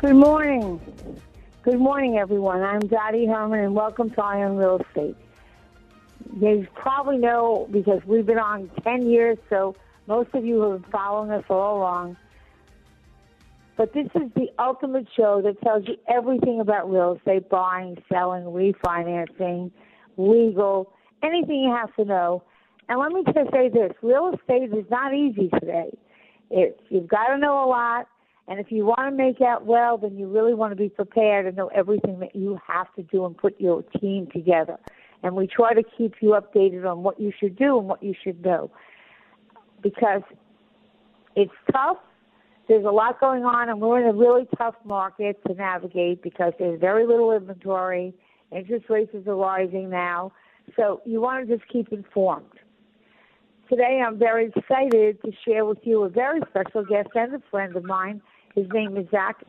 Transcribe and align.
Good 0.00 0.16
morning. 0.16 0.80
Good 1.62 1.78
morning, 1.78 2.16
everyone. 2.16 2.62
I'm 2.62 2.80
Dottie 2.80 3.26
Herman, 3.26 3.60
and 3.60 3.74
welcome 3.74 4.08
to 4.08 4.22
Eye 4.22 4.42
on 4.42 4.56
Real 4.56 4.80
Estate. 4.80 5.14
You 6.40 6.66
probably 6.74 7.18
know 7.18 7.68
because 7.70 8.00
we've 8.06 8.24
been 8.24 8.38
on 8.38 8.70
10 8.82 9.10
years, 9.10 9.36
so 9.50 9.76
most 10.06 10.30
of 10.32 10.42
you 10.42 10.58
have 10.62 10.80
been 10.80 10.90
following 10.90 11.30
us 11.30 11.44
all 11.50 11.76
along. 11.76 12.16
But 13.76 13.92
this 13.92 14.06
is 14.14 14.32
the 14.34 14.46
ultimate 14.58 15.06
show 15.14 15.42
that 15.42 15.60
tells 15.60 15.86
you 15.86 15.96
everything 16.08 16.60
about 16.60 16.90
real 16.90 17.18
estate 17.18 17.50
buying, 17.50 18.02
selling, 18.10 18.44
refinancing, 18.44 19.70
legal, 20.16 20.94
anything 21.22 21.64
you 21.64 21.74
have 21.74 21.94
to 21.96 22.06
know. 22.06 22.42
And 22.88 22.98
let 22.98 23.12
me 23.12 23.22
just 23.34 23.52
say 23.52 23.68
this 23.68 23.92
real 24.00 24.32
estate 24.32 24.72
is 24.72 24.86
not 24.90 25.12
easy 25.12 25.50
today. 25.60 25.90
It, 26.48 26.80
you've 26.88 27.06
got 27.06 27.26
to 27.34 27.36
know 27.36 27.62
a 27.62 27.68
lot 27.68 28.08
and 28.50 28.58
if 28.58 28.72
you 28.72 28.84
want 28.84 29.08
to 29.08 29.12
make 29.12 29.40
out 29.40 29.64
well, 29.64 29.96
then 29.96 30.18
you 30.18 30.26
really 30.26 30.54
want 30.54 30.72
to 30.72 30.76
be 30.76 30.88
prepared 30.88 31.46
and 31.46 31.56
know 31.56 31.68
everything 31.68 32.18
that 32.18 32.34
you 32.34 32.58
have 32.66 32.92
to 32.96 33.02
do 33.04 33.24
and 33.24 33.36
put 33.36 33.58
your 33.60 33.84
team 34.00 34.26
together. 34.32 34.76
And 35.22 35.36
we 35.36 35.46
try 35.46 35.72
to 35.72 35.84
keep 35.96 36.14
you 36.20 36.30
updated 36.30 36.84
on 36.84 37.04
what 37.04 37.20
you 37.20 37.32
should 37.38 37.56
do 37.56 37.78
and 37.78 37.86
what 37.86 38.02
you 38.02 38.12
should 38.24 38.44
know. 38.44 38.72
Because 39.80 40.22
it's 41.36 41.52
tough. 41.70 41.98
There's 42.66 42.84
a 42.84 42.90
lot 42.90 43.20
going 43.20 43.44
on, 43.44 43.68
and 43.68 43.80
we're 43.80 44.00
in 44.00 44.08
a 44.08 44.18
really 44.18 44.48
tough 44.58 44.74
market 44.84 45.40
to 45.46 45.54
navigate 45.54 46.20
because 46.20 46.52
there's 46.58 46.80
very 46.80 47.06
little 47.06 47.30
inventory. 47.30 48.12
Interest 48.50 48.86
rates 48.88 49.14
are 49.14 49.36
rising 49.36 49.90
now. 49.90 50.32
So 50.74 51.02
you 51.04 51.20
want 51.20 51.48
to 51.48 51.56
just 51.56 51.68
keep 51.70 51.92
informed. 51.92 52.46
Today, 53.68 54.02
I'm 54.04 54.18
very 54.18 54.46
excited 54.46 55.22
to 55.22 55.30
share 55.46 55.64
with 55.64 55.78
you 55.84 56.02
a 56.02 56.08
very 56.08 56.40
special 56.50 56.84
guest 56.84 57.10
and 57.14 57.36
a 57.36 57.42
friend 57.48 57.76
of 57.76 57.84
mine 57.84 58.20
his 58.62 58.72
name 58.72 58.96
is 58.96 59.06
Zach 59.10 59.42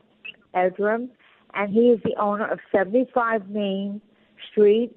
Erdem, 0.56 1.10
and 1.54 1.74
he 1.74 1.90
is 1.90 2.00
the 2.04 2.16
owner 2.20 2.48
of 2.48 2.60
75 2.72 3.50
Main 3.50 4.02
Street. 4.52 4.96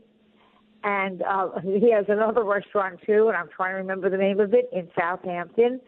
And 0.83 1.23
uh, 1.23 1.49
he 1.63 1.91
has 1.93 2.07
another 2.09 2.45
restaurant 2.45 3.01
too, 3.05 3.29
and 3.29 3.37
I'm 3.37 3.49
trying 3.55 3.73
to 3.73 3.79
remember 3.79 4.11
the 4.11 4.19
name 4.19 4.41
of 4.41 4.55
it 4.55 4.69
in 4.73 4.89
Southampton. 4.99 5.81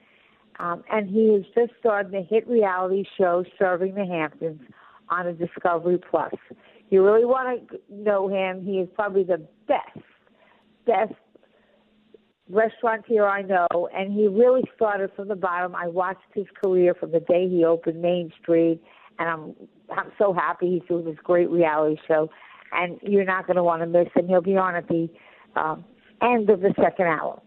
Um, 0.58 0.82
and 0.90 1.08
he 1.08 1.34
has 1.34 1.42
just 1.54 1.78
started 1.78 2.14
a 2.14 2.22
hit 2.22 2.48
reality 2.48 3.04
show 3.18 3.44
serving 3.58 3.94
the 3.94 4.06
Hamptons 4.06 4.60
on 5.10 5.26
a 5.26 5.32
Discovery 5.32 5.98
Plus. 6.10 6.32
You 6.88 7.04
really 7.04 7.26
want 7.26 7.68
to 7.68 7.78
know 7.90 8.28
him. 8.28 8.64
He 8.64 8.78
is 8.78 8.88
probably 8.94 9.24
the 9.24 9.46
best, 9.68 10.06
best 10.86 11.12
restaurateur 12.50 13.26
I 13.26 13.42
know, 13.42 13.88
and 13.94 14.12
he 14.12 14.28
really 14.28 14.62
started 14.74 15.10
from 15.16 15.28
the 15.28 15.34
bottom. 15.34 15.74
I 15.74 15.88
watched 15.88 16.20
his 16.34 16.46
career 16.62 16.94
from 16.94 17.12
the 17.12 17.20
day 17.20 17.48
he 17.48 17.64
opened 17.64 18.00
Main 18.00 18.32
Street, 18.40 18.80
and 19.18 19.28
I'm 19.28 19.54
I'm 19.96 20.12
so 20.18 20.32
happy 20.32 20.78
he's 20.78 20.88
doing 20.88 21.04
this 21.04 21.16
great 21.22 21.50
reality 21.50 22.00
show. 22.06 22.30
And 22.72 22.98
you're 23.02 23.24
not 23.24 23.46
going 23.46 23.56
to 23.56 23.62
want 23.62 23.82
to 23.82 23.86
miss 23.86 24.08
him. 24.14 24.26
He'll 24.26 24.40
be 24.40 24.56
on 24.56 24.74
at 24.74 24.88
the 24.88 25.08
um, 25.54 25.84
end 26.20 26.50
of 26.50 26.60
the 26.60 26.74
second 26.80 27.06
hour. 27.06 27.40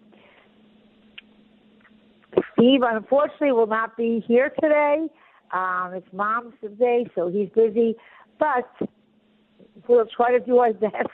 Steve, 2.53 2.81
unfortunately, 2.83 3.51
will 3.51 3.67
not 3.67 3.97
be 3.97 4.23
here 4.27 4.53
today. 4.61 5.07
Um, 5.51 5.91
it's 5.93 6.07
Mom's 6.13 6.53
Day, 6.77 7.05
so 7.15 7.27
he's 7.27 7.49
busy, 7.49 7.95
but 8.39 8.69
we'll 9.87 10.05
try 10.05 10.31
to 10.31 10.39
do 10.39 10.59
our 10.59 10.73
best 10.73 11.09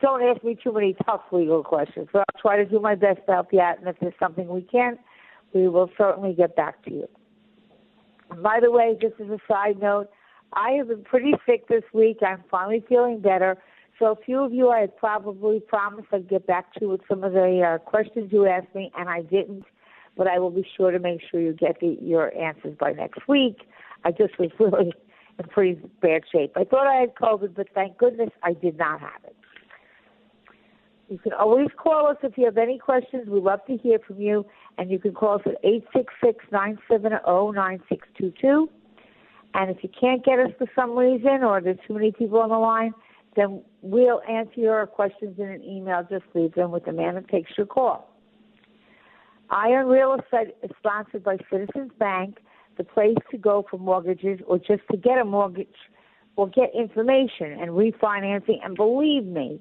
don't 0.00 0.22
ask 0.22 0.42
me 0.44 0.56
too 0.62 0.72
many 0.72 0.94
tough 1.04 1.22
legal 1.32 1.62
questions, 1.62 2.08
but 2.12 2.20
I'll 2.20 2.40
try 2.40 2.56
to 2.56 2.64
do 2.64 2.80
my 2.80 2.94
best 2.94 3.20
to 3.26 3.32
help 3.32 3.52
you 3.52 3.60
out. 3.60 3.78
And 3.78 3.88
if 3.88 3.96
there's 4.00 4.14
something 4.20 4.48
we 4.48 4.62
can't, 4.62 4.98
we 5.54 5.68
will 5.68 5.90
certainly 5.96 6.34
get 6.34 6.54
back 6.56 6.84
to 6.84 6.92
you. 6.92 7.08
And 8.30 8.42
by 8.42 8.58
the 8.60 8.70
way, 8.70 8.96
just 9.00 9.14
as 9.20 9.28
a 9.28 9.38
side 9.48 9.80
note, 9.80 10.08
I 10.52 10.72
have 10.72 10.88
been 10.88 11.02
pretty 11.02 11.32
sick 11.46 11.68
this 11.68 11.84
week. 11.92 12.18
I'm 12.26 12.44
finally 12.50 12.84
feeling 12.88 13.20
better. 13.20 13.56
So 13.98 14.06
a 14.06 14.16
few 14.16 14.40
of 14.40 14.52
you 14.52 14.68
I 14.68 14.80
had 14.80 14.96
probably 14.96 15.60
promised 15.60 16.08
I'd 16.12 16.28
get 16.28 16.46
back 16.46 16.74
to 16.74 16.86
with 16.86 17.00
some 17.08 17.24
of 17.24 17.32
the 17.32 17.62
uh, 17.62 17.78
questions 17.78 18.30
you 18.32 18.46
asked 18.46 18.74
me, 18.74 18.92
and 18.96 19.08
I 19.08 19.22
didn't. 19.22 19.64
But 20.16 20.26
I 20.26 20.38
will 20.38 20.50
be 20.50 20.66
sure 20.76 20.90
to 20.90 20.98
make 20.98 21.20
sure 21.30 21.40
you 21.40 21.52
get 21.52 21.80
the, 21.80 21.98
your 22.00 22.34
answers 22.36 22.76
by 22.78 22.92
next 22.92 23.26
week. 23.28 23.62
I 24.04 24.12
just 24.12 24.38
was 24.38 24.50
really 24.58 24.92
in 25.38 25.48
pretty 25.48 25.80
bad 26.00 26.22
shape. 26.30 26.52
I 26.56 26.64
thought 26.64 26.86
I 26.86 27.00
had 27.00 27.14
COVID, 27.14 27.54
but 27.54 27.68
thank 27.74 27.98
goodness 27.98 28.30
I 28.42 28.52
did 28.52 28.76
not 28.78 29.00
have 29.00 29.24
it. 29.24 29.36
You 31.08 31.18
can 31.18 31.32
always 31.32 31.68
call 31.76 32.08
us 32.08 32.16
if 32.22 32.36
you 32.36 32.46
have 32.46 32.58
any 32.58 32.78
questions. 32.78 33.28
We 33.28 33.40
love 33.40 33.60
to 33.66 33.76
hear 33.76 33.98
from 34.06 34.20
you. 34.20 34.44
And 34.78 34.90
you 34.90 34.98
can 34.98 35.14
call 35.14 35.36
us 35.36 35.42
at 35.46 35.54
866 35.62 36.44
970 36.50 37.16
9622. 37.54 38.68
And 39.54 39.70
if 39.70 39.82
you 39.82 39.88
can't 39.98 40.24
get 40.24 40.38
us 40.38 40.50
for 40.58 40.66
some 40.74 40.96
reason 40.96 41.42
or 41.42 41.60
there's 41.60 41.78
too 41.86 41.94
many 41.94 42.12
people 42.12 42.40
on 42.40 42.50
the 42.50 42.58
line, 42.58 42.92
then 43.36 43.62
we'll 43.82 44.20
answer 44.28 44.60
your 44.60 44.86
questions 44.86 45.38
in 45.38 45.48
an 45.48 45.62
email. 45.62 46.06
Just 46.10 46.24
leave 46.34 46.54
them 46.54 46.72
with 46.72 46.84
the 46.84 46.92
man 46.92 47.14
that 47.14 47.28
takes 47.28 47.52
your 47.56 47.66
call. 47.66 48.12
Eye 49.50 49.70
on 49.70 49.86
Real 49.86 50.14
Estate 50.14 50.56
is 50.62 50.70
sponsored 50.78 51.22
by 51.22 51.36
Citizens 51.50 51.92
Bank, 51.98 52.38
the 52.76 52.84
place 52.84 53.16
to 53.30 53.38
go 53.38 53.64
for 53.70 53.78
mortgages 53.78 54.40
or 54.46 54.58
just 54.58 54.82
to 54.90 54.96
get 54.96 55.18
a 55.18 55.24
mortgage 55.24 55.68
or 56.34 56.48
get 56.48 56.70
information 56.74 57.52
and 57.52 57.70
refinancing. 57.70 58.58
And 58.64 58.74
believe 58.74 59.24
me, 59.24 59.60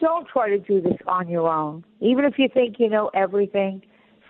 don't 0.00 0.26
try 0.28 0.48
to 0.50 0.58
do 0.58 0.80
this 0.80 0.96
on 1.06 1.28
your 1.28 1.48
own. 1.48 1.84
Even 2.00 2.24
if 2.24 2.38
you 2.38 2.48
think 2.52 2.76
you 2.78 2.88
know 2.88 3.10
everything, 3.14 3.82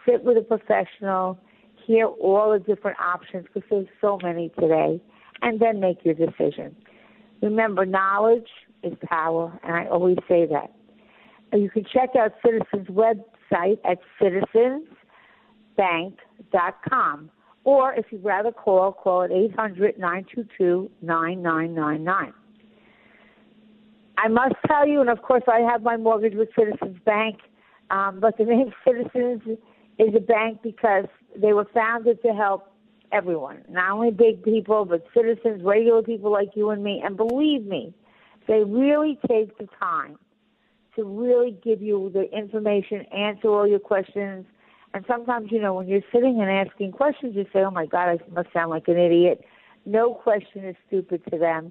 sit 0.06 0.24
with 0.24 0.36
a 0.36 0.42
professional, 0.42 1.38
hear 1.86 2.06
all 2.06 2.52
the 2.52 2.58
different 2.58 2.98
options 2.98 3.46
because 3.52 3.68
there's 3.70 3.86
so 4.00 4.18
many 4.22 4.50
today, 4.58 5.00
and 5.42 5.60
then 5.60 5.80
make 5.80 6.04
your 6.04 6.14
decision. 6.14 6.74
Remember, 7.42 7.84
knowledge 7.84 8.48
is 8.82 8.94
power, 9.08 9.58
and 9.62 9.74
I 9.74 9.86
always 9.86 10.18
say 10.28 10.46
that. 10.46 10.72
You 11.52 11.70
can 11.70 11.84
check 11.84 12.10
out 12.18 12.32
Citizens' 12.44 12.88
website 12.88 13.78
at 13.84 13.98
citizensbank.com. 15.78 17.30
Or 17.64 17.94
if 17.94 18.06
you'd 18.10 18.24
rather 18.24 18.52
call, 18.52 18.92
call 18.92 19.22
at 19.22 19.32
800 19.32 19.98
922 19.98 20.90
9999. 21.02 22.32
I 24.18 24.28
must 24.28 24.54
tell 24.66 24.86
you, 24.86 25.00
and 25.00 25.10
of 25.10 25.22
course, 25.22 25.42
I 25.46 25.60
have 25.60 25.82
my 25.82 25.96
mortgage 25.96 26.34
with 26.34 26.48
Citizens 26.58 26.98
Bank, 27.04 27.38
um, 27.90 28.20
but 28.20 28.38
the 28.38 28.44
name 28.44 28.72
Citizens 28.86 29.42
is 29.98 30.14
a 30.14 30.20
bank 30.20 30.60
because 30.62 31.06
they 31.36 31.52
were 31.52 31.66
founded 31.72 32.22
to 32.22 32.28
help 32.28 32.72
everyone, 33.12 33.62
not 33.68 33.92
only 33.92 34.10
big 34.10 34.42
people, 34.42 34.84
but 34.84 35.04
citizens, 35.14 35.62
regular 35.62 36.02
people 36.02 36.30
like 36.30 36.50
you 36.54 36.70
and 36.70 36.82
me. 36.82 37.02
And 37.04 37.16
believe 37.16 37.64
me, 37.64 37.94
they 38.48 38.64
really 38.64 39.18
take 39.28 39.56
the 39.58 39.68
time 39.78 40.18
to 40.96 41.04
really 41.04 41.56
give 41.62 41.82
you 41.82 42.10
the 42.12 42.30
information, 42.36 43.02
answer 43.12 43.48
all 43.48 43.66
your 43.66 43.78
questions. 43.78 44.46
And 44.94 45.04
sometimes, 45.06 45.52
you 45.52 45.60
know, 45.60 45.74
when 45.74 45.88
you're 45.88 46.00
sitting 46.12 46.40
and 46.40 46.50
asking 46.50 46.92
questions, 46.92 47.36
you 47.36 47.44
say, 47.52 47.60
oh 47.60 47.70
my 47.70 47.86
God, 47.86 48.08
I 48.08 48.18
must 48.32 48.52
sound 48.52 48.70
like 48.70 48.88
an 48.88 48.98
idiot. 48.98 49.44
No 49.84 50.14
question 50.14 50.64
is 50.64 50.74
stupid 50.88 51.22
to 51.30 51.38
them 51.38 51.70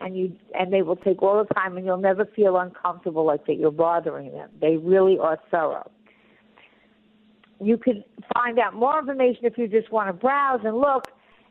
and 0.00 0.16
you 0.16 0.36
and 0.58 0.72
they 0.72 0.82
will 0.82 0.96
take 0.96 1.22
all 1.22 1.42
the 1.42 1.54
time, 1.54 1.76
and 1.76 1.86
you'll 1.86 1.96
never 1.96 2.24
feel 2.24 2.56
uncomfortable 2.56 3.24
like 3.24 3.46
that 3.46 3.54
you're 3.54 3.70
bothering 3.70 4.32
them. 4.32 4.50
They 4.60 4.76
really 4.76 5.18
are 5.18 5.38
thorough. 5.50 5.90
You 7.60 7.78
can 7.78 8.04
find 8.34 8.58
out 8.58 8.74
more 8.74 8.98
information 8.98 9.46
if 9.46 9.56
you 9.56 9.66
just 9.66 9.90
want 9.90 10.08
to 10.08 10.12
browse 10.12 10.60
and 10.64 10.76
look 10.76 11.04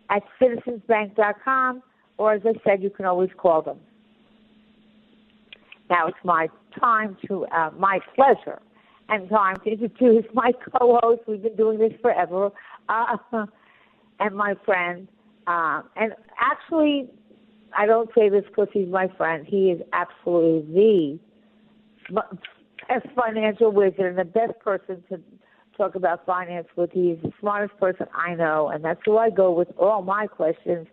at 0.09 0.23
citizensbank.com, 0.39 1.81
or 2.17 2.33
as 2.33 2.41
I 2.45 2.53
said, 2.63 2.83
you 2.83 2.89
can 2.89 3.05
always 3.05 3.31
call 3.37 3.61
them. 3.61 3.79
Now 5.89 6.07
it's 6.07 6.17
my 6.23 6.47
time 6.79 7.17
to, 7.27 7.45
uh, 7.47 7.71
my 7.77 7.99
pleasure 8.15 8.59
and 9.09 9.29
time 9.29 9.55
to 9.63 9.71
introduce 9.71 10.25
my 10.33 10.51
co-host. 10.51 11.21
We've 11.27 11.41
been 11.41 11.55
doing 11.55 11.79
this 11.79 11.93
forever, 12.01 12.51
uh, 12.89 13.17
and 14.19 14.35
my 14.35 14.55
friend. 14.65 15.07
Uh, 15.47 15.83
and 15.95 16.13
actually, 16.39 17.09
I 17.75 17.85
don't 17.85 18.09
say 18.15 18.29
this 18.29 18.43
because 18.47 18.69
he's 18.71 18.87
my 18.87 19.07
friend. 19.17 19.45
He 19.45 19.71
is 19.71 19.81
absolutely 19.93 21.19
the 22.09 22.21
best 22.87 23.07
financial 23.15 23.71
wizard 23.71 23.99
and 23.99 24.17
the 24.17 24.23
best 24.23 24.59
person 24.59 25.03
to 25.09 25.19
talk 25.75 25.95
about 25.95 26.25
finance 26.25 26.67
with. 26.75 26.91
He's 26.91 27.17
the 27.21 27.31
smartest 27.39 27.79
person 27.79 28.07
I 28.15 28.35
know, 28.35 28.69
and 28.69 28.83
that's 28.83 29.01
who 29.05 29.17
I 29.17 29.29
go 29.29 29.51
with 29.51 29.69
all 29.77 30.01
my 30.01 30.27
questions. 30.27 30.87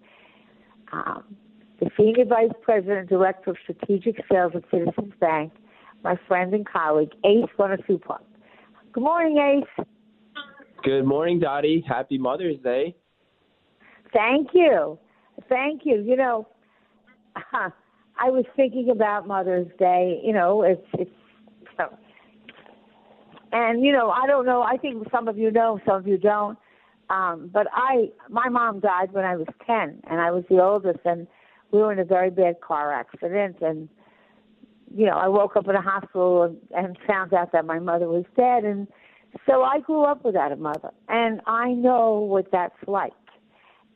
Um, 0.92 1.36
the 1.80 1.90
Senior 1.96 2.24
Vice 2.26 2.50
President, 2.62 2.98
and 3.00 3.08
Director 3.08 3.50
of 3.50 3.56
Strategic 3.62 4.16
Sales 4.30 4.52
at 4.54 4.62
Citizens 4.70 5.14
Bank, 5.20 5.52
my 6.04 6.16
friend 6.28 6.52
and 6.54 6.68
colleague, 6.68 7.12
Ace 7.24 7.48
Bonasupa. 7.58 8.18
Good 8.92 9.02
morning, 9.02 9.38
Ace. 9.38 9.86
Good 10.84 11.04
morning, 11.04 11.40
Dottie. 11.40 11.84
Happy 11.86 12.18
Mother's 12.18 12.58
Day. 12.62 12.94
Thank 14.12 14.48
you. 14.52 14.98
Thank 15.48 15.82
you. 15.84 16.02
You 16.02 16.16
know, 16.16 16.46
I 17.36 18.30
was 18.30 18.44
thinking 18.56 18.90
about 18.90 19.26
Mother's 19.26 19.68
Day. 19.78 20.20
You 20.24 20.32
know, 20.32 20.62
it's 20.62 20.86
it's 20.94 21.10
So, 21.76 21.96
and 23.52 23.84
you 23.84 23.92
know, 23.92 24.10
I 24.10 24.26
don't 24.26 24.46
know. 24.46 24.62
I 24.62 24.76
think 24.76 25.06
some 25.10 25.28
of 25.28 25.38
you 25.38 25.50
know, 25.50 25.80
some 25.86 25.96
of 25.96 26.06
you 26.06 26.18
don't. 26.18 26.58
Um, 27.10 27.50
but 27.52 27.66
I, 27.72 28.10
my 28.30 28.48
mom 28.48 28.80
died 28.80 29.12
when 29.12 29.24
I 29.24 29.36
was 29.36 29.46
ten, 29.66 30.00
and 30.08 30.20
I 30.20 30.30
was 30.30 30.44
the 30.48 30.62
oldest, 30.62 31.00
and 31.04 31.26
we 31.70 31.80
were 31.80 31.92
in 31.92 31.98
a 31.98 32.04
very 32.04 32.30
bad 32.30 32.60
car 32.60 32.92
accident, 32.92 33.56
and 33.60 33.88
you 34.94 35.06
know, 35.06 35.16
I 35.16 35.28
woke 35.28 35.56
up 35.56 35.68
in 35.68 35.74
a 35.74 35.80
hospital 35.80 36.42
and, 36.42 36.56
and 36.74 36.98
found 37.06 37.32
out 37.34 37.52
that 37.52 37.64
my 37.64 37.78
mother 37.78 38.08
was 38.08 38.24
dead, 38.36 38.64
and 38.64 38.86
so 39.46 39.62
I 39.62 39.80
grew 39.80 40.04
up 40.04 40.24
without 40.24 40.52
a 40.52 40.56
mother, 40.56 40.90
and 41.08 41.40
I 41.46 41.72
know 41.72 42.18
what 42.18 42.50
that's 42.50 42.74
like. 42.86 43.12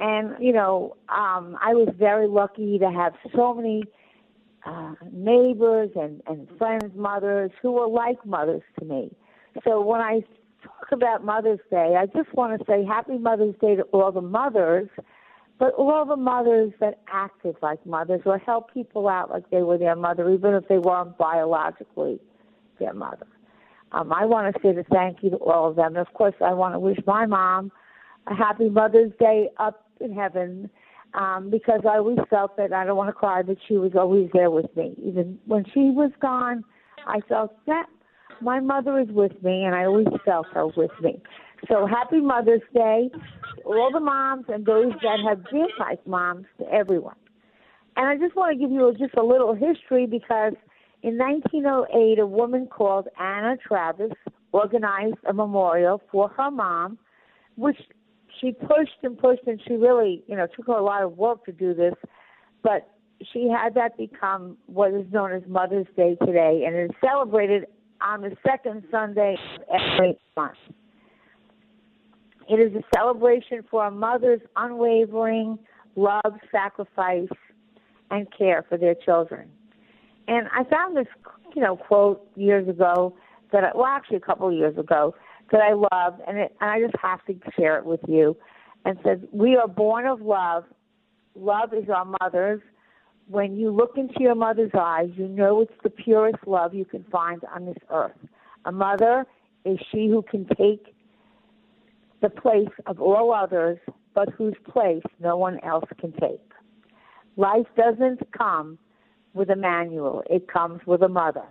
And 0.01 0.35
you 0.41 0.53
know, 0.53 0.97
um, 1.09 1.57
I 1.63 1.75
was 1.75 1.89
very 1.99 2.29
lucky 2.29 2.79
to 2.79 2.91
have 2.91 3.15
so 3.35 3.55
many 3.55 3.85
uh, 4.65 4.95
neighbors 5.13 5.91
and 5.97 6.23
and 6.27 6.49
friends' 6.59 6.95
mothers 6.95 7.51
who 7.63 7.73
were 7.73 7.89
like 7.89 8.25
mothers 8.27 8.63
to 8.79 8.85
me. 8.85 9.11
So 9.65 9.81
when 9.81 10.01
I 10.01 10.21
talk 10.63 10.93
about 10.93 11.25
Mother's 11.25 11.61
Day, 11.71 11.97
I 11.99 12.07
just 12.07 12.33
want 12.35 12.59
to 12.59 12.67
say 12.67 12.85
Happy 12.85 13.19
Mother's 13.19 13.55
Day 13.61 13.77
to 13.77 13.83
all 13.85 14.13
the 14.13 14.21
mothers 14.21 14.89
but 15.59 15.73
all 15.75 16.05
the 16.05 16.17
mothers 16.17 16.73
that 16.81 17.01
acted 17.09 17.57
like 17.63 17.85
mothers 17.87 18.21
or 18.27 18.39
helped 18.39 18.75
people 18.75 19.09
out 19.09 19.31
like 19.31 19.49
they 19.51 19.63
were 19.63 19.79
their 19.79 19.97
mother, 19.97 20.31
even 20.31 20.55
if 20.55 20.69
they 20.69 20.79
weren't 20.79 21.17
biologically 21.17 22.21
their 22.79 22.93
mother. 22.93 23.27
Um, 23.93 24.13
I 24.13 24.27
want 24.27 24.55
to 24.55 24.61
say 24.63 24.73
the 24.75 24.85
thank 24.85 25.23
you 25.23 25.31
to 25.31 25.37
all 25.37 25.71
of 25.71 25.77
them. 25.77 25.97
And 25.97 26.07
of 26.07 26.13
course, 26.13 26.35
I 26.45 26.53
want 26.53 26.75
to 26.75 26.79
wish 26.79 26.99
my 27.07 27.25
mom 27.25 27.73
a 28.27 28.35
happy 28.35 28.69
Mother's 28.69 29.13
Day 29.19 29.49
up 29.59 29.86
in 30.01 30.13
heaven 30.13 30.71
um, 31.15 31.51
because 31.51 31.81
I 31.85 31.99
always 31.99 32.19
felt 32.29 32.57
that 32.57 32.73
I 32.73 32.85
don't 32.85 32.97
want 32.97 33.09
to 33.09 33.13
cry, 33.13 33.43
but 33.43 33.57
she 33.67 33.75
was 33.75 33.93
always 33.95 34.29
there 34.33 34.51
with 34.51 34.75
me. 34.77 34.95
Even 35.03 35.39
when 35.47 35.65
she 35.73 35.91
was 35.91 36.11
gone, 36.21 36.65
I 37.07 37.21
felt 37.29 37.57
that 37.67 37.87
my 38.41 38.61
mother 38.61 38.99
is 38.99 39.09
with 39.09 39.43
me, 39.43 39.65
and 39.65 39.75
I 39.75 39.85
always 39.85 40.09
felt 40.25 40.47
her 40.53 40.67
with 40.67 40.91
me. 41.03 41.23
So 41.69 41.87
happy 41.87 42.21
Mother's 42.21 42.61
Day 42.75 43.11
all 43.67 43.91
the 43.93 44.01
moms 44.01 44.45
and 44.49 44.65
those 44.65 44.93
that 45.03 45.19
have 45.29 45.45
been 45.51 45.69
like 45.79 46.07
moms 46.07 46.47
to 46.59 46.73
everyone. 46.73 47.17
And 47.97 48.07
I 48.07 48.17
just 48.17 48.37
want 48.37 48.53
to 48.53 48.59
give 48.59 48.71
you 48.71 48.93
just 48.99 49.15
a 49.17 49.23
little 49.25 49.55
history 49.55 50.07
because 50.07 50.53
in 51.03 51.19
1908, 51.19 52.19
a 52.19 52.27
woman 52.27 52.67
called 52.67 53.09
Anna 53.19 53.57
Jarvis 53.69 54.13
organized 54.53 55.17
a 55.29 55.33
memorial 55.33 56.03
for 56.13 56.29
her 56.31 56.51
mom, 56.51 56.99
which 57.57 57.79
she 58.41 58.53
pushed 58.53 58.99
and 59.03 59.19
pushed, 59.19 59.43
and 59.47 59.61
she 59.67 59.75
really, 59.75 60.23
you 60.27 60.37
know, 60.37 60.47
took 60.47 60.67
her 60.67 60.75
a 60.75 60.83
lot 60.83 61.03
of 61.03 61.17
work 61.17 61.45
to 61.47 61.53
do 61.53 61.75
this, 61.75 61.95
but 62.63 62.89
she 63.33 63.49
had 63.49 63.75
that 63.75 63.97
become 63.97 64.57
what 64.67 64.93
is 64.93 65.07
known 65.13 65.33
as 65.33 65.43
Mother's 65.49 65.87
Day 65.97 66.17
today, 66.27 66.65
and 66.67 66.77
it 66.77 66.91
is 66.91 66.97
celebrated 67.05 67.67
on 68.01 68.21
the 68.21 68.37
second 68.47 68.85
Sunday 68.91 69.37
of 69.55 69.81
every 69.81 70.19
month. 70.37 70.57
It 72.49 72.61
is 72.61 72.75
a 72.75 72.83
celebration 72.95 73.65
for 73.71 73.87
a 73.87 73.91
mother's 73.91 74.41
unwavering 74.57 75.59
love, 75.97 76.35
sacrifice, 76.53 77.29
and 78.11 78.27
care 78.37 78.65
for 78.69 78.77
their 78.79 78.95
children. 78.95 79.49
And 80.29 80.49
I 80.53 80.65
found 80.65 80.97
this, 80.97 81.07
you 81.55 81.63
know, 81.63 81.77
quote 81.77 82.29
years 82.37 82.69
ago 82.69 83.17
that, 83.53 83.75
well, 83.75 83.87
actually 83.87 84.19
a 84.19 84.21
couple 84.21 84.49
of 84.49 84.55
years 84.55 84.77
ago 84.77 85.15
that 85.51 85.61
I 85.61 85.73
loved, 85.73 86.21
and, 86.27 86.39
it, 86.39 86.57
and 86.61 86.71
I 86.71 86.81
just 86.81 86.97
have 87.01 87.25
to 87.27 87.35
share 87.59 87.79
it 87.79 87.85
with 87.85 88.01
you. 88.09 88.37
And 88.85 88.99
says, 89.05 89.19
"We 89.33 89.57
are 89.57 89.67
born 89.67 90.07
of 90.07 90.21
love. 90.21 90.65
Love 91.35 91.75
is 91.75 91.89
our 91.89 92.05
mother's. 92.21 92.63
When 93.29 93.57
you 93.57 93.71
look 93.71 93.97
into 93.97 94.21
your 94.21 94.37
mother's 94.37 94.71
eyes, 94.79 95.11
you 95.17 95.27
know 95.27 95.61
it's 95.61 95.73
the 95.83 95.91
purest 95.91 96.47
love 96.47 96.73
you 96.75 96.85
can 96.85 97.05
find 97.11 97.43
on 97.53 97.67
this 97.67 97.79
earth. 97.91 98.17
A 98.65 98.71
mother 98.71 99.27
is 99.65 99.79
she 99.91 100.09
who 100.09 100.23
can 100.23 100.47
take 100.57 100.95
the 102.23 102.31
place 102.31 102.71
of 102.87 103.01
all 103.01 103.35
others, 103.35 103.79
but 104.15 104.29
whose 104.31 104.55
place 104.65 105.03
no 105.19 105.37
one 105.37 105.59
else 105.65 105.85
can 105.99 106.13
take. 106.13 106.41
Life 107.37 107.67
doesn't 107.77 108.21
come 108.33 108.79
with 109.35 109.51
a 109.51 109.57
manual, 109.57 110.23
it 110.31 110.49
comes 110.49 110.81
with 110.87 111.03
a 111.03 111.09
mother. 111.09 111.45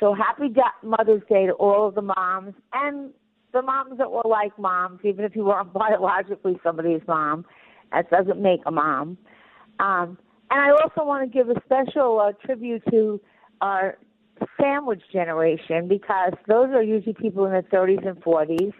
So 0.00 0.14
happy 0.14 0.52
Mother's 0.82 1.22
Day 1.28 1.46
to 1.46 1.52
all 1.52 1.86
of 1.86 1.94
the 1.94 2.02
moms 2.02 2.54
and 2.72 3.10
the 3.52 3.62
moms 3.62 3.98
that 3.98 4.10
were 4.10 4.22
like 4.24 4.58
moms, 4.58 5.00
even 5.04 5.24
if 5.24 5.36
you 5.36 5.44
weren't 5.44 5.72
biologically 5.74 6.58
somebody's 6.64 7.02
mom. 7.06 7.44
That 7.92 8.10
doesn't 8.10 8.40
make 8.40 8.60
a 8.66 8.70
mom. 8.70 9.18
Um, 9.78 10.18
and 10.50 10.60
I 10.60 10.70
also 10.70 11.04
want 11.04 11.30
to 11.30 11.38
give 11.38 11.48
a 11.48 11.60
special 11.64 12.20
uh, 12.20 12.32
tribute 12.44 12.82
to 12.90 13.20
our 13.60 13.98
sandwich 14.60 15.02
generation 15.12 15.88
because 15.88 16.32
those 16.48 16.70
are 16.70 16.82
usually 16.82 17.14
people 17.14 17.44
in 17.44 17.52
their 17.52 17.62
30s 17.62 18.06
and 18.06 18.16
40s 18.22 18.72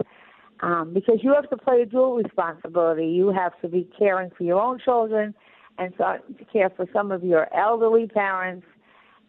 um, 0.61 0.93
because 0.95 1.19
you 1.23 1.35
have 1.35 1.49
to 1.51 1.57
play 1.57 1.83
a 1.83 1.87
dual 1.87 2.17
responsibility. 2.17 3.07
You 3.07 3.31
have 3.31 3.53
to 3.63 3.69
be 3.69 3.89
caring 3.99 4.31
for 4.37 4.45
your 4.45 4.61
own 4.61 4.79
children 4.85 5.35
and 5.79 5.95
start 5.95 6.23
to 6.39 6.45
care 6.47 6.71
for 6.71 6.87
some 6.93 7.11
of 7.11 7.25
your 7.25 7.53
elderly 7.55 8.07
parents, 8.07 8.67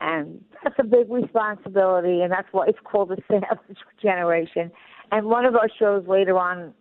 and 0.01 0.43
that's 0.63 0.75
a 0.79 0.83
big 0.83 1.09
responsibility, 1.09 2.21
and 2.21 2.31
that's 2.31 2.47
why 2.51 2.65
it's 2.67 2.79
called 2.83 3.09
the 3.09 3.17
sandwich 3.29 3.77
generation. 4.01 4.71
And 5.11 5.27
one 5.27 5.45
of 5.45 5.55
our 5.55 5.69
shows 5.79 6.05
later 6.07 6.37
on, 6.37 6.73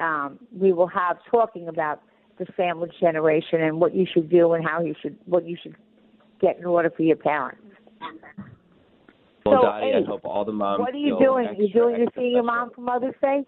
um, 0.00 0.38
we 0.52 0.72
will 0.72 0.86
have 0.88 1.18
talking 1.30 1.68
about 1.68 2.02
the 2.38 2.46
sandwich 2.56 2.92
generation 2.98 3.62
and 3.62 3.78
what 3.80 3.94
you 3.94 4.06
should 4.12 4.30
do 4.30 4.52
and 4.54 4.66
how 4.66 4.80
you 4.80 4.94
should 5.00 5.16
what 5.26 5.46
you 5.46 5.56
should 5.62 5.74
get 6.40 6.58
in 6.58 6.64
order 6.64 6.90
for 6.90 7.02
your 7.02 7.16
parents. 7.16 7.62
Well, 9.44 9.60
so, 9.60 9.66
Dottie, 9.66 9.86
hey, 9.92 10.02
I 10.02 10.06
hope 10.06 10.24
all 10.24 10.44
the 10.44 10.52
moms. 10.52 10.80
What 10.80 10.94
are 10.94 10.98
you 10.98 11.18
doing? 11.18 11.46
Extra, 11.46 11.64
you 11.64 11.72
doing 11.72 11.94
extra 11.94 12.22
seeing 12.22 12.32
your 12.32 12.42
mom 12.42 12.70
for 12.74 12.80
Mother's 12.80 13.14
Day? 13.22 13.44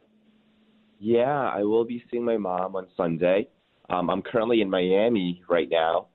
Yeah, 1.00 1.24
I 1.24 1.62
will 1.62 1.84
be 1.84 2.02
seeing 2.10 2.24
my 2.24 2.36
mom 2.36 2.76
on 2.76 2.86
Sunday. 2.96 3.48
Um, 3.90 4.10
I'm 4.10 4.22
currently 4.22 4.60
in 4.60 4.70
Miami 4.70 5.42
right 5.48 5.68
now. 5.70 6.08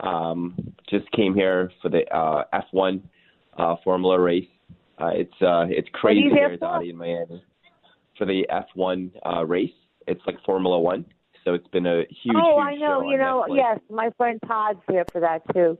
Um, 0.00 0.54
just 0.88 1.10
came 1.12 1.34
here 1.34 1.70
for 1.82 1.88
the 1.88 2.06
uh, 2.14 2.44
F1 2.72 3.02
uh, 3.58 3.76
Formula 3.84 4.18
race. 4.18 4.48
Uh, 5.00 5.10
it's 5.14 5.42
uh, 5.42 5.66
it's 5.68 5.88
crazy 5.92 6.28
here 6.30 6.50
for? 6.50 6.56
Dottie, 6.56 6.90
in 6.90 6.96
Miami 6.96 7.42
for 8.18 8.26
the 8.26 8.46
F1 8.76 9.10
uh, 9.24 9.44
race. 9.44 9.70
It's 10.06 10.20
like 10.26 10.36
Formula 10.44 10.78
One, 10.78 11.04
so 11.44 11.54
it's 11.54 11.68
been 11.68 11.86
a 11.86 12.02
huge. 12.22 12.36
oh, 12.36 12.62
huge 12.62 12.66
I 12.66 12.74
know. 12.76 13.02
You 13.02 13.18
know, 13.18 13.46
Netflix. 13.48 13.56
yes, 13.56 13.80
my 13.90 14.10
friend 14.16 14.38
Todd's 14.46 14.80
here 14.90 15.04
for 15.12 15.20
that 15.20 15.42
too. 15.54 15.78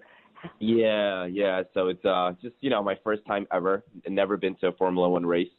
Yeah, 0.59 1.27
yeah. 1.27 1.63
So 1.75 1.89
it's 1.89 2.05
uh 2.05 2.33
just 2.41 2.55
you 2.61 2.71
know 2.71 2.83
my 2.83 2.97
first 3.05 3.27
time 3.27 3.47
ever. 3.53 3.85
Never 4.09 4.37
been 4.37 4.55
to 4.57 4.69
a 4.69 4.73
Formula 4.73 5.09
One 5.09 5.27
race, 5.27 5.51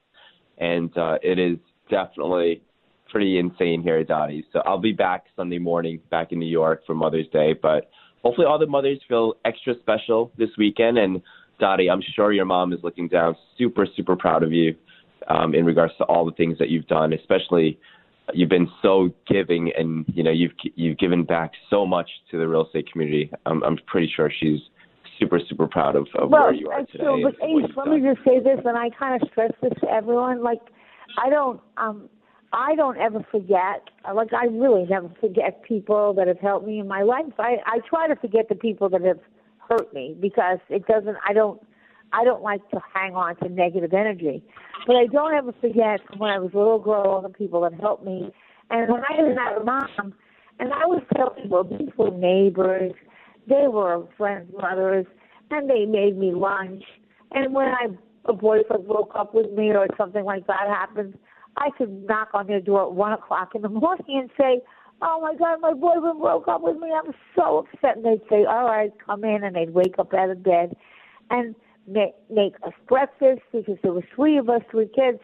and 0.58 0.96
uh, 0.98 1.18
it 1.22 1.38
is 1.38 1.58
definitely 1.90 2.64
pretty 3.10 3.38
insane 3.38 3.84
here 3.84 3.98
at 3.98 4.08
Dottie. 4.08 4.46
So 4.54 4.62
I'll 4.66 4.80
be 4.80 4.94
back 4.94 5.26
Sunday 5.36 5.60
morning, 5.60 6.00
back 6.10 6.32
in 6.32 6.40
New 6.40 6.48
York 6.50 6.84
for 6.88 6.96
Mother's 6.96 7.28
Day. 7.28 7.54
But 7.54 7.92
hopefully 8.24 8.48
all 8.48 8.60
the 8.60 8.68
mothers 8.68 9.00
feel 9.08 9.36
extra 9.46 9.74
special 9.80 10.32
this 10.38 10.50
weekend. 10.58 10.98
And 10.98 11.22
Dottie, 11.60 11.90
I'm 11.90 12.02
sure 12.16 12.32
your 12.32 12.46
mom 12.46 12.74
is 12.74 12.80
looking 12.84 13.08
down, 13.08 13.36
super 13.58 13.86
super 13.96 14.16
proud 14.16 14.44
of 14.44 14.52
you 14.52 14.76
um, 15.28 15.54
in 15.54 15.66
regards 15.66 15.94
to 15.98 16.04
all 16.06 16.26
the 16.26 16.32
things 16.32 16.58
that 16.60 16.70
you've 16.70 16.88
done, 16.88 17.14
especially 17.14 17.80
you've 18.34 18.50
been 18.50 18.70
so 18.82 19.10
giving, 19.28 19.72
and 19.78 20.06
you 20.08 20.24
know 20.24 20.32
you've 20.32 20.54
you've 20.76 20.98
given 20.98 21.24
back 21.24 21.52
so 21.70 21.86
much 21.86 22.10
to 22.32 22.38
the 22.38 22.48
real 22.48 22.66
estate 22.66 22.92
community. 22.92 23.32
I'm 23.46 23.64
I'm 23.64 23.78
pretty 23.88 24.12
sure 24.16 24.32
she's 24.40 24.60
super 25.20 25.40
super 25.48 25.68
proud 25.68 25.96
of, 25.96 26.08
of 26.16 26.30
well, 26.30 26.44
where 26.44 26.54
you 26.54 26.70
are 26.70 26.86
today. 26.86 27.04
True, 27.04 27.24
but 27.24 27.36
Ace, 27.46 27.72
let 27.76 27.88
me 27.88 28.02
just 28.02 28.26
say 28.26 28.40
this, 28.40 28.60
and 28.66 28.78
I 28.78 28.90
kind 28.90 29.22
of 29.22 29.28
stress 29.30 29.52
this 29.62 29.74
to 29.82 29.90
everyone. 29.90 30.42
Like, 30.44 30.62
I 31.24 31.30
don't 31.30 31.62
um 31.78 32.10
I 32.54 32.76
don't 32.76 32.98
ever 32.98 33.26
forget. 33.32 33.90
Like, 34.14 34.34
I 34.34 34.46
really 34.46 34.86
never 34.86 35.10
forget 35.20 35.64
people 35.64 36.14
that 36.16 36.28
have 36.28 36.40
helped 36.40 36.68
me 36.68 36.80
in 36.80 36.88
my 36.88 37.02
life. 37.02 37.34
I 37.40 37.58
I 37.66 37.80
try 37.88 38.08
to 38.08 38.16
forget 38.16 38.50
the 38.50 38.56
people 38.56 38.90
that 38.90 39.02
have 39.02 39.20
hurt 39.70 39.94
me 39.94 40.16
because 40.20 40.60
it 40.70 40.86
doesn't. 40.88 41.18
I 41.28 41.34
don't. 41.34 41.62
I 42.14 42.26
don't 42.26 42.44
like 42.44 42.68
to 42.72 42.82
hang 42.94 43.16
on 43.16 43.38
to 43.38 43.48
negative 43.48 43.94
energy. 43.94 44.44
But 44.86 44.98
I 44.98 45.06
don't 45.06 45.34
ever 45.34 45.54
forget 45.62 46.02
when 46.18 46.30
I 46.30 46.40
was 46.40 46.52
a 46.54 46.58
little 46.58 46.80
girl 46.80 47.04
all 47.08 47.22
the 47.22 47.30
people 47.30 47.62
that 47.62 47.74
helped 47.80 48.04
me. 48.04 48.32
And 48.70 48.92
when 48.92 49.02
I 49.02 49.22
was 49.22 49.34
not 49.36 49.62
a 49.62 49.64
mom, 49.64 50.14
and 50.60 50.74
I 50.74 50.86
was 50.86 51.02
telling 51.16 51.44
people, 51.44 51.64
these 51.64 51.90
were 51.98 52.12
neighbors, 52.12 52.92
they 53.48 53.68
were 53.68 54.06
friends' 54.18 54.52
mothers, 54.60 55.06
and 55.52 55.70
they 55.70 55.86
made 55.86 56.18
me 56.18 56.34
lunch. 56.34 56.84
And 57.32 57.54
when 57.54 57.68
I 57.68 57.88
a 58.26 58.34
boyfriend 58.34 58.88
broke 58.88 59.12
up 59.16 59.34
with 59.34 59.52
me 59.52 59.72
or 59.72 59.88
something 59.98 60.24
like 60.26 60.46
that 60.48 60.68
happened, 60.68 61.18
I 61.58 61.70
could 61.78 62.06
knock 62.08 62.30
on 62.34 62.48
their 62.48 62.62
door 62.62 62.84
at 62.84 62.94
one 62.94 63.14
o'clock 63.14 63.52
in 63.56 63.62
the 63.62 63.70
morning 63.84 64.06
and 64.20 64.30
say, 64.38 64.62
"Oh 65.02 65.20
my 65.22 65.36
God, 65.36 65.60
my 65.62 65.74
boyfriend 65.74 66.20
broke 66.20 66.48
up 66.48 66.62
with 66.62 66.78
me. 66.78 66.90
I'm 66.92 67.14
so 67.36 67.60
upset." 67.60 67.98
And 67.98 68.06
they'd 68.06 68.22
say, 68.30 68.46
"All 68.46 68.66
right, 68.66 68.92
come 69.06 69.24
in," 69.24 69.44
and 69.44 69.56
they'd 69.56 69.74
wake 69.74 69.96
up 70.00 70.14
out 70.14 70.30
of 70.30 70.44
bed, 70.44 70.76
and 71.30 71.56
make, 71.88 72.14
make 72.30 72.56
us 72.66 72.74
breakfast 72.88 73.42
because 73.52 73.78
there 73.84 73.94
were 73.94 74.04
three 74.16 74.38
of 74.38 74.50
us, 74.50 74.62
three 74.72 74.90
kids. 74.94 75.20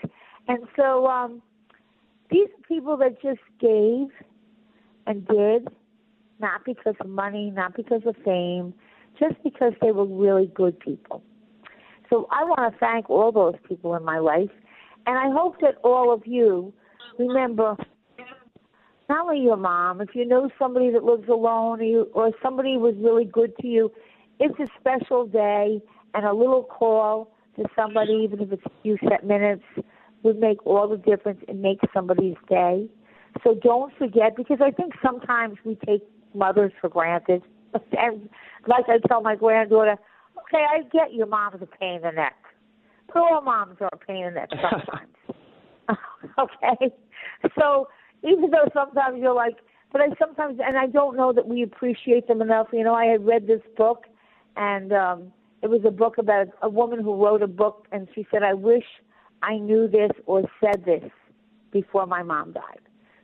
And 0.47 0.59
so 0.75 1.07
um, 1.07 1.41
these 2.29 2.47
are 2.47 2.67
people 2.67 2.97
that 2.97 3.21
just 3.21 3.41
gave 3.59 4.07
and 5.05 5.27
did, 5.27 5.67
not 6.39 6.65
because 6.65 6.95
of 6.99 7.07
money, 7.07 7.51
not 7.51 7.75
because 7.75 8.01
of 8.05 8.15
fame, 8.23 8.73
just 9.19 9.35
because 9.43 9.73
they 9.81 9.91
were 9.91 10.05
really 10.05 10.47
good 10.53 10.79
people. 10.79 11.23
So 12.09 12.27
I 12.31 12.43
want 12.43 12.73
to 12.73 12.79
thank 12.79 13.09
all 13.09 13.31
those 13.31 13.55
people 13.67 13.95
in 13.95 14.03
my 14.03 14.19
life. 14.19 14.49
And 15.07 15.17
I 15.17 15.31
hope 15.31 15.61
that 15.61 15.75
all 15.83 16.13
of 16.13 16.27
you 16.27 16.73
remember 17.17 17.77
not 19.09 19.23
only 19.25 19.39
your 19.39 19.55
mom, 19.55 20.01
if 20.01 20.09
you 20.13 20.25
know 20.27 20.49
somebody 20.59 20.91
that 20.91 21.03
lives 21.03 21.29
alone 21.29 21.79
or, 21.79 21.83
you, 21.83 22.07
or 22.13 22.31
somebody 22.43 22.77
was 22.77 22.93
really 22.99 23.23
good 23.23 23.55
to 23.61 23.67
you, 23.67 23.89
it's 24.37 24.59
a 24.59 24.67
special 24.77 25.25
day 25.25 25.81
and 26.13 26.25
a 26.25 26.33
little 26.33 26.63
call 26.63 27.31
to 27.55 27.63
somebody, 27.73 28.19
even 28.23 28.41
if 28.41 28.51
it's 28.51 28.65
a 28.65 28.71
few 28.83 28.97
set 29.07 29.25
minutes, 29.25 29.63
would 30.23 30.37
make 30.39 30.65
all 30.67 30.89
the 30.89 30.97
difference 30.97 31.41
and 31.47 31.61
make 31.61 31.79
somebody's 31.93 32.35
day. 32.49 32.89
So 33.43 33.55
don't 33.55 33.93
forget, 33.97 34.35
because 34.35 34.59
I 34.61 34.71
think 34.71 34.93
sometimes 35.01 35.57
we 35.63 35.75
take 35.85 36.03
mothers 36.33 36.73
for 36.81 36.89
granted. 36.89 37.43
And 37.97 38.29
like 38.65 38.85
I 38.89 38.97
tell 39.07 39.21
my 39.21 39.35
granddaughter, 39.35 39.97
okay, 40.39 40.65
I 40.69 40.81
get 40.91 41.13
your 41.13 41.27
mom's 41.27 41.61
a 41.61 41.65
pain 41.65 41.97
in 41.97 42.01
the 42.01 42.11
neck. 42.11 42.35
All 43.15 43.41
moms 43.41 43.77
are 43.81 43.89
a 43.91 43.97
pain 43.97 44.25
in 44.25 44.33
the 44.33 44.39
neck 44.41 44.49
sometimes. 44.51 45.37
okay? 46.39 46.93
So 47.57 47.87
even 48.23 48.49
though 48.51 48.69
sometimes 48.73 49.19
you're 49.19 49.33
like, 49.33 49.57
but 49.91 50.01
I 50.01 50.07
sometimes, 50.19 50.59
and 50.63 50.77
I 50.77 50.87
don't 50.87 51.15
know 51.15 51.31
that 51.33 51.47
we 51.47 51.63
appreciate 51.63 52.27
them 52.27 52.41
enough. 52.41 52.67
You 52.73 52.83
know, 52.83 52.93
I 52.93 53.05
had 53.05 53.25
read 53.25 53.47
this 53.47 53.61
book, 53.77 54.05
and 54.55 54.91
um, 54.91 55.31
it 55.61 55.69
was 55.69 55.81
a 55.85 55.91
book 55.91 56.17
about 56.17 56.47
a 56.61 56.69
woman 56.69 57.01
who 57.01 57.15
wrote 57.15 57.41
a 57.41 57.47
book, 57.47 57.87
and 57.91 58.07
she 58.13 58.27
said, 58.29 58.43
"I 58.43 58.53
wish 58.53 58.83
I 59.41 59.57
knew 59.57 59.87
this 59.87 60.11
or 60.25 60.43
said 60.59 60.83
this 60.85 61.09
before 61.71 62.05
my 62.05 62.21
mom 62.21 62.51
died." 62.51 62.81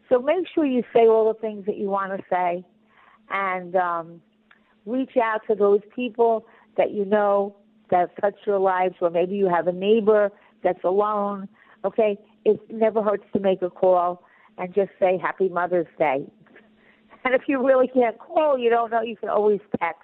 So 0.09 0.19
make 0.19 0.47
sure 0.53 0.65
you 0.65 0.83
say 0.93 1.01
all 1.01 1.27
the 1.33 1.39
things 1.39 1.65
that 1.65 1.77
you 1.77 1.89
want 1.89 2.17
to 2.17 2.23
say, 2.29 2.63
and 3.29 3.75
um, 3.75 4.21
reach 4.85 5.17
out 5.21 5.41
to 5.49 5.55
those 5.55 5.81
people 5.93 6.45
that 6.77 6.91
you 6.91 7.03
know 7.03 7.55
that 7.93 8.09
touched 8.19 8.47
your 8.47 8.59
lives, 8.59 8.95
or 9.01 9.11
maybe 9.11 9.35
you 9.35 9.47
have 9.47 9.67
a 9.67 9.71
neighbor 9.71 10.31
that's 10.63 10.83
alone. 10.83 11.47
Okay, 11.85 12.17
it 12.43 12.59
never 12.71 13.03
hurts 13.03 13.23
to 13.33 13.39
make 13.39 13.61
a 13.61 13.69
call 13.69 14.23
and 14.57 14.73
just 14.73 14.89
say 14.99 15.17
Happy 15.21 15.47
Mother's 15.47 15.87
Day. 15.97 16.25
And 17.25 17.33
if 17.33 17.43
you 17.47 17.65
really 17.65 17.87
can't 17.87 18.19
call, 18.19 18.57
you 18.57 18.69
don't 18.69 18.91
know, 18.91 19.01
you 19.01 19.15
can 19.15 19.29
always 19.29 19.61
text. 19.79 20.01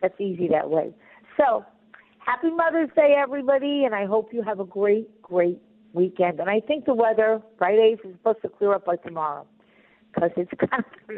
That's 0.00 0.14
easy 0.20 0.46
that 0.52 0.70
way. 0.70 0.94
So, 1.36 1.64
happy 2.24 2.50
Mother's 2.50 2.90
Day, 2.94 3.16
everybody, 3.20 3.82
and 3.84 3.92
I 3.92 4.06
hope 4.06 4.32
you 4.32 4.40
have 4.42 4.60
a 4.60 4.64
great, 4.64 5.20
great 5.20 5.60
weekend. 5.94 6.38
And 6.38 6.48
I 6.48 6.60
think 6.60 6.84
the 6.84 6.94
weather, 6.94 7.42
Fridays, 7.58 7.98
is 8.04 8.14
supposed 8.18 8.42
to 8.42 8.48
clear 8.50 8.72
up 8.72 8.86
by 8.86 8.94
tomorrow 8.96 9.48
because 10.14 10.30
it's 10.36 10.52
kind 10.70 10.84
of 11.08 11.16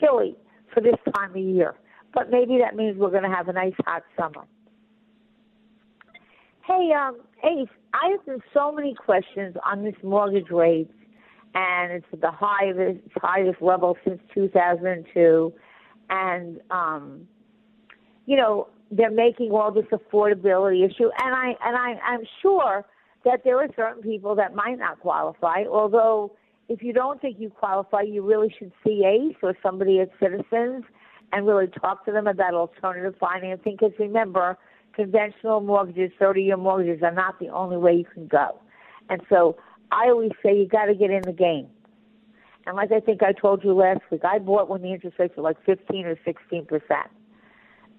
chilly 0.00 0.34
for 0.74 0.80
this 0.80 0.96
time 1.14 1.30
of 1.30 1.36
year. 1.36 1.76
But 2.12 2.32
maybe 2.32 2.58
that 2.58 2.74
means 2.74 2.98
we're 2.98 3.10
going 3.10 3.22
to 3.22 3.28
have 3.28 3.46
a 3.46 3.52
nice 3.52 3.74
hot 3.86 4.02
summer. 4.18 4.44
Hey, 6.66 6.92
um, 6.96 7.18
Ace, 7.42 7.68
I 7.92 8.10
have 8.10 8.24
been 8.24 8.40
so 8.54 8.70
many 8.70 8.94
questions 8.94 9.56
on 9.66 9.82
this 9.82 9.96
mortgage 10.04 10.48
rate, 10.50 10.88
and 11.56 11.92
it's 11.92 12.06
at 12.12 12.20
the 12.20 12.30
highest 12.30 13.00
highest 13.16 13.60
level 13.60 13.96
since 14.04 14.20
2002. 14.32 15.52
And 16.08 16.60
um, 16.70 17.26
you 18.26 18.36
know, 18.36 18.68
they're 18.92 19.10
making 19.10 19.50
all 19.50 19.72
this 19.72 19.86
affordability 19.92 20.86
issue, 20.86 21.10
and 21.18 21.34
I 21.34 21.54
and 21.64 21.76
I 21.76 21.94
I'm 22.04 22.22
sure 22.40 22.84
that 23.24 23.42
there 23.42 23.58
are 23.58 23.68
certain 23.74 24.02
people 24.02 24.36
that 24.36 24.54
might 24.54 24.78
not 24.78 25.00
qualify. 25.00 25.64
Although, 25.68 26.36
if 26.68 26.80
you 26.80 26.92
don't 26.92 27.20
think 27.20 27.40
you 27.40 27.50
qualify, 27.50 28.02
you 28.02 28.22
really 28.24 28.54
should 28.56 28.70
see 28.86 29.04
ACE 29.04 29.36
or 29.42 29.56
somebody 29.64 29.98
at 29.98 30.10
Citizens 30.20 30.84
and 31.32 31.44
really 31.44 31.66
talk 31.66 32.04
to 32.04 32.12
them 32.12 32.28
about 32.28 32.54
alternative 32.54 33.14
financing. 33.18 33.76
Because 33.78 33.92
remember, 33.98 34.56
conventional 34.94 35.60
mortgages, 35.60 36.10
30-year 36.20 36.56
mortgages, 36.56 37.02
are 37.02 37.12
not 37.12 37.38
the 37.38 37.48
only 37.48 37.76
way 37.76 37.94
you 37.94 38.04
can 38.12 38.26
go. 38.26 38.58
And 39.08 39.20
so, 39.28 39.56
I 39.90 40.06
always 40.08 40.32
say 40.42 40.56
you 40.56 40.66
got 40.66 40.86
to 40.86 40.94
get 40.94 41.10
in 41.10 41.22
the 41.22 41.32
game. 41.32 41.68
And 42.66 42.76
like 42.76 42.92
I 42.92 43.00
think 43.00 43.22
I 43.22 43.32
told 43.32 43.64
you 43.64 43.74
last 43.74 44.00
week, 44.10 44.22
I 44.24 44.38
bought 44.38 44.68
when 44.68 44.82
the 44.82 44.92
interest 44.92 45.18
rates 45.18 45.34
were 45.36 45.42
like 45.42 45.56
15 45.66 46.06
or 46.06 46.16
16 46.24 46.64
percent 46.66 47.10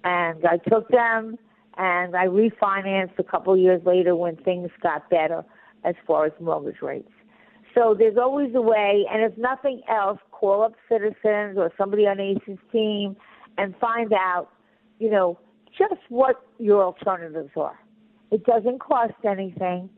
and 0.04 0.44
I 0.46 0.58
took 0.58 0.88
them 0.88 1.38
and 1.76 2.14
I 2.14 2.26
refinanced 2.26 3.18
a 3.18 3.24
couple 3.24 3.56
years 3.56 3.82
later 3.84 4.14
when 4.14 4.36
things 4.36 4.70
got 4.82 5.10
better 5.10 5.44
as 5.82 5.94
far 6.06 6.26
as 6.26 6.32
mortgage 6.40 6.80
rates. 6.82 7.10
So 7.74 7.96
there's 7.98 8.16
always 8.16 8.54
a 8.54 8.60
way, 8.60 9.04
and 9.10 9.24
if 9.24 9.36
nothing 9.36 9.82
else, 9.88 10.20
call 10.30 10.62
up 10.62 10.74
Citizens 10.88 11.58
or 11.58 11.72
somebody 11.76 12.06
on 12.06 12.20
ACE's 12.20 12.58
team 12.70 13.16
and 13.58 13.74
find 13.78 14.12
out, 14.12 14.50
you 15.00 15.10
know, 15.10 15.36
just 15.76 16.00
what 16.08 16.46
your 16.58 16.82
alternatives 16.82 17.50
are. 17.56 17.78
It 18.30 18.44
doesn't 18.44 18.80
cost 18.80 19.14
anything, 19.24 19.88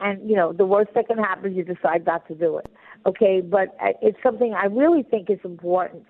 and 0.00 0.28
you 0.28 0.36
know 0.36 0.52
the 0.52 0.66
worst 0.66 0.90
that 0.94 1.08
can 1.08 1.18
happen 1.18 1.52
is 1.52 1.56
you 1.56 1.64
decide 1.64 2.06
not 2.06 2.26
to 2.28 2.34
do 2.34 2.58
it. 2.58 2.70
Okay, 3.06 3.40
but 3.40 3.76
it's 4.02 4.18
something 4.22 4.54
I 4.54 4.66
really 4.66 5.02
think 5.02 5.30
is 5.30 5.38
important 5.44 6.04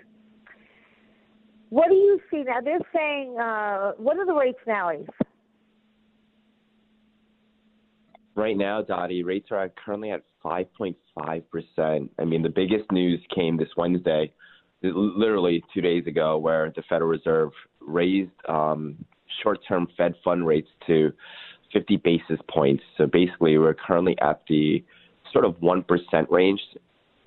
what 1.71 1.89
do 1.89 1.95
you 1.95 2.21
see 2.31 2.43
now? 2.45 2.61
They're 2.63 2.79
saying, 2.95 3.39
uh, 3.39 3.93
what 3.99 4.17
are 4.19 4.27
the 4.27 4.35
rates 4.35 4.59
now, 4.67 4.91
Ace? 4.91 5.07
Right 8.35 8.57
now, 8.57 8.83
Dottie, 8.83 9.23
rates 9.23 9.49
are 9.51 9.71
currently 9.85 10.11
at 10.13 10.23
5.5%. 10.45 12.09
I 12.19 12.25
mean, 12.25 12.43
the 12.43 12.49
biggest 12.49 12.91
news 12.93 13.21
came 13.35 13.57
this 13.57 13.69
Wednesday, 13.77 14.33
literally 14.83 15.63
two 15.75 15.81
days 15.81 16.07
ago, 16.07 16.39
where 16.39 16.73
the 16.75 16.83
Federal 16.89 17.11
Reserve 17.11 17.51
raised 17.89 18.31
um, 18.49 18.97
short 19.43 19.61
term 19.67 19.89
Fed 19.97 20.15
fund 20.25 20.47
rates 20.47 20.69
to 20.87 21.13
50 21.73 21.97
basis 21.99 22.39
points. 22.49 22.83
So 22.97 23.07
basically, 23.07 23.59
we're 23.59 23.75
currently 23.75 24.17
at 24.21 24.43
the 24.49 24.85
sort 25.33 25.45
of 25.45 25.55
1% 25.57 26.31
range 26.31 26.61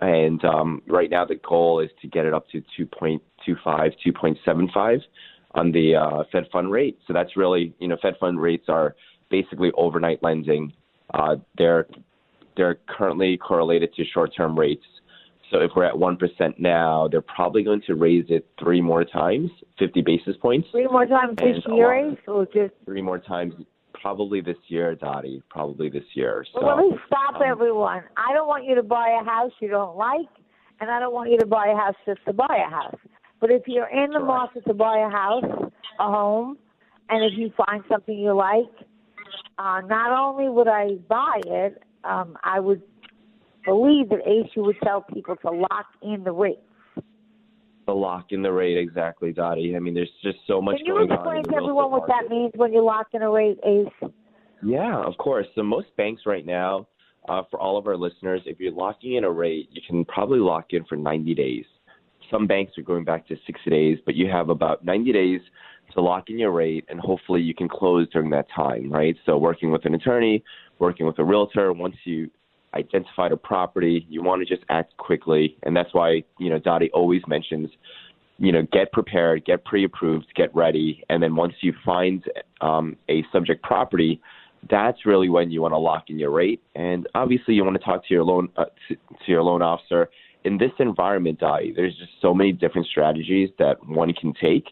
and 0.01 0.43
um, 0.43 0.81
right 0.87 1.09
now 1.09 1.25
the 1.25 1.35
goal 1.35 1.79
is 1.79 1.89
to 2.01 2.07
get 2.07 2.25
it 2.25 2.33
up 2.33 2.47
to 2.49 2.63
2.25, 2.77 3.21
2.75 3.47 4.99
on 5.53 5.71
the 5.71 5.95
uh, 5.95 6.23
Fed 6.31 6.47
fund 6.51 6.71
rate. 6.71 6.97
So 7.07 7.13
that's 7.13 7.37
really, 7.37 7.73
you 7.79 7.87
know, 7.87 7.97
Fed 8.01 8.15
fund 8.19 8.41
rates 8.41 8.65
are 8.67 8.95
basically 9.29 9.71
overnight 9.77 10.21
lending. 10.23 10.73
Uh, 11.13 11.37
they're 11.57 11.87
they're 12.57 12.79
currently 12.89 13.37
correlated 13.37 13.93
to 13.93 14.03
short-term 14.03 14.59
rates. 14.59 14.83
So 15.51 15.59
if 15.59 15.71
we're 15.75 15.83
at 15.83 15.97
one 15.97 16.15
percent 16.15 16.59
now, 16.59 17.09
they're 17.11 17.21
probably 17.21 17.63
going 17.63 17.81
to 17.87 17.95
raise 17.95 18.25
it 18.29 18.47
three 18.57 18.81
more 18.81 19.03
times, 19.03 19.51
50 19.77 20.01
basis 20.01 20.37
points. 20.41 20.69
Three 20.71 20.87
more 20.87 21.05
times 21.05 21.35
this 21.37 21.57
year, 21.67 22.15
or 22.27 22.45
just 22.45 22.73
three 22.85 23.01
more 23.01 23.19
times 23.19 23.53
probably 23.93 24.39
this 24.39 24.57
year, 24.67 24.95
Dottie. 24.95 25.43
Probably 25.49 25.89
this 25.89 26.05
year. 26.13 26.45
So, 26.53 26.65
well, 26.65 26.77
let 26.77 26.85
me 26.85 26.97
stop 27.05 27.35
um, 27.35 27.41
everyone. 27.45 28.03
I 28.15 28.33
don't 28.33 28.47
want 28.47 28.65
you 28.65 28.75
to 28.75 28.83
buy 28.83 29.19
a 29.21 29.25
house 29.25 29.51
you 29.59 29.67
don't 29.67 29.97
like, 29.97 30.29
and 30.79 30.89
I 30.89 30.99
don't 30.99 31.13
want 31.13 31.29
you 31.29 31.37
to 31.39 31.45
buy 31.45 31.67
a 31.67 31.75
house 31.75 31.95
just 32.05 32.23
to 32.25 32.33
buy 32.33 32.63
a 32.65 32.69
house. 32.69 32.99
But 33.41 33.51
if 33.51 33.63
you're 33.67 33.89
in 33.89 34.11
the 34.11 34.19
market 34.19 34.63
to 34.67 34.73
buy 34.73 34.99
a 34.99 35.09
house, 35.09 35.71
a 35.99 36.03
home, 36.03 36.57
and 37.09 37.25
if 37.25 37.37
you 37.37 37.51
find 37.67 37.83
something 37.89 38.17
you 38.17 38.33
like, 38.33 38.87
uh, 39.59 39.81
not 39.81 40.11
only 40.17 40.47
would 40.47 40.67
I 40.69 40.95
buy 41.09 41.41
it, 41.45 41.83
um, 42.03 42.37
I 42.43 42.59
would 42.59 42.81
believe 43.65 44.09
that 44.09 44.19
Ace 44.27 44.51
would 44.55 44.77
tell 44.83 45.01
people 45.13 45.35
to 45.37 45.51
lock 45.51 45.87
in 46.01 46.23
the 46.23 46.31
rates. 46.31 46.61
The 47.85 47.93
lock 47.93 48.27
in 48.31 48.41
the 48.41 48.51
rate, 48.51 48.77
exactly, 48.77 49.31
Dottie. 49.33 49.75
I 49.75 49.79
mean, 49.79 49.93
there's 49.93 50.11
just 50.23 50.37
so 50.47 50.61
much 50.61 50.77
Can 50.77 50.85
you 50.85 51.03
explain 51.03 51.37
in 51.37 51.43
to 51.45 51.55
everyone 51.55 51.91
what 51.91 52.07
that 52.07 52.29
means 52.29 52.51
when 52.55 52.71
you 52.73 52.83
lock 52.83 53.07
in 53.13 53.21
a 53.21 53.29
rate, 53.29 53.59
Ace? 53.65 54.11
Yeah, 54.63 55.03
of 55.03 55.17
course. 55.17 55.47
So 55.55 55.63
most 55.63 55.87
banks 55.97 56.23
right 56.25 56.45
now, 56.45 56.87
uh, 57.27 57.43
for 57.49 57.59
all 57.59 57.77
of 57.77 57.87
our 57.87 57.97
listeners, 57.97 58.41
if 58.45 58.59
you're 58.59 58.71
locking 58.71 59.15
in 59.15 59.23
a 59.23 59.31
rate, 59.31 59.69
you 59.71 59.81
can 59.87 60.05
probably 60.05 60.39
lock 60.39 60.67
in 60.71 60.85
for 60.85 60.95
90 60.95 61.33
days. 61.33 61.65
Some 62.29 62.47
banks 62.47 62.77
are 62.77 62.83
going 62.83 63.03
back 63.03 63.27
to 63.27 63.35
60 63.45 63.69
days, 63.69 63.97
but 64.05 64.15
you 64.15 64.29
have 64.29 64.49
about 64.49 64.85
90 64.85 65.11
days 65.11 65.41
to 65.93 66.01
lock 66.01 66.29
in 66.29 66.39
your 66.39 66.51
rate, 66.51 66.85
and 66.87 66.99
hopefully 66.99 67.41
you 67.41 67.53
can 67.53 67.67
close 67.67 68.07
during 68.09 68.29
that 68.29 68.47
time, 68.55 68.91
right? 68.91 69.15
So 69.25 69.37
working 69.37 69.71
with 69.71 69.85
an 69.85 69.95
attorney, 69.95 70.43
working 70.79 71.05
with 71.05 71.19
a 71.19 71.23
realtor, 71.23 71.73
once 71.73 71.95
you 72.05 72.29
identified 72.73 73.31
a 73.31 73.37
property, 73.37 74.05
you 74.09 74.23
want 74.23 74.45
to 74.45 74.55
just 74.55 74.65
act 74.69 74.95
quickly, 74.97 75.57
and 75.63 75.75
that's 75.75 75.93
why 75.93 76.23
you 76.39 76.49
know 76.49 76.59
Dottie 76.59 76.91
always 76.91 77.21
mentions, 77.27 77.69
you 78.37 78.51
know, 78.51 78.65
get 78.71 78.91
prepared, 78.91 79.45
get 79.45 79.63
pre-approved, 79.65 80.27
get 80.35 80.53
ready, 80.55 81.03
and 81.09 81.21
then 81.21 81.35
once 81.35 81.53
you 81.61 81.73
find 81.85 82.23
um, 82.61 82.97
a 83.09 83.23
subject 83.31 83.63
property, 83.63 84.21
that's 84.69 85.05
really 85.05 85.29
when 85.29 85.51
you 85.51 85.61
want 85.61 85.73
to 85.73 85.77
lock 85.77 86.09
in 86.09 86.19
your 86.19 86.31
rate. 86.31 86.61
And 86.75 87.07
obviously, 87.15 87.55
you 87.55 87.63
want 87.63 87.77
to 87.77 87.83
talk 87.83 88.07
to 88.07 88.13
your 88.13 88.23
loan 88.23 88.49
uh, 88.57 88.65
to, 88.87 88.95
to 88.95 89.31
your 89.31 89.43
loan 89.43 89.61
officer. 89.61 90.09
In 90.43 90.57
this 90.57 90.71
environment, 90.79 91.39
Dottie, 91.39 91.73
there's 91.75 91.95
just 91.97 92.11
so 92.21 92.33
many 92.33 92.51
different 92.51 92.87
strategies 92.87 93.49
that 93.59 93.85
one 93.87 94.13
can 94.13 94.33
take. 94.33 94.65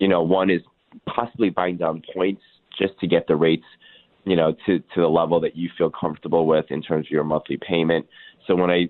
You 0.00 0.08
know, 0.08 0.22
one 0.22 0.50
is 0.50 0.62
possibly 1.06 1.50
buying 1.50 1.76
down 1.76 2.02
points 2.12 2.42
just 2.78 2.98
to 3.00 3.06
get 3.06 3.26
the 3.26 3.36
rates 3.36 3.64
you 4.26 4.36
know, 4.36 4.54
to, 4.66 4.80
to 4.80 5.00
the 5.00 5.06
level 5.06 5.40
that 5.40 5.56
you 5.56 5.70
feel 5.78 5.88
comfortable 5.88 6.46
with 6.46 6.66
in 6.70 6.82
terms 6.82 7.06
of 7.06 7.10
your 7.10 7.24
monthly 7.24 7.56
payment. 7.56 8.04
So 8.46 8.54
when 8.56 8.70
I 8.70 8.88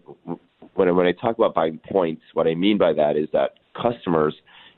when 0.75 0.89
I, 0.89 0.91
when 0.91 1.07
I 1.07 1.13
talk 1.13 1.37
about 1.37 1.55
buying 1.55 1.79
points, 1.93 2.23
what 2.33 2.47
I 2.47 2.55
mean 2.55 2.79
by 2.79 2.93
that 2.95 3.17
is 3.17 3.29
that 3.33 3.51
customers 3.81 4.35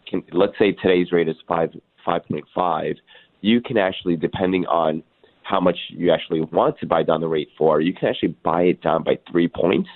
can, 0.08 0.22
let's 0.32 0.58
say 0.58 0.72
today's 0.72 1.12
rate 1.12 1.28
is 1.28 1.36
five 1.46 1.70
five 2.04 2.26
point 2.26 2.44
five, 2.54 2.96
you 3.40 3.60
can 3.60 3.78
actually, 3.78 4.16
depending 4.16 4.66
on 4.66 5.02
how 5.42 5.60
much 5.60 5.78
you 5.88 6.12
actually 6.12 6.40
want 6.40 6.78
to 6.80 6.86
buy 6.86 7.02
down 7.02 7.20
the 7.20 7.28
rate 7.28 7.48
for, 7.56 7.80
you 7.80 7.94
can 7.94 8.08
actually 8.08 8.36
buy 8.44 8.62
it 8.62 8.82
down 8.82 9.02
by 9.02 9.18
three 9.30 9.48
points 9.48 9.88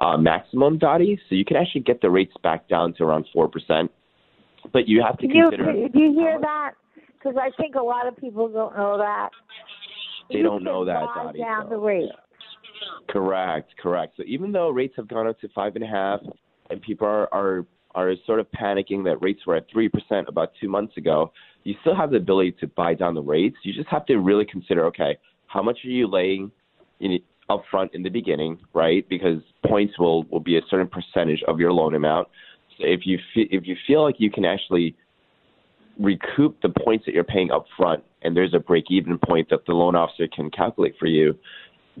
uh, 0.00 0.16
maximum, 0.16 0.78
Dottie. 0.78 1.20
So 1.28 1.34
you 1.34 1.44
can 1.44 1.56
actually 1.56 1.82
get 1.82 2.00
the 2.00 2.10
rates 2.10 2.34
back 2.42 2.68
down 2.68 2.94
to 2.94 3.04
around 3.04 3.26
four 3.32 3.48
percent. 3.48 3.90
But 4.72 4.88
you 4.88 5.02
have 5.02 5.18
to 5.18 5.26
Do 5.26 5.34
you, 5.34 5.48
consider. 5.50 5.88
do 5.88 6.00
you 6.00 6.12
hear 6.12 6.38
that? 6.40 6.72
Because 7.12 7.36
I 7.40 7.50
think 7.60 7.74
a 7.74 7.82
lot 7.82 8.06
of 8.06 8.16
people 8.16 8.48
don't 8.48 8.76
know 8.76 8.98
that. 8.98 9.30
They 10.30 10.38
You 10.38 10.42
don't 10.44 10.62
know 10.62 10.84
that, 10.84 11.06
buy 11.14 11.24
Dottie, 11.24 11.38
down 11.38 11.64
so- 11.64 11.70
the 11.70 11.78
rate. 11.78 12.10
Correct, 13.08 13.72
correct. 13.80 14.14
So 14.16 14.22
even 14.26 14.52
though 14.52 14.70
rates 14.70 14.94
have 14.96 15.08
gone 15.08 15.26
up 15.26 15.40
to 15.40 15.48
five 15.48 15.74
and 15.74 15.84
a 15.84 15.88
half, 15.88 16.20
and 16.70 16.80
people 16.82 17.06
are 17.06 17.28
are 17.32 17.64
are 17.94 18.14
sort 18.26 18.38
of 18.38 18.46
panicking 18.52 19.02
that 19.04 19.20
rates 19.22 19.46
were 19.46 19.56
at 19.56 19.66
three 19.70 19.88
percent 19.88 20.28
about 20.28 20.52
two 20.60 20.68
months 20.68 20.96
ago, 20.96 21.32
you 21.64 21.74
still 21.80 21.94
have 21.96 22.10
the 22.10 22.16
ability 22.18 22.52
to 22.60 22.66
buy 22.66 22.94
down 22.94 23.14
the 23.14 23.22
rates. 23.22 23.56
You 23.62 23.72
just 23.72 23.88
have 23.88 24.04
to 24.06 24.16
really 24.18 24.44
consider, 24.44 24.84
okay, 24.86 25.16
how 25.46 25.62
much 25.62 25.78
are 25.84 25.88
you 25.88 26.06
laying 26.06 26.52
in 27.00 27.18
up 27.48 27.62
front 27.70 27.94
in 27.94 28.02
the 28.02 28.10
beginning, 28.10 28.58
right? 28.74 29.08
Because 29.08 29.40
points 29.66 29.98
will 29.98 30.24
will 30.24 30.40
be 30.40 30.58
a 30.58 30.62
certain 30.68 30.88
percentage 30.88 31.42
of 31.48 31.58
your 31.58 31.72
loan 31.72 31.94
amount. 31.94 32.28
So 32.76 32.84
if 32.86 33.06
you 33.06 33.18
fe- 33.34 33.48
if 33.50 33.66
you 33.66 33.76
feel 33.86 34.02
like 34.02 34.16
you 34.18 34.30
can 34.30 34.44
actually 34.44 34.94
recoup 35.98 36.60
the 36.62 36.68
points 36.68 37.04
that 37.06 37.14
you're 37.14 37.24
paying 37.24 37.50
up 37.50 37.66
front 37.76 38.04
and 38.22 38.36
there's 38.36 38.54
a 38.54 38.58
break 38.58 38.84
even 38.90 39.18
point 39.18 39.48
that 39.50 39.66
the 39.66 39.72
loan 39.72 39.94
officer 39.94 40.26
can 40.28 40.50
calculate 40.50 40.94
for 40.98 41.06
you, 41.06 41.36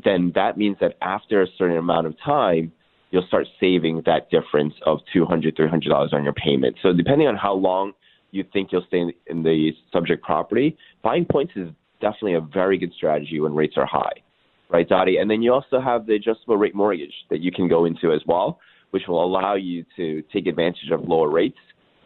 then 0.04 0.32
that 0.34 0.56
means 0.56 0.76
that 0.80 0.96
after 1.02 1.42
a 1.42 1.46
certain 1.56 1.76
amount 1.76 2.06
of 2.06 2.14
time, 2.24 2.72
you'll 3.10 3.26
start 3.26 3.46
saving 3.58 4.02
that 4.06 4.30
difference 4.30 4.74
of 4.84 4.98
$200, 5.14 5.56
$300 5.56 6.12
on 6.12 6.24
your 6.24 6.32
payment. 6.34 6.76
So 6.82 6.92
depending 6.92 7.26
on 7.26 7.36
how 7.36 7.54
long 7.54 7.92
you 8.30 8.44
think 8.52 8.70
you'll 8.70 8.84
stay 8.86 8.98
in, 8.98 9.12
in 9.26 9.42
the 9.42 9.72
subject 9.92 10.22
property, 10.22 10.76
buying 11.02 11.24
points 11.24 11.54
is 11.56 11.68
definitely 12.00 12.34
a 12.34 12.40
very 12.40 12.78
good 12.78 12.92
strategy 12.96 13.40
when 13.40 13.54
rates 13.54 13.74
are 13.76 13.86
high, 13.86 14.22
right, 14.68 14.88
Dottie? 14.88 15.16
And 15.16 15.30
then 15.30 15.42
you 15.42 15.52
also 15.52 15.80
have 15.80 16.06
the 16.06 16.14
adjustable 16.14 16.56
rate 16.56 16.74
mortgage 16.74 17.14
that 17.30 17.40
you 17.40 17.50
can 17.50 17.68
go 17.68 17.86
into 17.86 18.12
as 18.12 18.20
well, 18.26 18.60
which 18.90 19.04
will 19.08 19.24
allow 19.24 19.54
you 19.54 19.84
to 19.96 20.22
take 20.32 20.46
advantage 20.46 20.90
of 20.92 21.08
lower 21.08 21.30
rates 21.30 21.58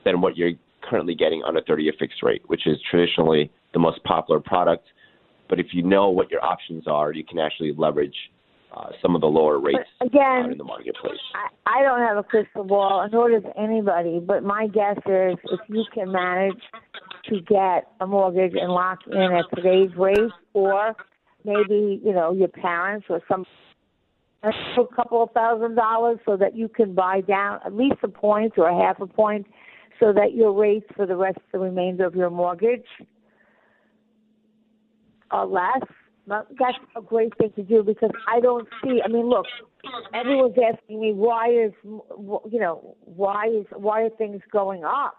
than 0.04 0.20
what 0.20 0.36
you're 0.36 0.52
currently 0.82 1.14
getting 1.14 1.42
on 1.42 1.56
a 1.56 1.62
30-year 1.62 1.94
fixed 1.98 2.22
rate, 2.22 2.42
which 2.46 2.66
is 2.66 2.76
traditionally 2.90 3.50
the 3.72 3.78
most 3.78 4.02
popular 4.04 4.40
product. 4.40 4.86
But 5.48 5.60
if 5.60 5.66
you 5.72 5.82
know 5.82 6.08
what 6.10 6.30
your 6.30 6.44
options 6.44 6.84
are, 6.86 7.12
you 7.12 7.24
can 7.24 7.38
actually 7.38 7.74
leverage 7.76 8.16
uh, 8.74 8.88
some 9.02 9.14
of 9.14 9.20
the 9.20 9.26
lower 9.26 9.58
rates 9.58 9.78
But 9.98 10.06
again, 10.06 10.50
in 10.50 10.58
the 10.58 10.64
marketplace. 10.64 11.18
I, 11.34 11.80
I 11.80 11.82
don't 11.82 12.00
have 12.00 12.16
a 12.16 12.22
crystal 12.22 12.64
ball, 12.64 13.06
nor 13.12 13.30
does 13.30 13.42
anybody. 13.58 14.18
But 14.18 14.44
my 14.44 14.66
guess 14.66 14.96
is 14.98 15.36
if 15.44 15.60
you 15.68 15.84
can 15.92 16.10
manage 16.10 16.60
to 17.28 17.40
get 17.42 17.88
a 18.00 18.06
mortgage 18.06 18.52
and 18.54 18.72
lock 18.72 19.00
in 19.06 19.18
at 19.20 19.44
today's 19.54 19.90
rate, 19.96 20.32
or 20.54 20.94
maybe 21.44 22.00
you 22.02 22.12
know 22.12 22.32
your 22.32 22.48
parents 22.48 23.06
or 23.10 23.20
some 23.28 23.44
a 24.42 24.50
couple 24.96 25.22
of 25.22 25.30
thousand 25.32 25.74
dollars, 25.74 26.18
so 26.24 26.36
that 26.36 26.56
you 26.56 26.68
can 26.68 26.94
buy 26.94 27.20
down 27.20 27.60
at 27.66 27.74
least 27.74 27.96
a 28.02 28.08
point 28.08 28.54
or 28.56 28.68
a 28.68 28.86
half 28.86 29.00
a 29.00 29.06
point, 29.06 29.46
so 30.02 30.12
that 30.12 30.34
your 30.34 30.52
rates 30.52 30.86
for 30.96 31.06
the 31.06 31.14
rest 31.14 31.36
of 31.36 31.52
the 31.52 31.58
remainder 31.60 32.04
of 32.04 32.16
your 32.16 32.28
mortgage 32.28 32.86
uh, 35.30 35.36
are 35.36 35.46
less. 35.46 35.88
That's 36.26 36.76
a 36.96 37.02
great 37.02 37.36
thing 37.38 37.52
to 37.56 37.62
do 37.62 37.82
because 37.82 38.10
I 38.28 38.40
don't 38.40 38.68
see. 38.82 39.00
I 39.04 39.08
mean, 39.08 39.28
look, 39.28 39.46
everyone's 40.14 40.56
asking 40.56 41.00
me 41.00 41.12
why 41.12 41.48
is 41.50 41.72
you 41.84 42.60
know 42.60 42.96
why 43.04 43.46
is 43.46 43.66
why 43.74 44.02
are 44.02 44.10
things 44.10 44.40
going 44.52 44.84
up? 44.84 45.14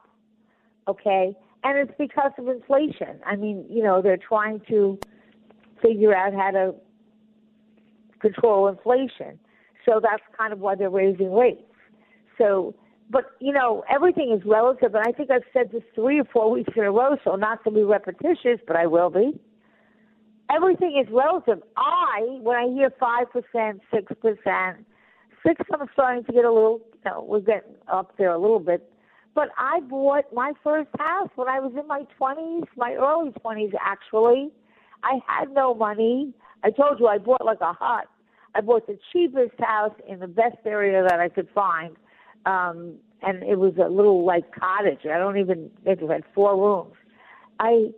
Okay, 0.87 1.35
and 1.63 1.77
it's 1.77 1.91
because 1.97 2.31
of 2.37 2.47
inflation. 2.47 3.19
I 3.25 3.35
mean, 3.35 3.65
you 3.69 3.83
know, 3.83 4.01
they're 4.01 4.17
trying 4.17 4.61
to 4.69 4.97
figure 5.81 6.15
out 6.15 6.33
how 6.33 6.51
to 6.51 6.75
control 8.21 8.67
inflation, 8.69 9.39
so 9.85 9.99
that's 10.01 10.23
kind 10.37 10.53
of 10.53 10.59
why 10.59 10.75
they're 10.75 10.89
raising 10.89 11.33
rates. 11.33 11.61
So, 12.37 12.75
but 13.13 13.31
you 13.39 13.53
know, 13.53 13.85
everything 13.89 14.35
is 14.37 14.45
relative, 14.45 14.93
and 14.95 15.05
I 15.07 15.11
think 15.13 15.31
I've 15.31 15.43
said 15.53 15.71
this 15.71 15.83
three 15.95 16.19
or 16.19 16.25
four 16.25 16.51
weeks 16.51 16.73
in 16.75 16.83
a 16.83 16.91
row. 16.91 17.15
So, 17.23 17.35
not 17.35 17.63
to 17.63 17.71
be 17.71 17.83
repetitious, 17.83 18.59
but 18.67 18.75
I 18.75 18.87
will 18.87 19.09
be 19.09 19.39
everything 20.53 21.01
is 21.03 21.11
relative. 21.11 21.61
I, 21.77 22.21
when 22.41 22.57
I 22.57 22.67
hear 22.73 22.91
five 22.99 23.27
percent, 23.31 23.81
six 23.93 24.11
percent, 24.21 24.85
six, 25.45 25.61
I'm 25.73 25.87
starting 25.93 26.23
to 26.25 26.31
get 26.31 26.45
a 26.45 26.51
little, 26.51 26.81
you 26.93 27.11
know, 27.11 27.25
we're 27.27 27.39
getting 27.39 27.75
up 27.91 28.17
there 28.17 28.31
a 28.31 28.39
little 28.39 28.59
bit. 28.59 28.89
But 29.35 29.49
I 29.57 29.79
bought 29.81 30.25
my 30.33 30.53
first 30.63 30.89
house 30.99 31.29
when 31.35 31.47
I 31.47 31.59
was 31.59 31.73
in 31.79 31.87
my 31.87 32.03
twenties, 32.17 32.65
my 32.75 32.93
early 32.93 33.31
twenties 33.41 33.71
actually. 33.81 34.49
I 35.03 35.19
had 35.27 35.51
no 35.51 35.73
money. 35.73 36.33
I 36.63 36.71
told 36.71 36.99
you 36.99 37.07
I 37.07 37.17
bought 37.17 37.43
like 37.43 37.59
a 37.61 37.73
hut. 37.73 38.05
I 38.55 38.61
bought 38.61 38.87
the 38.87 38.97
cheapest 39.11 39.59
house 39.59 39.95
in 40.07 40.19
the 40.19 40.27
best 40.27 40.57
area 40.65 41.03
that 41.03 41.19
I 41.19 41.27
could 41.27 41.49
find. 41.53 41.95
Um, 42.45 42.95
and 43.21 43.41
it 43.43 43.57
was 43.57 43.73
a 43.77 43.89
little 43.89 44.25
like 44.25 44.53
cottage. 44.53 45.05
I 45.05 45.17
don't 45.17 45.37
even 45.37 45.71
think 45.83 46.01
it 46.01 46.09
had 46.09 46.23
four 46.35 46.57
rooms. 46.57 46.95
I 47.59 47.89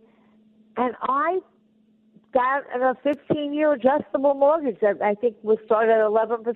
and 0.77 0.95
I 1.01 1.39
got 2.33 2.63
a 2.75 2.95
15 3.01 3.53
year 3.53 3.73
adjustable 3.73 4.33
mortgage 4.33 4.77
that 4.81 5.01
I 5.01 5.15
think 5.15 5.35
was 5.41 5.57
started 5.65 5.93
at 5.93 5.99
11%. 5.99 6.55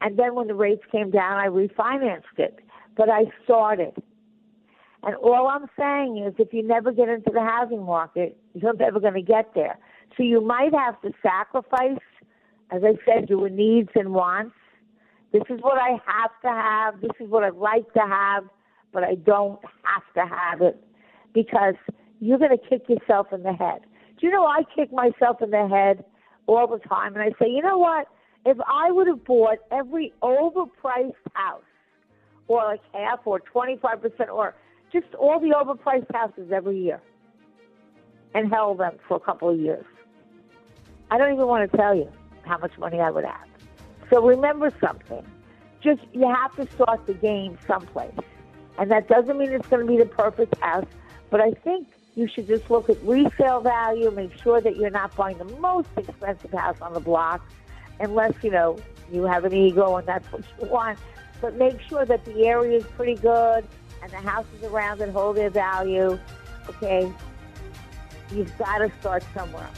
And 0.00 0.18
then 0.18 0.34
when 0.34 0.46
the 0.48 0.54
rates 0.54 0.82
came 0.90 1.10
down, 1.10 1.38
I 1.38 1.46
refinanced 1.46 2.38
it. 2.38 2.60
But 2.96 3.10
I 3.10 3.24
started. 3.44 3.94
And 5.02 5.14
all 5.16 5.48
I'm 5.48 5.66
saying 5.78 6.24
is 6.26 6.34
if 6.38 6.52
you 6.52 6.66
never 6.66 6.92
get 6.92 7.08
into 7.08 7.30
the 7.32 7.42
housing 7.42 7.84
market, 7.84 8.36
you're 8.54 8.74
never 8.74 8.98
going 8.98 9.14
to 9.14 9.22
get 9.22 9.54
there. 9.54 9.78
So 10.16 10.22
you 10.22 10.40
might 10.40 10.74
have 10.74 11.00
to 11.02 11.12
sacrifice, 11.22 12.00
as 12.70 12.82
I 12.82 12.94
said, 13.04 13.28
your 13.28 13.48
needs 13.48 13.90
and 13.94 14.12
wants. 14.12 14.54
This 15.36 15.58
is 15.58 15.62
what 15.62 15.78
I 15.78 15.98
have 16.06 16.30
to 16.42 16.48
have. 16.48 17.00
This 17.02 17.10
is 17.20 17.28
what 17.28 17.44
I'd 17.44 17.56
like 17.56 17.92
to 17.92 18.00
have, 18.00 18.44
but 18.90 19.04
I 19.04 19.16
don't 19.16 19.60
have 19.82 20.02
to 20.14 20.34
have 20.34 20.62
it 20.62 20.82
because 21.34 21.74
you're 22.20 22.38
going 22.38 22.56
to 22.56 22.68
kick 22.70 22.88
yourself 22.88 23.26
in 23.34 23.42
the 23.42 23.52
head. 23.52 23.80
Do 24.18 24.26
you 24.26 24.32
know 24.32 24.46
I 24.46 24.62
kick 24.74 24.90
myself 24.94 25.42
in 25.42 25.50
the 25.50 25.68
head 25.68 26.06
all 26.46 26.66
the 26.66 26.78
time 26.88 27.14
and 27.14 27.22
I 27.22 27.38
say, 27.38 27.50
you 27.50 27.60
know 27.60 27.76
what? 27.76 28.06
If 28.46 28.56
I 28.66 28.90
would 28.90 29.08
have 29.08 29.26
bought 29.26 29.58
every 29.70 30.14
overpriced 30.22 31.12
house 31.34 31.60
or 32.48 32.64
like 32.64 32.80
half 32.94 33.18
or 33.26 33.38
25% 33.54 34.28
or 34.32 34.54
just 34.90 35.14
all 35.18 35.38
the 35.38 35.48
overpriced 35.48 36.10
houses 36.14 36.50
every 36.50 36.78
year 36.80 37.02
and 38.32 38.50
held 38.50 38.80
them 38.80 38.96
for 39.06 39.18
a 39.18 39.20
couple 39.20 39.50
of 39.50 39.60
years, 39.60 39.84
I 41.10 41.18
don't 41.18 41.34
even 41.34 41.46
want 41.46 41.70
to 41.70 41.76
tell 41.76 41.94
you 41.94 42.10
how 42.46 42.56
much 42.56 42.72
money 42.78 43.00
I 43.00 43.10
would 43.10 43.24
have. 43.26 43.55
So 44.10 44.22
remember 44.22 44.72
something. 44.80 45.24
Just 45.82 46.02
you 46.12 46.28
have 46.28 46.54
to 46.56 46.66
start 46.72 47.06
the 47.06 47.14
game 47.14 47.58
someplace. 47.66 48.14
And 48.78 48.90
that 48.90 49.08
doesn't 49.08 49.38
mean 49.38 49.52
it's 49.52 49.68
going 49.68 49.86
to 49.86 49.90
be 49.90 49.98
the 49.98 50.06
perfect 50.06 50.56
house, 50.58 50.86
but 51.30 51.40
I 51.40 51.52
think 51.52 51.88
you 52.14 52.28
should 52.28 52.46
just 52.46 52.70
look 52.70 52.90
at 52.90 53.02
resale 53.02 53.60
value, 53.60 54.10
make 54.10 54.36
sure 54.42 54.60
that 54.60 54.76
you're 54.76 54.90
not 54.90 55.14
buying 55.16 55.38
the 55.38 55.44
most 55.44 55.88
expensive 55.96 56.52
house 56.52 56.80
on 56.80 56.92
the 56.92 57.00
block, 57.00 57.46
unless 58.00 58.32
you 58.42 58.50
know 58.50 58.78
you 59.12 59.24
have 59.24 59.44
an 59.44 59.52
ego 59.52 59.96
and 59.96 60.06
that's 60.06 60.30
what 60.32 60.42
you 60.60 60.68
want. 60.68 60.98
But 61.40 61.56
make 61.56 61.80
sure 61.82 62.04
that 62.04 62.24
the 62.24 62.46
area 62.46 62.78
is 62.78 62.84
pretty 62.84 63.14
good 63.14 63.66
and 64.02 64.10
the 64.10 64.16
houses 64.16 64.62
around 64.64 65.00
it 65.00 65.10
hold 65.10 65.36
their 65.36 65.50
value. 65.50 66.18
Okay, 66.68 67.10
you've 68.32 68.58
got 68.58 68.78
to 68.78 68.90
start 69.00 69.24
somewhere. 69.34 69.68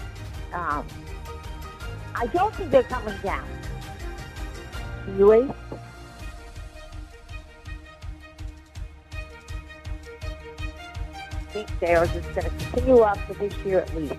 Um, 0.52 0.86
I 2.14 2.26
don't 2.26 2.54
think 2.54 2.70
they're 2.70 2.82
coming 2.84 3.16
down. 3.22 3.46
You 5.16 5.26
wait. 5.26 5.50
I 11.32 11.64
think 11.64 11.82
are 11.82 12.06
going 12.06 12.22
to 12.34 12.42
continue 12.42 12.98
up 12.98 13.18
for 13.18 13.34
this 13.34 13.54
year 13.64 13.80
at 13.80 13.96
least. 13.96 14.14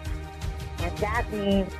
And 0.80 0.98
that 0.98 1.32
means 1.32 1.72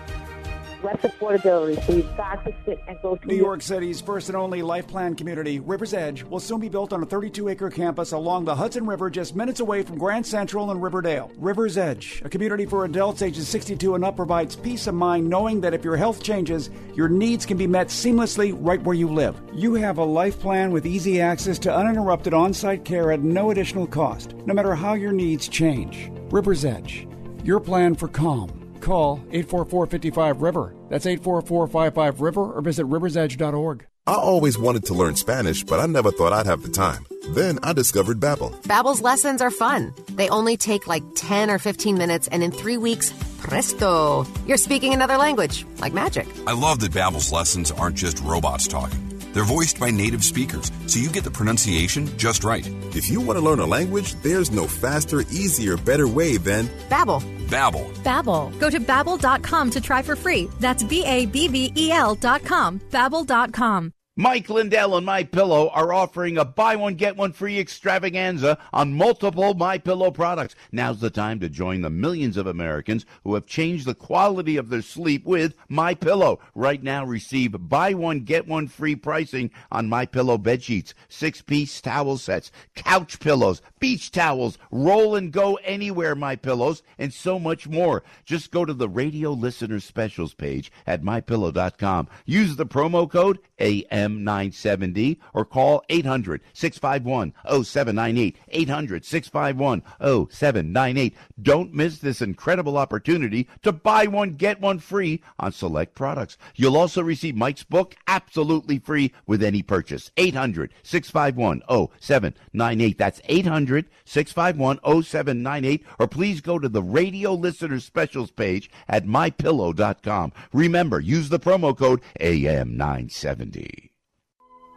less 0.84 0.98
affordability. 0.98 1.86
So 1.86 1.94
you've 1.94 2.18
got 2.18 2.44
to 2.46 2.54
sit 2.66 2.82
and 2.88 2.98
go 3.02 3.16
through. 3.16 3.32
New 3.32 3.38
York 3.38 3.62
City's 3.62 4.02
first 4.02 4.30
and 4.30 4.38
only 4.38 4.62
life 4.62 4.88
plan 4.88 5.16
community, 5.16 5.60
River's 5.60 5.94
Edge, 5.94 6.24
will 6.24 6.40
soon 6.40 6.60
be 6.60 6.70
built 6.70 6.94
on 6.94 7.04
a 7.04 7.06
32 7.06 7.50
acre 7.50 7.70
campus 7.70 8.12
along 8.12 8.46
the 8.46 8.56
Hudson 8.56 8.86
River, 8.86 9.10
just 9.10 9.36
minutes 9.36 9.60
away 9.60 9.84
from 9.84 9.98
Grand 9.98 10.26
Central 10.26 10.72
and 10.72 10.82
Riverdale. 10.82 11.32
River's 11.38 11.78
Edge, 11.78 12.22
a 12.24 12.30
community 12.30 12.66
for 12.66 12.86
adults 12.86 13.22
ages 13.22 13.48
62 13.48 13.96
and 13.96 14.06
up, 14.06 14.16
provides 14.16 14.56
peace 14.56 14.88
of 14.88 14.96
mind 14.96 15.30
knowing 15.30 15.62
that 15.62 15.74
if 15.74 15.84
your 15.84 15.98
health 15.98 16.22
changes, 16.24 16.70
your 16.96 17.10
needs 17.10 17.46
can 17.46 17.58
be 17.58 17.68
met 17.68 17.88
seamlessly 17.88 18.56
right 18.60 18.82
where 18.84 18.96
you 18.96 19.08
live. 19.08 19.40
You 19.54 19.76
have 19.76 19.98
a 19.98 20.04
life 20.04 20.40
plan 20.40 20.72
with 20.72 20.86
easy 20.86 21.22
access 21.22 21.60
to 21.60 21.76
uninterrupted 21.76 22.34
on 22.34 22.54
site 22.54 22.86
care 22.86 23.12
at 23.12 23.22
no 23.22 23.52
additional 23.52 23.88
cost, 23.88 24.34
no 24.46 24.54
matter 24.54 24.76
how 24.76 24.94
your 24.94 25.12
needs 25.12 25.48
change. 25.48 26.12
River's 26.32 26.66
Edge, 26.66 27.08
your 27.44 27.60
plan 27.60 27.96
for 27.96 28.08
calm. 28.08 28.69
Call 28.82 29.20
844-55-RIVER. 29.32 30.76
That's 30.90 31.06
844-55-RIVER 31.06 32.54
or 32.54 32.62
visit 32.62 32.86
riversedge.org. 32.86 33.86
I 34.08 34.16
always 34.16 34.58
wanted 34.58 34.86
to 34.86 34.96
learn 34.96 35.16
Spanish, 35.16 35.64
but 35.64 35.80
I 35.80 35.86
never 35.86 36.10
thought 36.12 36.34
I'd 36.34 36.48
have 36.48 36.64
the 36.64 36.70
time. 36.70 37.06
Then 37.30 37.60
I 37.62 37.74
discovered 37.74 38.20
Babbel. 38.20 38.60
Babbel's 38.64 39.02
lessons 39.02 39.40
are 39.40 39.52
fun. 39.52 39.94
They 40.14 40.30
only 40.30 40.58
take 40.58 40.88
like 40.88 41.04
10 41.16 41.52
or 41.52 41.60
15 41.60 41.96
minutes 41.96 42.28
and 42.30 42.42
in 42.42 42.52
3 42.52 42.78
weeks, 42.78 43.14
presto, 43.38 44.26
you're 44.48 44.58
speaking 44.58 44.94
another 44.94 45.18
language, 45.18 45.64
like 45.78 45.94
magic. 45.94 46.28
I 46.48 46.54
love 46.54 46.80
that 46.80 46.92
Babbel's 46.92 47.32
lessons 47.32 47.70
aren't 47.72 47.98
just 47.98 48.20
robots 48.22 48.68
talking. 48.68 49.06
They're 49.32 49.44
voiced 49.44 49.80
by 49.80 49.92
native 49.92 50.24
speakers, 50.24 50.72
so 50.88 51.00
you 51.00 51.10
get 51.10 51.24
the 51.24 51.30
pronunciation 51.30 52.18
just 52.18 52.44
right. 52.44 52.68
If 52.96 53.12
you 53.12 53.22
want 53.22 53.38
to 53.38 53.46
learn 53.46 53.60
a 53.60 53.66
language, 53.68 54.16
there's 54.24 54.50
no 54.50 54.66
faster, 54.66 55.22
easier, 55.30 55.78
better 55.78 56.08
way 56.08 56.38
than 56.38 56.66
Babbel. 56.90 57.22
Babbel. 57.50 57.92
Babbel. 58.04 58.60
Go 58.60 58.70
to 58.70 58.80
babbel.com 58.80 59.70
to 59.72 59.82
try 59.82 60.02
for 60.02 60.16
free. 60.16 60.48
That's 60.60 60.84
B 60.84 61.04
A 61.06 61.26
B 61.26 61.48
B 61.48 61.72
E 61.76 61.92
L 61.92 62.16
dot 62.16 62.44
com. 62.44 62.80
Babbel.com. 62.92 63.94
Mike 64.20 64.50
Lindell 64.50 64.98
and 64.98 65.06
My 65.06 65.24
Pillow 65.24 65.70
are 65.70 65.94
offering 65.94 66.38
a 66.38 66.44
buy 66.44 66.76
one 66.76 66.96
get 66.96 67.16
one 67.16 67.32
free 67.32 67.58
extravaganza 67.58 68.58
on 68.74 68.94
multiple 68.94 69.54
My 69.54 69.78
Pillow 69.78 70.12
products. 70.12 70.56
Now's 70.74 71.00
the 71.00 71.10
time 71.10 71.40
to 71.40 71.48
join 71.48 71.84
the 71.84 71.90
millions 71.90 72.36
of 72.36 72.46
Americans 72.46 73.06
who 73.24 73.36
have 73.36 73.46
changed 73.46 73.86
the 73.86 73.96
quality 73.96 74.58
of 74.58 74.68
their 74.68 74.82
sleep 74.82 75.24
with 75.24 75.56
My 75.70 75.94
Pillow. 75.94 76.42
Right 76.54 76.84
now 76.84 77.06
receive 77.06 77.56
buy 77.70 77.94
one 77.94 78.26
get 78.26 78.46
one 78.46 78.68
free 78.68 78.94
pricing 78.94 79.52
on 79.72 79.88
My 79.88 80.06
Pillow 80.06 80.38
bed 80.38 80.64
sheets, 80.64 80.94
six-piece 81.08 81.80
towel 81.80 82.18
sets, 82.18 82.52
couch 82.76 83.22
pillows, 83.22 83.62
beach 83.80 84.12
towels, 84.12 84.58
roll 84.70 85.16
and 85.16 85.32
go 85.32 85.56
anywhere 85.64 86.14
My 86.14 86.36
Pillows 86.36 86.84
and 86.98 87.14
so 87.14 87.40
much 87.40 87.70
more. 87.70 88.04
Just 88.26 88.52
go 88.52 88.66
to 88.66 88.74
the 88.74 88.90
radio 88.90 89.32
listener 89.32 89.80
specials 89.80 90.34
page 90.34 90.74
at 90.86 91.04
mypillow.com. 91.04 92.10
Use 92.26 92.58
the 92.58 92.66
promo 92.66 93.10
code 93.10 93.40
AM 93.60 94.09
970 94.18 95.20
or 95.34 95.46
call 95.46 95.84
800 95.90 96.42
651 96.54 97.34
0798. 97.64 98.38
800 98.50 99.06
651 99.06 99.84
0798. 100.30 101.16
Don't 101.42 101.74
miss 101.74 102.00
this 102.00 102.22
incredible 102.22 102.78
opportunity 102.78 103.48
to 103.62 103.72
buy 103.72 104.08
one, 104.08 104.34
get 104.34 104.62
one 104.62 104.80
free 104.80 105.22
on 105.40 105.52
select 105.52 105.96
products. 105.96 106.38
You'll 106.56 106.78
also 106.78 107.02
receive 107.02 107.36
Mike's 107.36 107.64
book 107.64 107.96
absolutely 108.08 108.80
free 108.80 109.14
with 109.26 109.44
any 109.44 109.62
purchase. 109.62 110.12
800 110.18 110.74
651 110.84 111.62
0798. 112.00 112.98
That's 112.98 113.22
800 113.26 113.86
651 114.06 115.04
0798. 115.04 115.86
Or 116.00 116.08
please 116.08 116.42
go 116.42 116.60
to 116.60 116.70
the 116.70 116.84
radio 116.84 117.34
listener 117.34 117.80
specials 117.80 118.32
page 118.32 118.70
at 118.88 119.06
mypillow.com. 119.06 120.34
Remember, 120.54 121.00
use 121.00 121.30
the 121.30 121.40
promo 121.40 121.78
code 121.78 122.02
AM970. 122.20 123.90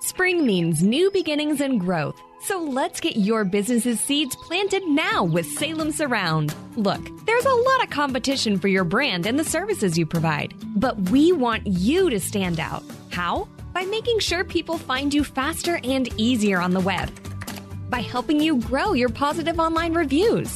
Spring 0.04 0.44
means 0.44 0.82
new 0.82 1.12
beginnings 1.12 1.60
and 1.60 1.78
growth. 1.78 2.20
So 2.40 2.60
let's 2.60 2.98
get 2.98 3.14
your 3.14 3.44
business's 3.44 4.00
seeds 4.00 4.34
planted 4.34 4.84
now 4.84 5.22
with 5.22 5.46
Salem 5.46 5.92
Surround. 5.92 6.52
Look, 6.74 7.00
there's 7.24 7.44
a 7.44 7.54
lot 7.54 7.84
of 7.84 7.90
competition 7.90 8.58
for 8.58 8.66
your 8.66 8.82
brand 8.82 9.26
and 9.26 9.38
the 9.38 9.44
services 9.44 9.96
you 9.96 10.04
provide, 10.04 10.54
but 10.74 10.98
we 11.10 11.30
want 11.30 11.64
you 11.68 12.10
to 12.10 12.18
stand 12.18 12.58
out. 12.58 12.82
How? 13.12 13.46
By 13.72 13.84
making 13.84 14.18
sure 14.18 14.42
people 14.42 14.76
find 14.76 15.14
you 15.14 15.22
faster 15.22 15.78
and 15.84 16.08
easier 16.20 16.60
on 16.60 16.72
the 16.72 16.80
web. 16.80 17.08
By 17.88 18.00
helping 18.00 18.40
you 18.40 18.58
grow 18.58 18.94
your 18.94 19.08
positive 19.08 19.60
online 19.60 19.92
reviews. 19.92 20.52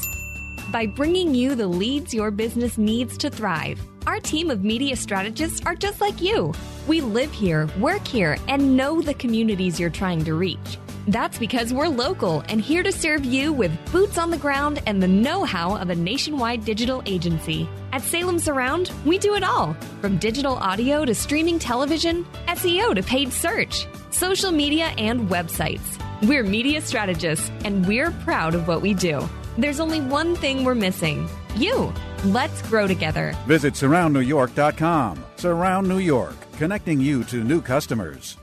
By 0.70 0.86
bringing 0.86 1.32
you 1.32 1.54
the 1.54 1.68
leads 1.68 2.12
your 2.12 2.32
business 2.32 2.76
needs 2.76 3.16
to 3.18 3.30
thrive. 3.30 3.80
Our 4.06 4.18
team 4.18 4.50
of 4.50 4.64
media 4.64 4.96
strategists 4.96 5.64
are 5.64 5.76
just 5.76 6.00
like 6.00 6.20
you. 6.20 6.52
We 6.88 7.00
live 7.00 7.32
here, 7.32 7.68
work 7.78 8.06
here, 8.06 8.36
and 8.48 8.76
know 8.76 9.00
the 9.00 9.14
communities 9.14 9.78
you're 9.78 9.90
trying 9.90 10.24
to 10.24 10.34
reach. 10.34 10.78
That's 11.06 11.38
because 11.38 11.72
we're 11.72 11.86
local 11.86 12.42
and 12.48 12.60
here 12.60 12.82
to 12.82 12.90
serve 12.90 13.24
you 13.24 13.52
with 13.52 13.70
boots 13.92 14.18
on 14.18 14.28
the 14.28 14.38
ground 14.38 14.82
and 14.86 15.00
the 15.00 15.06
know 15.06 15.44
how 15.44 15.76
of 15.76 15.90
a 15.90 15.94
nationwide 15.94 16.64
digital 16.64 17.00
agency. 17.06 17.68
At 17.92 18.02
Salem 18.02 18.40
Surround, 18.40 18.90
we 19.04 19.18
do 19.18 19.36
it 19.36 19.44
all 19.44 19.74
from 20.00 20.18
digital 20.18 20.56
audio 20.56 21.04
to 21.04 21.14
streaming 21.14 21.60
television, 21.60 22.26
SEO 22.48 22.92
to 22.92 23.04
paid 23.04 23.32
search, 23.32 23.86
social 24.10 24.50
media, 24.50 24.86
and 24.98 25.28
websites. 25.30 26.02
We're 26.26 26.42
media 26.42 26.80
strategists 26.80 27.52
and 27.64 27.86
we're 27.86 28.10
proud 28.10 28.56
of 28.56 28.66
what 28.66 28.82
we 28.82 28.92
do. 28.92 29.28
There's 29.58 29.80
only 29.80 30.00
one 30.00 30.36
thing 30.36 30.64
we're 30.64 30.74
missing 30.74 31.28
you. 31.56 31.92
Let's 32.24 32.62
grow 32.62 32.86
together. 32.86 33.34
Visit 33.46 33.74
surroundnewyork.com. 33.74 35.24
Surround 35.36 35.88
New 35.88 35.98
York, 35.98 36.36
connecting 36.58 37.00
you 37.00 37.24
to 37.24 37.44
new 37.44 37.60
customers. 37.60 38.36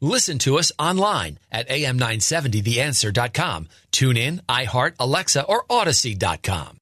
Listen 0.00 0.38
to 0.40 0.58
us 0.58 0.72
online 0.78 1.38
at 1.50 1.68
am970theanswer.com. 1.68 3.68
Tune 3.92 4.16
in, 4.16 4.42
iHeart, 4.48 4.94
Alexa, 4.98 5.44
or 5.44 5.64
Audacy.com. 5.64 6.78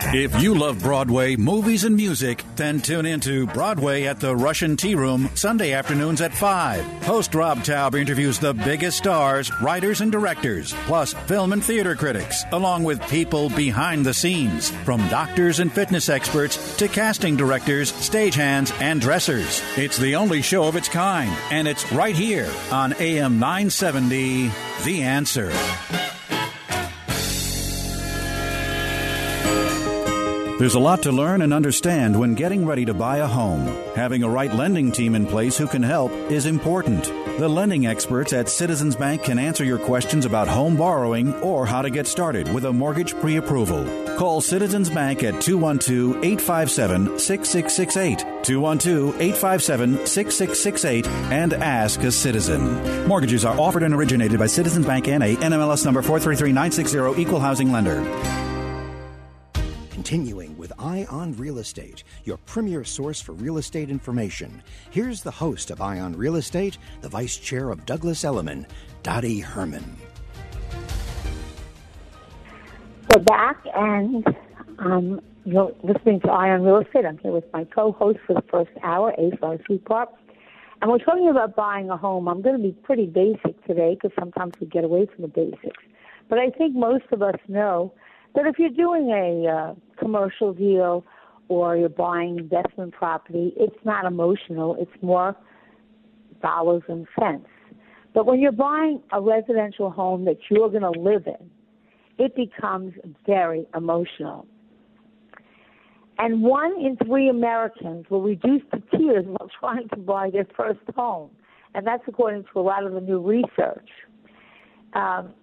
If 0.00 0.40
you 0.40 0.54
love 0.54 0.80
Broadway, 0.80 1.36
movies, 1.36 1.84
and 1.84 1.96
music, 1.96 2.44
then 2.56 2.80
tune 2.80 3.04
into 3.04 3.46
Broadway 3.48 4.04
at 4.04 4.20
the 4.20 4.34
Russian 4.34 4.76
Tea 4.76 4.94
Room 4.94 5.28
Sunday 5.34 5.72
afternoons 5.72 6.20
at 6.20 6.32
5. 6.32 6.84
Host 7.04 7.34
Rob 7.34 7.58
Taub 7.58 7.98
interviews 7.98 8.38
the 8.38 8.54
biggest 8.54 8.98
stars, 8.98 9.50
writers, 9.60 10.00
and 10.00 10.10
directors, 10.10 10.72
plus 10.86 11.12
film 11.12 11.52
and 11.52 11.62
theater 11.62 11.94
critics, 11.94 12.44
along 12.52 12.84
with 12.84 13.02
people 13.08 13.50
behind 13.50 14.06
the 14.06 14.14
scenes, 14.14 14.70
from 14.84 15.06
doctors 15.08 15.58
and 15.58 15.72
fitness 15.72 16.08
experts 16.08 16.76
to 16.76 16.88
casting 16.88 17.36
directors, 17.36 17.92
stagehands, 17.92 18.72
and 18.80 19.00
dressers. 19.00 19.62
It's 19.76 19.98
the 19.98 20.16
only 20.16 20.42
show 20.42 20.64
of 20.64 20.76
its 20.76 20.88
kind, 20.88 21.36
and 21.50 21.66
it's 21.68 21.90
right 21.92 22.16
here 22.16 22.50
on 22.70 22.94
AM 22.94 23.38
970 23.38 24.50
The 24.84 25.02
Answer. 25.02 25.52
There's 30.58 30.74
a 30.74 30.80
lot 30.80 31.04
to 31.04 31.12
learn 31.12 31.42
and 31.42 31.54
understand 31.54 32.18
when 32.18 32.34
getting 32.34 32.66
ready 32.66 32.84
to 32.84 32.92
buy 32.92 33.18
a 33.18 33.28
home. 33.28 33.64
Having 33.94 34.24
a 34.24 34.28
right 34.28 34.52
lending 34.52 34.90
team 34.90 35.14
in 35.14 35.24
place 35.24 35.56
who 35.56 35.68
can 35.68 35.84
help 35.84 36.10
is 36.32 36.46
important. 36.46 37.04
The 37.38 37.48
lending 37.48 37.86
experts 37.86 38.32
at 38.32 38.48
Citizens 38.48 38.96
Bank 38.96 39.22
can 39.22 39.38
answer 39.38 39.62
your 39.62 39.78
questions 39.78 40.24
about 40.24 40.48
home 40.48 40.76
borrowing 40.76 41.32
or 41.42 41.64
how 41.64 41.80
to 41.80 41.90
get 41.90 42.08
started 42.08 42.52
with 42.52 42.64
a 42.64 42.72
mortgage 42.72 43.14
pre 43.20 43.36
approval. 43.36 43.84
Call 44.16 44.40
Citizens 44.40 44.90
Bank 44.90 45.22
at 45.22 45.40
212 45.40 46.24
857 46.24 47.20
6668. 47.20 48.18
212 48.42 49.14
857 49.14 50.06
6668 50.08 51.06
and 51.30 51.52
ask 51.52 52.02
a 52.02 52.10
citizen. 52.10 53.06
Mortgages 53.06 53.44
are 53.44 53.56
offered 53.60 53.84
and 53.84 53.94
originated 53.94 54.40
by 54.40 54.46
Citizens 54.46 54.86
Bank 54.86 55.06
NA, 55.06 55.38
NMLS 55.38 55.84
number 55.84 56.02
433960, 56.02 57.22
Equal 57.22 57.38
Housing 57.38 57.70
Lender. 57.70 58.02
Continuing 60.08 60.47
Eye 60.78 61.06
on 61.10 61.36
Real 61.36 61.58
Estate, 61.58 62.04
your 62.24 62.36
premier 62.46 62.84
source 62.84 63.20
for 63.20 63.32
real 63.32 63.58
estate 63.58 63.90
information. 63.90 64.62
Here's 64.90 65.22
the 65.22 65.30
host 65.30 65.70
of 65.70 65.80
Eye 65.80 65.98
on 65.98 66.16
Real 66.16 66.36
Estate, 66.36 66.78
the 67.00 67.08
vice 67.08 67.36
chair 67.36 67.70
of 67.70 67.84
Douglas 67.84 68.24
Elliman, 68.24 68.66
Dottie 69.02 69.40
Herman. 69.40 69.96
We're 73.10 73.22
back, 73.24 73.56
and 73.74 74.24
um, 74.78 75.20
You're 75.44 75.72
listening 75.82 76.20
to 76.20 76.28
Eye 76.28 76.50
on 76.50 76.62
Real 76.62 76.78
Estate. 76.78 77.04
I'm 77.04 77.18
here 77.18 77.32
with 77.32 77.50
my 77.52 77.64
co-host 77.64 78.20
for 78.26 78.34
the 78.34 78.44
first 78.50 78.70
hour, 78.84 79.14
Ace 79.18 79.34
on 79.42 79.58
Park. 79.84 80.10
And 80.80 80.90
we're 80.92 80.98
talking 80.98 81.28
about 81.28 81.56
buying 81.56 81.90
a 81.90 81.96
home. 81.96 82.28
I'm 82.28 82.40
going 82.40 82.56
to 82.56 82.62
be 82.62 82.70
pretty 82.70 83.06
basic 83.06 83.66
today 83.66 83.94
because 84.00 84.12
sometimes 84.16 84.52
we 84.60 84.68
get 84.68 84.84
away 84.84 85.06
from 85.06 85.22
the 85.22 85.28
basics. 85.28 85.82
But 86.28 86.38
I 86.38 86.50
think 86.50 86.76
most 86.76 87.06
of 87.10 87.20
us 87.20 87.34
know 87.48 87.92
that 88.34 88.46
if 88.46 88.58
you're 88.58 88.70
doing 88.70 89.10
a 89.10 89.48
uh, 89.48 89.74
commercial 89.98 90.52
deal 90.52 91.04
or 91.48 91.76
you're 91.76 91.88
buying 91.88 92.38
investment 92.38 92.92
property, 92.92 93.52
it's 93.56 93.84
not 93.84 94.04
emotional. 94.04 94.76
It's 94.78 95.02
more 95.02 95.36
dollars 96.42 96.82
and 96.88 97.06
cents. 97.18 97.46
But 98.14 98.26
when 98.26 98.40
you're 98.40 98.52
buying 98.52 99.00
a 99.12 99.20
residential 99.20 99.90
home 99.90 100.24
that 100.24 100.38
you're 100.50 100.68
going 100.68 100.82
to 100.82 101.00
live 101.00 101.26
in, 101.26 101.50
it 102.18 102.34
becomes 102.34 102.94
very 103.26 103.66
emotional. 103.74 104.46
And 106.18 106.42
one 106.42 106.72
in 106.80 106.96
three 107.06 107.28
Americans 107.28 108.06
will 108.10 108.22
reduce 108.22 108.62
to 108.72 108.82
tears 108.96 109.24
while 109.26 109.48
trying 109.60 109.88
to 109.90 109.96
buy 109.96 110.30
their 110.30 110.46
first 110.56 110.80
home. 110.96 111.30
And 111.74 111.86
that's 111.86 112.02
according 112.08 112.44
to 112.52 112.60
a 112.60 112.62
lot 112.62 112.84
of 112.84 112.92
the 112.92 113.00
new 113.00 113.20
research. 113.20 113.88
Um, 114.94 115.34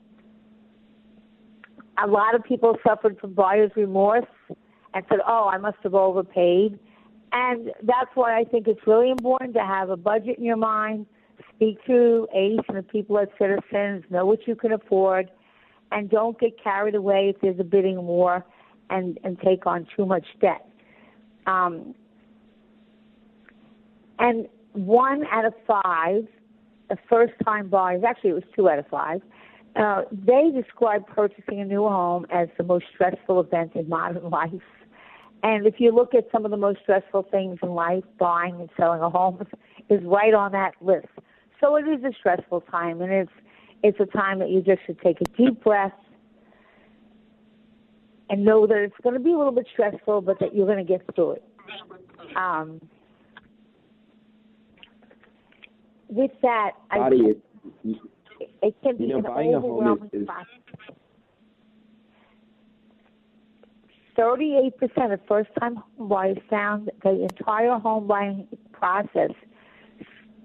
a 2.04 2.08
lot 2.08 2.36
of 2.36 2.44
people 2.44 2.78
suffered 2.86 3.20
from 3.20 3.34
buyer's 3.34 3.72
remorse 3.76 4.26
and 4.94 5.06
said, 5.10 5.20
oh, 5.28 5.50
I 5.52 5.58
must 5.58 5.78
have 5.84 5.94
overpaid. 5.94 6.80
And 7.32 7.72
that's 7.84 8.10
why 8.16 8.40
I 8.40 8.44
think 8.44 8.68
it's 8.68 8.86
really 8.88 9.12
important 9.12 9.54
to 9.56 9.62
have 9.62 9.90
a 9.90 9.98
budget 9.98 10.38
in 10.38 10.46
your 10.46 10.58
mind, 10.58 11.06
speak 11.54 11.86
to 11.86 12.28
ACE 12.34 12.60
and 12.70 12.78
the 12.78 12.84
people 12.84 13.20
at 13.20 13.30
Citizens, 13.38 14.04
know 14.10 14.26
what 14.26 14.48
you 14.48 14.56
can 14.56 14.72
afford, 14.72 15.30
and 15.92 16.10
don't 16.10 16.40
get 16.40 16.62
carried 16.62 16.96
away 16.96 17.34
if 17.36 17.42
there's 17.42 17.60
a 17.60 17.64
bidding 17.64 18.06
war 18.06 18.46
and, 18.90 19.20
and 19.24 19.40
take 19.42 19.66
on 19.66 19.88
too 19.96 20.06
much 20.06 20.26
debt. 20.40 20.68
Um, 21.46 21.94
and 24.20 24.48
one 24.74 25.26
out 25.32 25.46
of 25.46 25.54
five, 25.68 26.28
the 26.90 26.98
first 27.10 27.34
time 27.44 27.68
buyers, 27.68 28.04
actually 28.08 28.32
it 28.32 28.34
was 28.34 28.44
two 28.56 28.70
out 28.70 28.80
of 28.80 28.88
five, 28.88 29.22
uh, 29.76 30.04
they 30.12 30.52
describe 30.54 31.06
purchasing 31.08 31.60
a 31.60 31.66
new 31.66 31.84
home 31.84 32.26
as 32.32 32.48
the 32.58 32.64
most 32.64 32.86
stressful 32.94 33.40
event 33.40 33.72
in 33.76 33.90
modern 33.90 34.30
life. 34.30 34.52
And 35.44 35.68
if 35.68 35.76
you 35.80 35.94
look 35.94 36.16
at 36.16 36.26
some 36.32 36.46
of 36.46 36.52
the 36.52 36.58
most 36.58 36.80
stressful 36.84 37.28
things 37.30 37.60
in 37.62 37.70
life, 37.70 38.04
buying 38.18 38.56
and 38.56 38.70
selling 38.78 39.02
a 39.02 39.10
home 39.10 39.46
is 39.90 40.02
right 40.04 40.34
on 40.34 40.52
that 40.54 40.74
list. 40.82 41.08
So 41.62 41.76
it 41.76 41.84
is 41.84 42.04
a 42.04 42.12
stressful 42.18 42.62
time, 42.62 43.02
and 43.02 43.12
it's 43.12 43.32
it's 43.84 44.00
a 44.00 44.06
time 44.06 44.40
that 44.40 44.50
you 44.50 44.62
just 44.62 44.80
should 44.86 45.00
take 45.02 45.22
a 45.22 45.26
deep 45.38 45.64
breath 45.64 45.94
and 48.30 48.44
know 48.44 48.66
that 48.66 48.78
it's 48.78 48.96
going 49.04 49.14
to 49.14 49.20
be 49.20 49.32
a 49.32 49.38
little 49.38 49.52
bit 49.52 49.68
stressful, 49.72 50.22
but 50.22 50.40
that 50.40 50.56
you're 50.56 50.66
going 50.66 50.84
to 50.84 50.84
get 50.84 51.06
through 51.14 51.34
it. 51.34 51.44
Um, 52.36 52.82
with 56.10 56.32
that, 56.42 56.72
I 56.90 57.10
think 57.10 57.38
it 58.40 58.76
can 58.84 58.98
be 58.98 59.06
you 59.06 59.22
know, 59.22 59.36
an 59.36 59.56
overwhelming 59.56 60.10
is, 60.14 60.22
is 60.22 60.28
process. 60.28 60.96
38% 64.18 65.14
of 65.14 65.20
first-time 65.28 65.76
home 65.76 66.08
buyers 66.08 66.38
found 66.50 66.90
the 67.04 67.24
entire 67.24 67.78
home 67.78 68.08
buying 68.08 68.48
process 68.72 69.32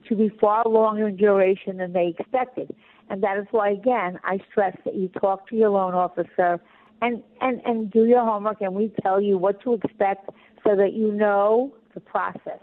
to 0.09 0.17
be 0.17 0.29
far 0.41 0.65
longer 0.67 1.09
in 1.09 1.17
duration 1.17 1.77
than 1.77 1.93
they 1.93 2.15
expected. 2.19 2.75
And 3.09 3.23
that 3.23 3.39
is 3.39 3.47
why, 3.51 3.71
again, 3.71 4.19
I 4.25 4.39
stress 4.51 4.77
that 4.85 4.95
you 4.95 5.09
talk 5.09 5.49
to 5.49 5.57
your 5.57 5.71
loan 5.71 5.95
officer 5.95 6.61
and, 7.03 7.23
and, 7.41 7.61
and 7.65 7.91
do 7.91 8.07
your 8.07 8.25
homework, 8.25 8.61
and 8.61 8.75
we 8.75 8.93
tell 9.03 9.21
you 9.21 9.39
what 9.39 9.63
to 9.63 9.75
expect 9.75 10.31
so 10.67 10.77
that 10.77 10.93
you 10.93 11.13
know 11.13 11.73
the 11.95 12.01
process. 12.01 12.61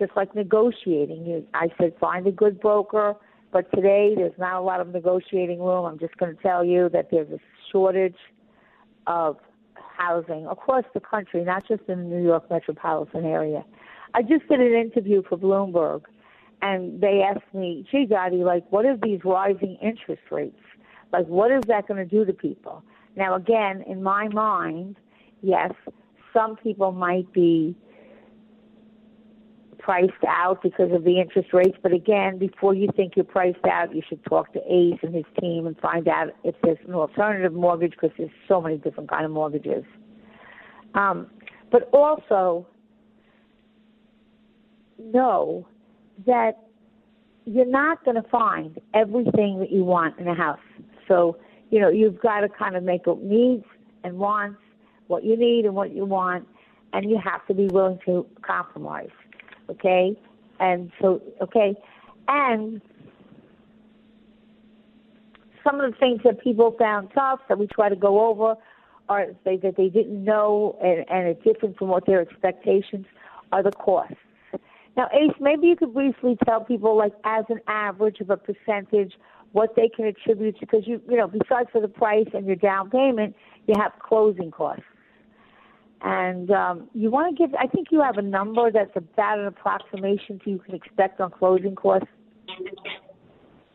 Just 0.00 0.16
like 0.16 0.34
negotiating, 0.34 1.46
I 1.54 1.68
said 1.78 1.92
find 2.00 2.26
a 2.26 2.32
good 2.32 2.58
broker, 2.58 3.14
but 3.52 3.70
today 3.72 4.14
there's 4.16 4.38
not 4.38 4.54
a 4.54 4.60
lot 4.62 4.80
of 4.80 4.88
negotiating 4.88 5.60
room. 5.60 5.84
I'm 5.84 5.98
just 5.98 6.16
going 6.16 6.34
to 6.34 6.42
tell 6.42 6.64
you 6.64 6.88
that 6.88 7.10
there's 7.10 7.30
a 7.30 7.38
shortage 7.70 8.16
of 9.06 9.36
housing 9.74 10.46
across 10.46 10.84
the 10.94 11.00
country, 11.00 11.44
not 11.44 11.68
just 11.68 11.82
in 11.86 11.98
the 12.08 12.16
New 12.16 12.22
York 12.22 12.50
metropolitan 12.50 13.26
area. 13.26 13.62
I 14.14 14.22
just 14.22 14.48
did 14.48 14.60
an 14.60 14.72
interview 14.72 15.22
for 15.28 15.36
Bloomberg, 15.36 16.04
and 16.62 17.00
they 17.00 17.20
asked 17.22 17.54
me, 17.54 17.86
gee, 17.90 18.06
Dottie, 18.06 18.42
like, 18.42 18.64
what 18.72 18.86
are 18.86 18.96
these 18.96 19.20
rising 19.22 19.76
interest 19.82 20.22
rates? 20.30 20.56
Like, 21.12 21.26
what 21.26 21.50
is 21.50 21.60
that 21.68 21.86
going 21.86 21.98
to 21.98 22.06
do 22.06 22.24
to 22.24 22.32
people? 22.32 22.82
Now, 23.16 23.34
again, 23.34 23.84
in 23.86 24.02
my 24.02 24.28
mind, 24.28 24.96
yes, 25.42 25.72
some 26.32 26.56
people 26.56 26.92
might 26.92 27.30
be 27.34 27.76
priced 29.80 30.12
out 30.28 30.62
because 30.62 30.92
of 30.92 31.04
the 31.04 31.20
interest 31.20 31.52
rates. 31.52 31.76
But 31.82 31.92
again, 31.92 32.38
before 32.38 32.74
you 32.74 32.88
think 32.94 33.14
you're 33.16 33.24
priced 33.24 33.64
out, 33.64 33.94
you 33.94 34.02
should 34.08 34.24
talk 34.24 34.52
to 34.52 34.60
Ace 34.60 34.98
and 35.02 35.14
his 35.14 35.24
team 35.40 35.66
and 35.66 35.78
find 35.78 36.06
out 36.08 36.28
if 36.44 36.54
there's 36.62 36.78
an 36.86 36.94
alternative 36.94 37.52
mortgage 37.52 37.92
because 37.92 38.10
there's 38.16 38.30
so 38.46 38.60
many 38.60 38.76
different 38.78 39.10
kind 39.10 39.24
of 39.24 39.30
mortgages. 39.30 39.84
Um, 40.94 41.28
but 41.70 41.88
also 41.92 42.66
know 44.98 45.66
that 46.26 46.58
you're 47.46 47.66
not 47.66 48.04
going 48.04 48.22
to 48.22 48.28
find 48.28 48.78
everything 48.94 49.58
that 49.60 49.72
you 49.72 49.84
want 49.84 50.18
in 50.18 50.28
a 50.28 50.34
house. 50.34 50.58
So, 51.08 51.38
you 51.70 51.80
know, 51.80 51.88
you've 51.88 52.20
got 52.20 52.40
to 52.40 52.48
kind 52.48 52.76
of 52.76 52.82
make 52.82 53.08
up 53.08 53.20
needs 53.22 53.64
and 54.04 54.18
wants, 54.18 54.60
what 55.06 55.24
you 55.24 55.36
need 55.36 55.64
and 55.64 55.74
what 55.74 55.92
you 55.94 56.04
want, 56.04 56.46
and 56.92 57.08
you 57.08 57.18
have 57.22 57.46
to 57.46 57.54
be 57.54 57.66
willing 57.66 57.98
to 58.06 58.26
compromise. 58.42 59.08
Okay? 59.70 60.16
And 60.58 60.90
so, 61.00 61.22
okay. 61.40 61.74
And 62.28 62.80
some 65.64 65.80
of 65.80 65.90
the 65.90 65.98
things 65.98 66.20
that 66.24 66.42
people 66.42 66.74
found 66.78 67.10
tough 67.14 67.40
that 67.48 67.58
we 67.58 67.66
try 67.66 67.88
to 67.88 67.96
go 67.96 68.28
over 68.28 68.56
are 69.08 69.26
they, 69.44 69.56
that 69.56 69.76
they 69.76 69.88
didn't 69.88 70.22
know 70.24 70.78
and, 70.82 71.04
and 71.10 71.28
it's 71.28 71.42
different 71.42 71.76
from 71.76 71.88
what 71.88 72.06
their 72.06 72.20
expectations 72.20 73.06
are 73.52 73.62
the 73.62 73.72
costs. 73.72 74.14
Now, 74.96 75.08
Ace, 75.12 75.34
maybe 75.40 75.68
you 75.68 75.76
could 75.76 75.94
briefly 75.94 76.36
tell 76.46 76.64
people, 76.64 76.96
like, 76.96 77.12
as 77.24 77.44
an 77.48 77.60
average 77.68 78.20
of 78.20 78.30
a 78.30 78.36
percentage, 78.36 79.14
what 79.52 79.74
they 79.74 79.88
can 79.88 80.04
attribute 80.04 80.56
because 80.60 80.86
you, 80.86 81.00
you 81.08 81.16
know, 81.16 81.26
besides 81.26 81.68
for 81.72 81.80
the 81.80 81.88
price 81.88 82.26
and 82.34 82.46
your 82.46 82.56
down 82.56 82.90
payment, 82.90 83.34
you 83.66 83.74
have 83.78 83.92
closing 84.00 84.50
costs. 84.50 84.82
And 86.02 86.50
um, 86.50 86.88
you 86.94 87.10
want 87.10 87.36
to 87.36 87.42
give, 87.42 87.54
I 87.54 87.66
think 87.66 87.88
you 87.90 88.00
have 88.00 88.16
a 88.16 88.22
number 88.22 88.70
that's 88.72 88.96
about 88.96 89.38
an 89.38 89.46
approximation 89.46 90.40
to 90.44 90.50
you 90.50 90.58
can 90.58 90.74
expect 90.74 91.20
on 91.20 91.30
closing 91.30 91.74
costs. 91.74 92.08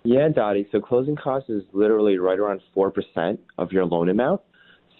Yeah, 0.04 0.30
Dottie. 0.30 0.68
So 0.72 0.80
closing 0.80 1.16
costs 1.16 1.50
is 1.50 1.64
literally 1.72 2.18
right 2.18 2.38
around 2.38 2.62
4% 2.76 3.38
of 3.58 3.72
your 3.72 3.86
loan 3.86 4.10
amount. 4.10 4.42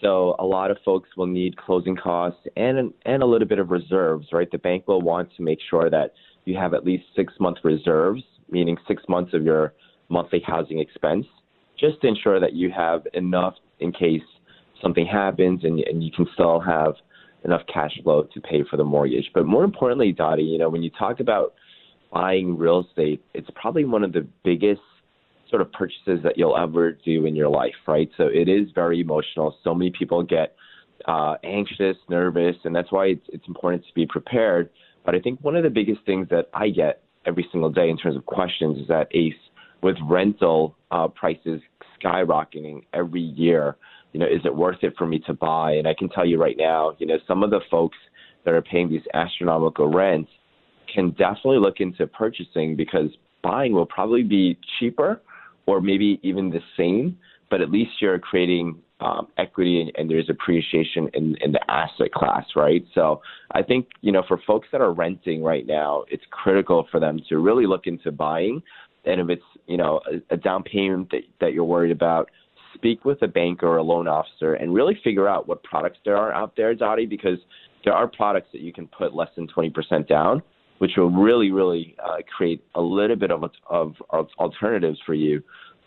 So 0.02 0.36
a 0.38 0.44
lot 0.44 0.70
of 0.70 0.78
folks 0.84 1.08
will 1.16 1.26
need 1.26 1.56
closing 1.56 1.96
costs 1.96 2.40
and 2.56 2.92
and 3.06 3.22
a 3.22 3.26
little 3.26 3.48
bit 3.48 3.58
of 3.58 3.70
reserves, 3.70 4.26
right? 4.32 4.50
The 4.50 4.58
bank 4.58 4.86
will 4.86 5.00
want 5.00 5.30
to 5.36 5.42
make 5.42 5.58
sure 5.70 5.88
that 5.88 6.12
you 6.44 6.56
have 6.56 6.74
at 6.74 6.84
least 6.84 7.04
six 7.14 7.32
month 7.40 7.58
reserves, 7.64 8.22
meaning 8.50 8.76
six 8.86 9.02
months 9.08 9.32
of 9.32 9.42
your 9.42 9.72
monthly 10.08 10.42
housing 10.46 10.80
expense, 10.80 11.26
just 11.78 12.00
to 12.02 12.08
ensure 12.08 12.40
that 12.40 12.52
you 12.52 12.70
have 12.70 13.06
enough 13.14 13.54
in 13.80 13.90
case 13.90 14.22
something 14.82 15.06
happens 15.06 15.64
and, 15.64 15.80
and 15.80 16.04
you 16.04 16.10
can 16.12 16.26
still 16.34 16.60
have 16.60 16.94
enough 17.46 17.62
cash 17.72 17.92
flow 18.02 18.24
to 18.34 18.40
pay 18.40 18.62
for 18.68 18.76
the 18.76 18.84
mortgage. 18.84 19.30
But 19.32 19.46
more 19.46 19.64
importantly, 19.64 20.12
Dottie, 20.12 20.42
you 20.42 20.58
know, 20.58 20.68
when 20.68 20.82
you 20.82 20.90
talk 20.90 21.20
about 21.20 21.54
buying 22.12 22.58
real 22.58 22.84
estate, 22.86 23.24
it's 23.34 23.48
probably 23.54 23.84
one 23.84 24.04
of 24.04 24.12
the 24.12 24.26
biggest 24.44 24.80
sort 25.48 25.62
of 25.62 25.70
purchases 25.72 26.18
that 26.24 26.36
you'll 26.36 26.56
ever 26.56 26.92
do 26.92 27.24
in 27.24 27.36
your 27.36 27.48
life, 27.48 27.74
right? 27.86 28.10
So 28.16 28.24
it 28.24 28.48
is 28.48 28.68
very 28.74 29.00
emotional. 29.00 29.56
So 29.62 29.74
many 29.74 29.92
people 29.96 30.22
get 30.22 30.56
uh, 31.06 31.36
anxious, 31.44 31.96
nervous, 32.08 32.56
and 32.64 32.74
that's 32.74 32.90
why 32.90 33.06
it's, 33.06 33.26
it's 33.28 33.46
important 33.46 33.84
to 33.86 33.94
be 33.94 34.06
prepared. 34.06 34.68
But 35.04 35.14
I 35.14 35.20
think 35.20 35.40
one 35.40 35.54
of 35.54 35.62
the 35.62 35.70
biggest 35.70 36.00
things 36.04 36.28
that 36.30 36.48
I 36.52 36.70
get 36.70 37.02
every 37.26 37.46
single 37.52 37.70
day 37.70 37.88
in 37.88 37.96
terms 37.96 38.16
of 38.16 38.26
questions 38.26 38.78
is 38.78 38.88
that 38.88 39.08
ACE, 39.12 39.34
with 39.82 39.96
rental 40.02 40.74
uh, 40.90 41.06
prices 41.06 41.60
skyrocketing 42.02 42.84
every 42.92 43.20
year, 43.20 43.76
you 44.12 44.20
know, 44.20 44.26
is 44.26 44.40
it 44.44 44.54
worth 44.54 44.78
it 44.82 44.94
for 44.96 45.06
me 45.06 45.18
to 45.26 45.34
buy? 45.34 45.72
And 45.72 45.86
I 45.86 45.94
can 45.94 46.08
tell 46.08 46.26
you 46.26 46.40
right 46.40 46.56
now, 46.56 46.94
you 46.98 47.06
know, 47.06 47.18
some 47.26 47.42
of 47.42 47.50
the 47.50 47.60
folks 47.70 47.96
that 48.44 48.54
are 48.54 48.62
paying 48.62 48.88
these 48.88 49.02
astronomical 49.14 49.88
rents 49.88 50.30
can 50.92 51.10
definitely 51.10 51.58
look 51.58 51.80
into 51.80 52.06
purchasing 52.06 52.76
because 52.76 53.10
buying 53.42 53.72
will 53.72 53.86
probably 53.86 54.22
be 54.22 54.58
cheaper 54.78 55.20
or 55.66 55.80
maybe 55.80 56.20
even 56.22 56.50
the 56.50 56.60
same, 56.76 57.18
but 57.50 57.60
at 57.60 57.70
least 57.70 57.90
you're 58.00 58.18
creating 58.18 58.80
um, 59.00 59.28
equity 59.36 59.82
and, 59.82 59.92
and, 59.96 60.10
there's 60.10 60.30
appreciation 60.30 61.10
in, 61.12 61.36
in 61.42 61.52
the 61.52 61.60
asset 61.70 62.10
class, 62.12 62.44
right? 62.56 62.82
So 62.94 63.20
I 63.50 63.62
think, 63.62 63.88
you 64.00 64.10
know, 64.10 64.22
for 64.26 64.40
folks 64.46 64.68
that 64.72 64.80
are 64.80 64.92
renting 64.92 65.42
right 65.42 65.66
now, 65.66 66.04
it's 66.08 66.24
critical 66.30 66.88
for 66.90 66.98
them 66.98 67.20
to 67.28 67.36
really 67.36 67.66
look 67.66 67.86
into 67.86 68.10
buying. 68.10 68.62
And 69.04 69.20
if 69.20 69.28
it's, 69.28 69.42
you 69.66 69.76
know, 69.76 70.00
a, 70.10 70.34
a 70.34 70.36
down 70.38 70.62
payment 70.62 71.10
that, 71.10 71.22
that 71.40 71.52
you're 71.52 71.64
worried 71.64 71.92
about, 71.92 72.30
speak 72.74 73.04
with 73.04 73.22
a 73.22 73.28
banker 73.28 73.66
or 73.66 73.78
a 73.78 73.82
loan 73.82 74.08
officer 74.08 74.54
and 74.54 74.74
really 74.74 74.98
figure 75.02 75.28
out 75.28 75.48
what 75.48 75.62
products 75.62 75.98
there 76.04 76.16
are 76.16 76.32
out 76.32 76.54
there, 76.56 76.74
Dottie, 76.74 77.06
because 77.06 77.38
there 77.84 77.94
are 77.94 78.06
products 78.06 78.48
that 78.52 78.60
you 78.60 78.72
can 78.72 78.86
put 78.88 79.14
less 79.14 79.28
than 79.36 79.46
20% 79.48 80.08
down, 80.08 80.42
which 80.78 80.92
will 80.96 81.10
really, 81.10 81.50
really 81.50 81.96
uh, 82.04 82.16
create 82.36 82.64
a 82.74 82.80
little 82.80 83.16
bit 83.16 83.30
of, 83.30 83.44
of, 83.68 83.94
of 84.10 84.26
alternatives 84.38 84.98
for 85.06 85.14
you 85.14 85.42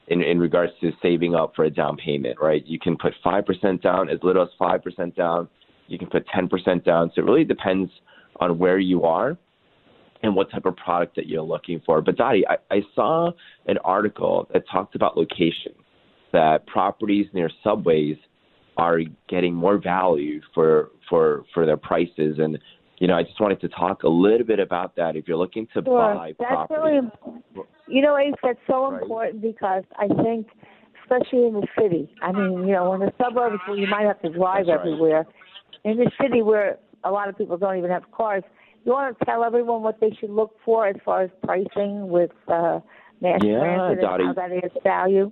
in, 0.08 0.22
in 0.22 0.40
regards 0.40 0.74
to 0.82 0.92
saving 1.02 1.36
up 1.36 1.54
for 1.56 1.66
a 1.66 1.70
down 1.70 1.98
payment, 1.98 2.38
right? 2.42 2.66
You 2.66 2.80
can 2.80 2.98
put 2.98 3.14
5% 3.24 3.82
down, 3.82 4.10
as 4.10 4.20
little 4.24 4.44
as 4.44 4.50
5% 4.60 5.16
down. 5.16 5.48
You 5.88 5.98
can 5.98 6.10
put 6.10 6.26
10% 6.28 6.84
down. 6.84 7.12
So 7.16 7.22
it 7.22 7.26
really 7.26 7.44
depends 7.44 7.92
on 8.40 8.58
where 8.58 8.80
you 8.80 9.04
are 9.04 9.38
and 10.24 10.36
what 10.36 10.52
type 10.52 10.66
of 10.66 10.76
product 10.76 11.16
that 11.16 11.28
you're 11.28 11.42
looking 11.42 11.82
for. 11.86 12.02
But 12.02 12.18
Dottie, 12.18 12.46
I, 12.48 12.58
I 12.72 12.82
saw 12.96 13.32
an 13.68 13.78
article 13.84 14.48
that 14.54 14.64
talked 14.72 14.96
about 14.96 15.16
location, 15.16 15.74
that 16.32 16.66
properties 16.68 17.28
near 17.34 17.50
subways 17.64 18.18
are 18.78 19.00
getting 19.28 19.54
more 19.54 19.78
value 19.78 20.42
for 20.54 20.90
for 21.10 21.44
for 21.54 21.66
their 21.66 21.78
prices 21.78 22.38
and 22.40 22.58
you 23.00 23.08
know, 23.08 23.16
I 23.16 23.24
just 23.24 23.40
wanted 23.40 23.62
to 23.62 23.70
talk 23.70 24.04
a 24.04 24.10
little 24.10 24.46
bit 24.46 24.60
about 24.60 24.96
that. 24.98 25.16
If 25.16 25.28
you're 25.28 25.38
looking 25.38 25.68
to 25.74 25.82
sure. 25.84 26.16
buy 26.16 26.34
that's 26.38 26.52
property, 26.52 26.82
really 26.82 26.98
important. 26.98 27.46
You 27.88 28.02
know, 28.02 28.18
Ace, 28.18 28.34
that's 28.44 28.60
so 28.68 28.94
important 28.94 29.42
because 29.42 29.84
I 29.98 30.08
think, 30.22 30.48
especially 31.04 31.48
in 31.48 31.54
the 31.54 31.68
city. 31.80 32.14
I 32.22 32.34
mean, 32.34 32.68
you 32.68 32.74
know, 32.74 32.94
in 32.94 33.00
the 33.00 33.14
suburbs 33.18 33.62
where 33.68 33.78
you 33.78 33.88
might 33.88 34.04
have 34.04 34.22
to 34.22 34.30
drive 34.30 34.66
That's 34.66 34.78
right. 34.78 34.80
everywhere, 34.80 35.26
in 35.86 35.96
the 35.98 36.12
city 36.22 36.42
where 36.42 36.78
a 37.06 37.10
lot 37.10 37.30
of 37.30 37.38
people 37.38 37.58
don't 37.58 37.78
even 37.78 37.90
have 37.90 38.04
cars, 38.12 38.44
you 38.84 38.92
want 38.92 39.18
to 39.18 39.26
tell 39.26 39.46
everyone 39.46 39.82
what 39.82 40.00
they 40.02 40.12
should 40.20 40.30
look 40.30 40.56
for 40.66 40.88
as 40.88 40.96
far 41.06 41.24
as 41.24 41.30
pricing 41.44 42.10
with 42.10 42.32
uh, 42.50 42.82
mass 43.22 43.40
Yeah, 43.44 43.60
transit 43.60 44.02
Dottie. 44.02 44.24
and 44.26 44.38
how 44.38 44.48
that 44.48 44.64
adds 44.64 44.74
value. 44.84 45.32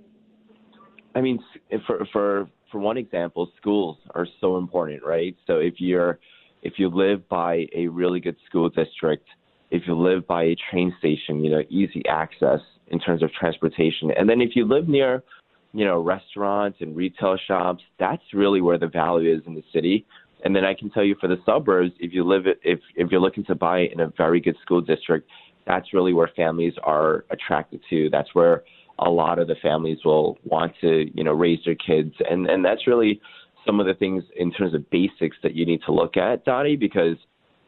I 1.18 1.20
mean, 1.20 1.40
for 1.84 2.06
for 2.12 2.48
for 2.70 2.78
one 2.78 2.96
example, 2.96 3.50
schools 3.60 3.96
are 4.14 4.26
so 4.40 4.56
important, 4.56 5.02
right? 5.02 5.36
So 5.48 5.56
if 5.56 5.74
you're 5.78 6.20
if 6.62 6.74
you 6.76 6.88
live 6.88 7.28
by 7.28 7.66
a 7.74 7.88
really 7.88 8.20
good 8.20 8.36
school 8.46 8.68
district, 8.68 9.26
if 9.72 9.82
you 9.88 9.98
live 9.98 10.28
by 10.28 10.44
a 10.44 10.56
train 10.70 10.94
station, 11.00 11.42
you 11.44 11.50
know, 11.50 11.62
easy 11.68 12.04
access 12.08 12.60
in 12.86 13.00
terms 13.00 13.24
of 13.24 13.32
transportation, 13.32 14.12
and 14.16 14.28
then 14.30 14.40
if 14.40 14.54
you 14.54 14.64
live 14.64 14.88
near, 14.88 15.24
you 15.72 15.84
know, 15.84 16.00
restaurants 16.00 16.78
and 16.80 16.94
retail 16.96 17.36
shops, 17.48 17.82
that's 17.98 18.22
really 18.32 18.60
where 18.60 18.78
the 18.78 18.86
value 18.86 19.34
is 19.36 19.42
in 19.44 19.56
the 19.56 19.64
city. 19.72 20.06
And 20.44 20.54
then 20.54 20.64
I 20.64 20.72
can 20.72 20.88
tell 20.88 21.02
you 21.02 21.16
for 21.20 21.26
the 21.26 21.38
suburbs, 21.44 21.90
if 21.98 22.12
you 22.12 22.22
live 22.22 22.44
if 22.62 22.78
if 22.94 23.10
you're 23.10 23.20
looking 23.20 23.44
to 23.46 23.56
buy 23.56 23.80
in 23.92 23.98
a 23.98 24.12
very 24.16 24.40
good 24.40 24.56
school 24.62 24.80
district, 24.80 25.28
that's 25.66 25.92
really 25.92 26.12
where 26.12 26.30
families 26.36 26.74
are 26.84 27.24
attracted 27.30 27.80
to. 27.90 28.08
That's 28.08 28.32
where 28.36 28.62
a 28.98 29.10
lot 29.10 29.38
of 29.38 29.46
the 29.48 29.56
families 29.62 29.98
will 30.04 30.38
want 30.44 30.72
to, 30.80 31.10
you 31.14 31.24
know, 31.24 31.32
raise 31.32 31.60
their 31.64 31.74
kids, 31.74 32.14
and 32.28 32.46
and 32.48 32.64
that's 32.64 32.86
really 32.86 33.20
some 33.66 33.80
of 33.80 33.86
the 33.86 33.94
things 33.94 34.24
in 34.36 34.52
terms 34.52 34.74
of 34.74 34.88
basics 34.90 35.36
that 35.42 35.54
you 35.54 35.66
need 35.66 35.80
to 35.84 35.92
look 35.92 36.16
at, 36.16 36.44
Dottie, 36.44 36.76
because 36.76 37.16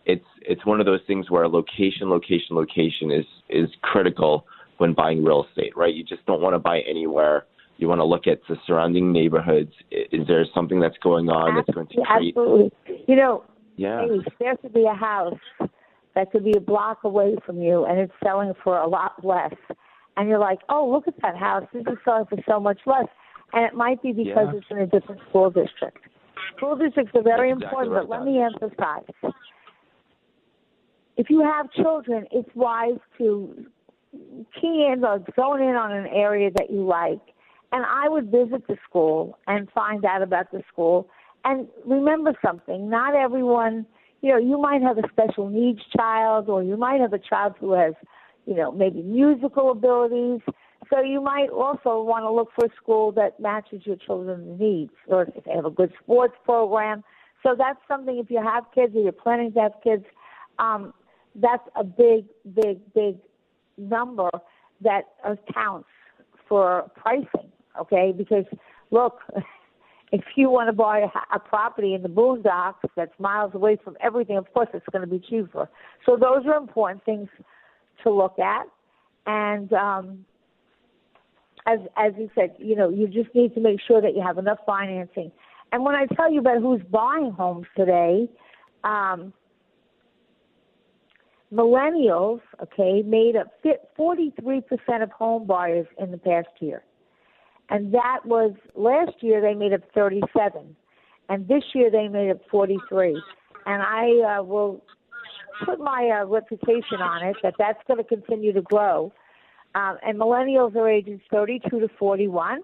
it's 0.07 0.25
it's 0.43 0.65
one 0.65 0.81
of 0.81 0.87
those 0.87 1.01
things 1.07 1.31
where 1.31 1.47
location, 1.49 2.09
location, 2.09 2.57
location 2.57 3.11
is 3.11 3.27
is 3.49 3.69
critical 3.83 4.47
when 4.79 4.95
buying 4.95 5.23
real 5.23 5.45
estate, 5.49 5.77
right? 5.77 5.95
You 5.95 6.03
just 6.03 6.25
don't 6.27 6.41
want 6.41 6.55
to 6.55 6.59
buy 6.59 6.81
anywhere. 6.89 7.45
You 7.77 7.89
want 7.89 8.01
to 8.01 8.05
look 8.05 8.27
at 8.27 8.41
the 8.49 8.57
surrounding 8.67 9.13
neighborhoods. 9.13 9.73
Is 9.91 10.27
there 10.27 10.45
something 10.55 10.81
that's 10.81 10.97
going 11.03 11.29
on 11.29 11.57
that's 11.57 11.71
going 11.71 11.87
to 11.89 12.03
create? 12.03 12.35
absolutely. 12.37 12.73
You 13.07 13.17
know, 13.17 13.45
Yeah. 13.77 14.05
Ace, 14.05 14.25
there 14.39 14.57
could 14.57 14.73
be 14.73 14.85
a 14.85 14.95
house 14.95 15.39
that 16.15 16.31
could 16.33 16.45
be 16.45 16.53
a 16.57 16.61
block 16.61 17.05
away 17.05 17.37
from 17.45 17.61
you, 17.61 17.85
and 17.85 17.99
it's 17.99 18.13
selling 18.23 18.53
for 18.65 18.79
a 18.79 18.87
lot 18.87 19.25
less. 19.25 19.55
And 20.17 20.29
you're 20.29 20.39
like, 20.39 20.59
oh, 20.69 20.89
look 20.91 21.09
at 21.09 21.15
that 21.23 21.37
house. 21.37 21.65
This 21.73 21.85
is 21.87 21.99
selling 22.05 22.27
for 22.27 22.39
so 22.49 22.61
much 22.61 22.81
less. 22.87 23.07
And 23.53 23.65
it 23.65 23.75
might 23.75 24.03
be 24.03 24.13
because 24.13 24.49
Yeah. 24.53 24.59
it's 24.59 24.67
in 24.71 24.79
a 24.79 24.87
different 24.87 25.21
school 25.29 25.51
district. 25.51 25.99
School 26.57 26.77
districts 26.77 27.13
are 27.15 27.23
very 27.23 27.51
That's 27.51 27.63
exactly 27.63 27.87
important, 27.87 27.95
right, 27.95 28.09
but 28.09 28.11
let 28.11 28.25
me 28.25 28.41
emphasize 28.43 29.35
if 31.21 31.29
you 31.29 31.43
have 31.43 31.71
children, 31.73 32.27
it's 32.33 32.49
wise 32.55 32.99
to 33.19 33.67
key 34.59 34.89
in 34.91 35.05
or 35.05 35.23
zone 35.37 35.61
in 35.61 35.77
on 35.77 35.93
an 35.93 36.07
area 36.07 36.51
that 36.57 36.71
you 36.71 36.83
like. 36.87 37.21
And 37.73 37.85
I 37.85 38.09
would 38.09 38.31
visit 38.31 38.67
the 38.67 38.79
school 38.89 39.39
and 39.47 39.71
find 39.73 40.05
out 40.07 40.23
about 40.23 40.51
the 40.51 40.63
school. 40.73 41.09
And 41.45 41.69
remember 41.85 42.33
something, 42.45 42.89
not 42.89 43.15
everyone, 43.15 43.85
you 44.23 44.31
know, 44.31 44.39
you 44.39 44.59
might 44.59 44.81
have 44.81 44.97
a 44.97 45.03
special 45.13 45.51
needs 45.51 45.81
child 45.95 46.49
or 46.49 46.63
you 46.63 46.79
might 46.79 47.03
have 47.03 47.13
a 47.13 47.19
child 47.19 47.53
who 47.61 47.73
has, 47.73 47.93
you 48.51 48.57
know, 48.57 48.73
maybe 48.73 49.01
musical 49.01 49.71
abilities. 49.71 50.41
So 50.93 51.01
you 51.01 51.21
might 51.21 51.51
also 51.51 52.03
want 52.03 52.25
to 52.25 52.33
look 52.33 52.51
for 52.55 52.67
a 52.67 52.77
school 52.77 53.13
that 53.13 53.39
matches 53.39 53.83
your 53.85 53.95
children's 53.95 54.61
needs 54.61 54.93
or 55.07 55.23
if 55.23 55.45
they 55.45 55.53
have 55.53 55.65
a 55.65 55.71
good 55.71 55.93
sports 56.03 56.35
program. 56.45 57.05
So 57.45 57.55
that's 57.57 57.79
something 57.87 58.19
if 58.19 58.29
you 58.29 58.43
have 58.43 58.65
kids 58.75 58.95
or 58.97 59.03
you're 59.03 59.13
planning 59.13 59.53
to 59.53 59.61
have 59.61 59.73
kids, 59.85 60.05
um, 60.59 60.93
that's 61.37 61.63
a 61.77 61.85
big, 61.85 62.27
big, 62.55 62.81
big 62.93 63.19
number 63.79 64.29
that 64.83 65.03
accounts 65.25 65.89
for 66.49 66.91
pricing, 66.97 67.53
okay? 67.81 68.13
Because 68.17 68.45
look, 68.91 69.21
if 70.13 70.25
you 70.35 70.51
want 70.51 70.69
to 70.69 70.73
buy 70.73 71.01
a, 71.01 71.37
a 71.37 71.39
property 71.39 71.95
in 71.95 72.03
the 72.03 72.09
boondocks 72.09 72.83
that's 72.97 73.13
miles 73.21 73.55
away 73.55 73.79
from 73.83 73.97
everything, 74.01 74.37
of 74.37 74.53
course 74.53 74.69
it's 74.75 74.87
going 74.91 75.03
to 75.03 75.09
be 75.09 75.21
cheaper. 75.21 75.69
So 76.05 76.17
those 76.17 76.45
are 76.47 76.57
important 76.57 77.05
things 77.05 77.29
to 78.05 78.11
look 78.11 78.39
at. 78.39 78.67
And 79.27 79.73
um, 79.73 80.25
as 81.67 81.79
as 81.97 82.13
you 82.19 82.31
said, 82.35 82.55
you 82.59 82.77
know, 82.77 82.89
you 82.89 83.07
just 83.07 83.35
need 83.35 83.55
to 83.55 83.61
make 83.61 83.81
sure 83.87 84.01
that 84.01 84.15
you 84.15 84.23
have 84.23 84.39
enough 84.39 84.59
financing. 84.67 85.31
And 85.73 85.85
when 85.85 85.95
I 85.95 86.07
tell 86.17 86.33
you 86.33 86.41
about 86.41 86.61
who's 86.61 86.83
buying 86.91 87.31
homes 87.31 87.67
today, 87.77 88.29
um, 88.83 89.33
millennials, 91.53 92.41
okay, 92.63 93.03
made 93.03 93.37
up 93.37 93.49
43% 93.99 95.03
of 95.03 95.11
home 95.11 95.47
buyers 95.47 95.87
in 95.99 96.11
the 96.11 96.19
past 96.19 96.49
year. 96.61 96.83
And 97.69 97.95
that 97.95 98.21
was 98.25 98.55
last 98.75 99.13
year 99.21 99.41
they 99.41 99.55
made 99.55 99.73
up 99.73 99.83
37. 99.95 100.77
And 101.29 101.47
this 101.47 101.63
year 101.73 101.91
they 101.91 102.09
made 102.09 102.31
up 102.31 102.41
43. 102.51 103.23
And 103.67 103.83
I 103.83 104.39
uh, 104.39 104.43
will 104.43 104.83
put 105.65 105.79
my 105.79 106.21
uh, 106.21 106.27
reputation 106.27 107.01
on 107.01 107.27
it 107.27 107.37
that 107.43 107.55
that's 107.59 107.79
going 107.87 107.99
to 107.99 108.05
continue 108.05 108.53
to 108.53 108.63
grow. 108.63 109.13
Um, 109.75 109.99
and 110.05 110.19
millennials 110.19 110.75
are 110.77 110.89
ages 110.89 111.21
32 111.31 111.81
to 111.81 111.89
41. 111.99 112.61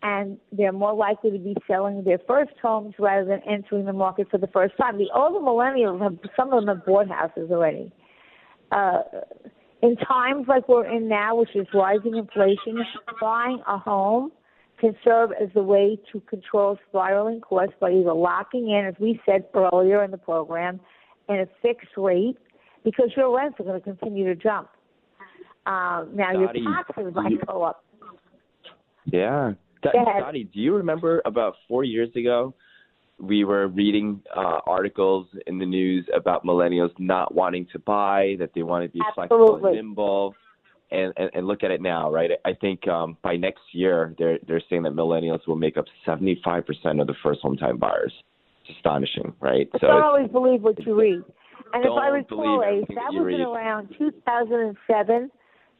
And 0.00 0.38
they're 0.52 0.72
more 0.72 0.94
likely 0.94 1.32
to 1.32 1.38
be 1.38 1.56
selling 1.66 2.04
their 2.04 2.20
first 2.26 2.52
homes 2.62 2.94
rather 3.00 3.26
than 3.26 3.40
entering 3.48 3.84
the 3.84 3.92
market 3.92 4.28
for 4.30 4.38
the 4.38 4.46
first 4.46 4.76
time. 4.76 4.96
The 4.96 5.08
older 5.12 5.40
millennials 5.40 6.00
have 6.00 6.18
some 6.36 6.52
of 6.52 6.64
them 6.64 6.76
have 6.76 6.86
bought 6.86 7.08
houses 7.08 7.50
already. 7.50 7.92
Uh, 8.70 9.00
in 9.82 9.96
times 9.96 10.46
like 10.48 10.68
we're 10.68 10.86
in 10.86 11.08
now, 11.08 11.34
which 11.36 11.54
is 11.56 11.66
rising 11.74 12.16
inflation, 12.16 12.84
buying 13.20 13.60
a 13.66 13.78
home 13.78 14.30
can 14.80 14.94
serve 15.04 15.30
as 15.32 15.48
a 15.56 15.62
way 15.62 15.98
to 16.12 16.20
control 16.20 16.78
spiraling 16.88 17.40
costs 17.40 17.74
by 17.80 17.90
either 17.90 18.12
locking 18.12 18.70
in, 18.70 18.86
as 18.86 18.94
we 19.00 19.20
said 19.26 19.44
earlier 19.54 20.04
in 20.04 20.10
the 20.10 20.18
program, 20.18 20.80
in 21.28 21.40
a 21.40 21.46
fixed 21.62 21.96
rate 21.96 22.38
because 22.84 23.10
your 23.16 23.36
rents 23.36 23.58
are 23.60 23.64
going 23.64 23.80
to 23.80 23.84
continue 23.84 24.24
to 24.24 24.34
jump. 24.34 24.68
Um, 25.66 26.10
now 26.14 26.32
Dottie, 26.32 26.60
your 26.60 26.74
taxes 26.74 27.12
might 27.14 27.46
go 27.46 27.62
up. 27.62 27.84
Yeah. 29.04 29.52
Dottie, 29.82 30.44
do 30.44 30.60
you 30.60 30.74
remember 30.74 31.22
about 31.24 31.54
four 31.68 31.84
years 31.84 32.08
ago, 32.16 32.54
we 33.18 33.44
were 33.44 33.68
reading 33.68 34.22
uh, 34.34 34.60
articles 34.66 35.26
in 35.46 35.58
the 35.58 35.66
news 35.66 36.06
about 36.14 36.44
millennials 36.44 36.90
not 36.98 37.34
wanting 37.34 37.66
to 37.72 37.78
buy, 37.80 38.36
that 38.38 38.50
they 38.54 38.62
want 38.62 38.84
to 38.84 38.88
be 38.88 39.00
flexible 39.14 39.54
Absolutely. 39.54 39.78
and 39.78 39.88
nimble. 39.88 40.34
And, 40.90 41.12
and, 41.18 41.30
and 41.34 41.46
look 41.46 41.64
at 41.64 41.70
it 41.70 41.82
now, 41.82 42.10
right? 42.10 42.30
I 42.46 42.54
think 42.54 42.88
um, 42.88 43.18
by 43.22 43.36
next 43.36 43.60
year, 43.72 44.14
they're 44.16 44.38
they're 44.48 44.62
saying 44.70 44.84
that 44.84 44.94
millennials 44.94 45.46
will 45.46 45.56
make 45.56 45.76
up 45.76 45.84
75% 46.06 46.64
of 46.98 47.06
the 47.06 47.14
first 47.22 47.40
home 47.42 47.58
time 47.58 47.76
buyers. 47.76 48.12
Astonishing, 48.76 49.32
right? 49.40 49.68
But 49.70 49.80
So 49.80 49.86
don't 49.88 50.02
always 50.02 50.30
believe 50.30 50.62
what 50.62 50.84
you 50.84 50.98
read. 50.98 51.22
And 51.72 51.84
if 51.84 51.90
I 51.90 52.08
recall, 52.08 52.62
Ace, 52.64 52.84
that 52.88 53.12
was 53.12 53.34
in 53.34 53.40
around 53.40 53.94
2007, 53.98 55.30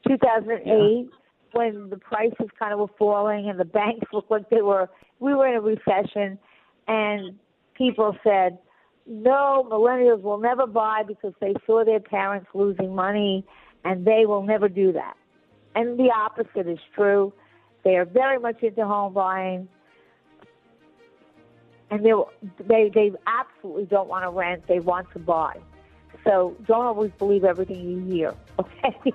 2008, 0.07 1.11
when 1.53 1.91
the 1.91 1.97
prices 1.97 2.49
kind 2.59 2.73
of 2.73 2.79
were 2.79 2.95
falling 2.99 3.49
and 3.49 3.59
the 3.59 3.65
banks 3.81 4.07
looked 4.13 4.31
like 4.31 4.49
they 4.51 4.63
were, 4.63 4.89
we 5.21 5.35
were 5.35 5.49
in 5.49 5.55
a 5.55 5.61
recession, 5.61 6.39
and 6.87 7.35
people 7.75 8.17
said, 8.23 8.59
no, 9.07 9.67
millennials 9.71 10.21
will 10.23 10.39
never 10.39 10.67
buy 10.67 11.03
because 11.07 11.33
they 11.41 11.55
saw 11.67 11.85
their 11.85 12.01
parents 12.01 12.49
losing 12.55 12.95
money, 12.95 13.45
and 13.85 14.07
they 14.07 14.27
will 14.27 14.43
never 14.43 14.69
do 14.69 14.93
that. 14.93 15.15
And 15.75 15.99
the 15.99 16.11
opposite 16.15 16.69
is 16.69 16.79
true. 16.95 17.33
They 17.85 17.97
are 17.97 18.05
very 18.05 18.39
much 18.39 18.63
into 18.63 18.85
home 18.85 19.15
buying 19.15 19.69
and 21.91 22.05
they 22.05 22.13
they 22.67 22.91
they 22.91 23.13
absolutely 23.27 23.87
don't 23.87 24.09
want 24.09 24.25
to 24.25 24.31
rent. 24.31 24.67
They 24.67 24.81
want 24.81 25.11
to 25.13 25.19
buy. 25.19 25.59
So 26.25 26.57
don't 26.67 26.85
always 26.85 27.11
believe 27.19 27.45
everything 27.45 27.89
you 27.89 28.13
hear, 28.13 28.35
okay? 28.59 29.13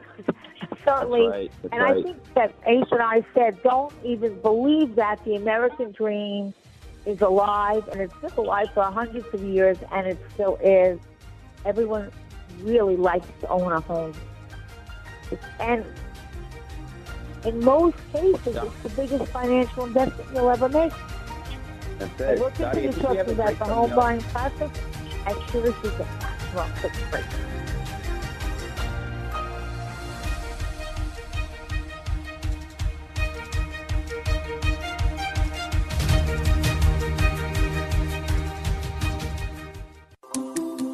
Certainly, 0.86 1.28
right, 1.28 1.52
that's 1.62 1.74
and 1.74 1.84
right. 1.84 1.98
I 1.98 2.02
think 2.04 2.34
that 2.34 2.54
Ace 2.66 2.86
and 2.92 3.02
I 3.02 3.24
said, 3.34 3.62
don't 3.64 3.94
even 4.04 4.40
believe 4.42 4.96
that 4.96 5.24
the 5.24 5.36
American 5.36 5.92
dream 5.92 6.54
is 7.06 7.22
alive, 7.22 7.88
and 7.90 8.02
it's 8.02 8.14
been 8.16 8.32
alive 8.38 8.68
for 8.74 8.84
hundreds 8.84 9.28
of 9.34 9.44
years, 9.44 9.78
and 9.92 10.08
it 10.08 10.18
still 10.34 10.58
is. 10.64 11.00
Everyone 11.66 12.12
really 12.62 12.96
likes 12.96 13.28
to 13.42 13.48
own 13.50 13.72
a 13.72 13.80
home, 13.82 14.14
It's- 15.32 15.50
and 15.60 15.86
in 17.46 17.64
most 17.64 17.98
cases, 18.14 18.56
it's 18.56 18.84
the 18.84 18.90
biggest 18.96 19.32
financial 19.32 19.86
investment 19.86 20.30
you'll 20.34 20.50
ever 20.50 20.70
make. 20.70 20.94
I 22.00 22.06
continue 22.50 22.92
think 22.92 23.10
we 23.10 23.18
have 23.18 23.18
talking 23.18 23.20
a 23.20 23.24
about 23.24 23.46
break 23.46 23.60
the 23.60 23.66
home 23.66 23.96
buying 23.96 24.22
process 24.22 24.72
as 25.26 25.52
soon 25.52 25.66
as 25.66 25.74
back. 25.98 26.56
Well, 26.56 26.70
break. 27.12 27.53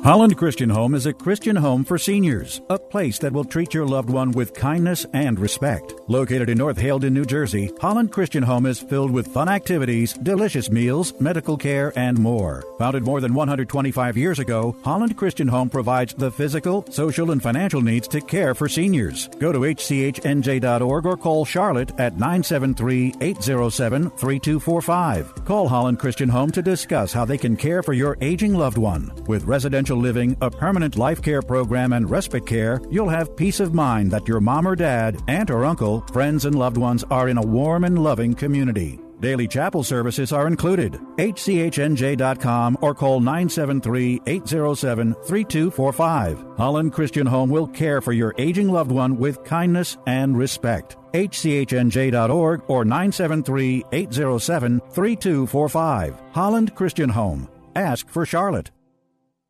Holland 0.01 0.37
Christian 0.37 0.69
Home 0.69 0.95
is 0.95 1.05
a 1.07 1.13
Christian 1.13 1.57
home 1.57 1.83
for 1.83 1.97
seniors, 1.97 2.61
a 2.69 2.79
place 2.79 3.19
that 3.19 3.33
will 3.33 3.43
treat 3.43 3.73
your 3.73 3.85
loved 3.85 4.09
one 4.09 4.31
with 4.31 4.53
kindness 4.53 5.05
and 5.11 5.37
respect. 5.37 5.93
Located 6.07 6.49
in 6.49 6.57
North 6.57 6.77
Haledon, 6.77 7.11
New 7.11 7.25
Jersey, 7.25 7.69
Holland 7.81 8.09
Christian 8.09 8.41
Home 8.41 8.65
is 8.65 8.79
filled 8.79 9.11
with 9.11 9.27
fun 9.27 9.49
activities, 9.49 10.13
delicious 10.13 10.71
meals, 10.71 11.13
medical 11.19 11.57
care, 11.57 11.91
and 11.97 12.17
more. 12.17 12.63
Founded 12.79 13.03
more 13.03 13.19
than 13.19 13.33
125 13.33 14.15
years 14.15 14.39
ago, 14.39 14.73
Holland 14.85 15.17
Christian 15.17 15.49
Home 15.49 15.69
provides 15.69 16.13
the 16.13 16.31
physical, 16.31 16.85
social, 16.89 17.31
and 17.31 17.43
financial 17.43 17.81
needs 17.81 18.07
to 18.07 18.21
care 18.21 18.55
for 18.55 18.69
seniors. 18.69 19.27
Go 19.37 19.51
to 19.51 19.59
hchnj.org 19.59 21.05
or 21.05 21.17
call 21.17 21.43
Charlotte 21.43 21.91
at 21.99 22.13
973 22.13 23.15
807 23.19 24.11
3245. 24.11 25.43
Call 25.43 25.67
Holland 25.67 25.99
Christian 25.99 26.29
Home 26.29 26.51
to 26.51 26.61
discuss 26.61 27.11
how 27.11 27.25
they 27.25 27.37
can 27.37 27.57
care 27.57 27.83
for 27.83 27.91
your 27.91 28.17
aging 28.21 28.53
loved 28.53 28.77
one. 28.77 29.11
With 29.27 29.43
residential 29.43 29.88
living, 29.95 30.35
a 30.41 30.49
permanent 30.49 30.97
life 30.97 31.21
care 31.21 31.41
program, 31.41 31.93
and 31.93 32.09
respite 32.09 32.45
care, 32.45 32.81
you'll 32.89 33.09
have 33.09 33.35
peace 33.35 33.59
of 33.59 33.73
mind 33.73 34.11
that 34.11 34.27
your 34.27 34.39
mom 34.39 34.67
or 34.67 34.75
dad, 34.75 35.21
aunt 35.27 35.49
or 35.49 35.65
uncle, 35.65 36.01
friends, 36.11 36.45
and 36.45 36.55
loved 36.55 36.77
ones 36.77 37.03
are 37.09 37.29
in 37.29 37.37
a 37.37 37.45
warm 37.45 37.83
and 37.83 38.03
loving 38.03 38.33
community. 38.33 38.99
Daily 39.19 39.47
chapel 39.47 39.83
services 39.83 40.31
are 40.31 40.47
included. 40.47 40.93
HCHNJ.com 41.17 42.77
or 42.81 42.95
call 42.95 43.19
973 43.19 44.21
807 44.25 45.13
3245. 45.25 46.45
Holland 46.57 46.93
Christian 46.93 47.27
Home 47.27 47.49
will 47.49 47.67
care 47.67 48.01
for 48.01 48.13
your 48.13 48.33
aging 48.37 48.69
loved 48.69 48.91
one 48.91 49.17
with 49.17 49.43
kindness 49.43 49.97
and 50.07 50.37
respect. 50.37 50.95
HCHNJ.org 51.13 52.63
or 52.67 52.85
973 52.85 53.83
807 53.91 54.79
3245. 54.91 56.21
Holland 56.31 56.75
Christian 56.75 57.09
Home. 57.09 57.49
Ask 57.75 58.09
for 58.09 58.25
Charlotte. 58.25 58.71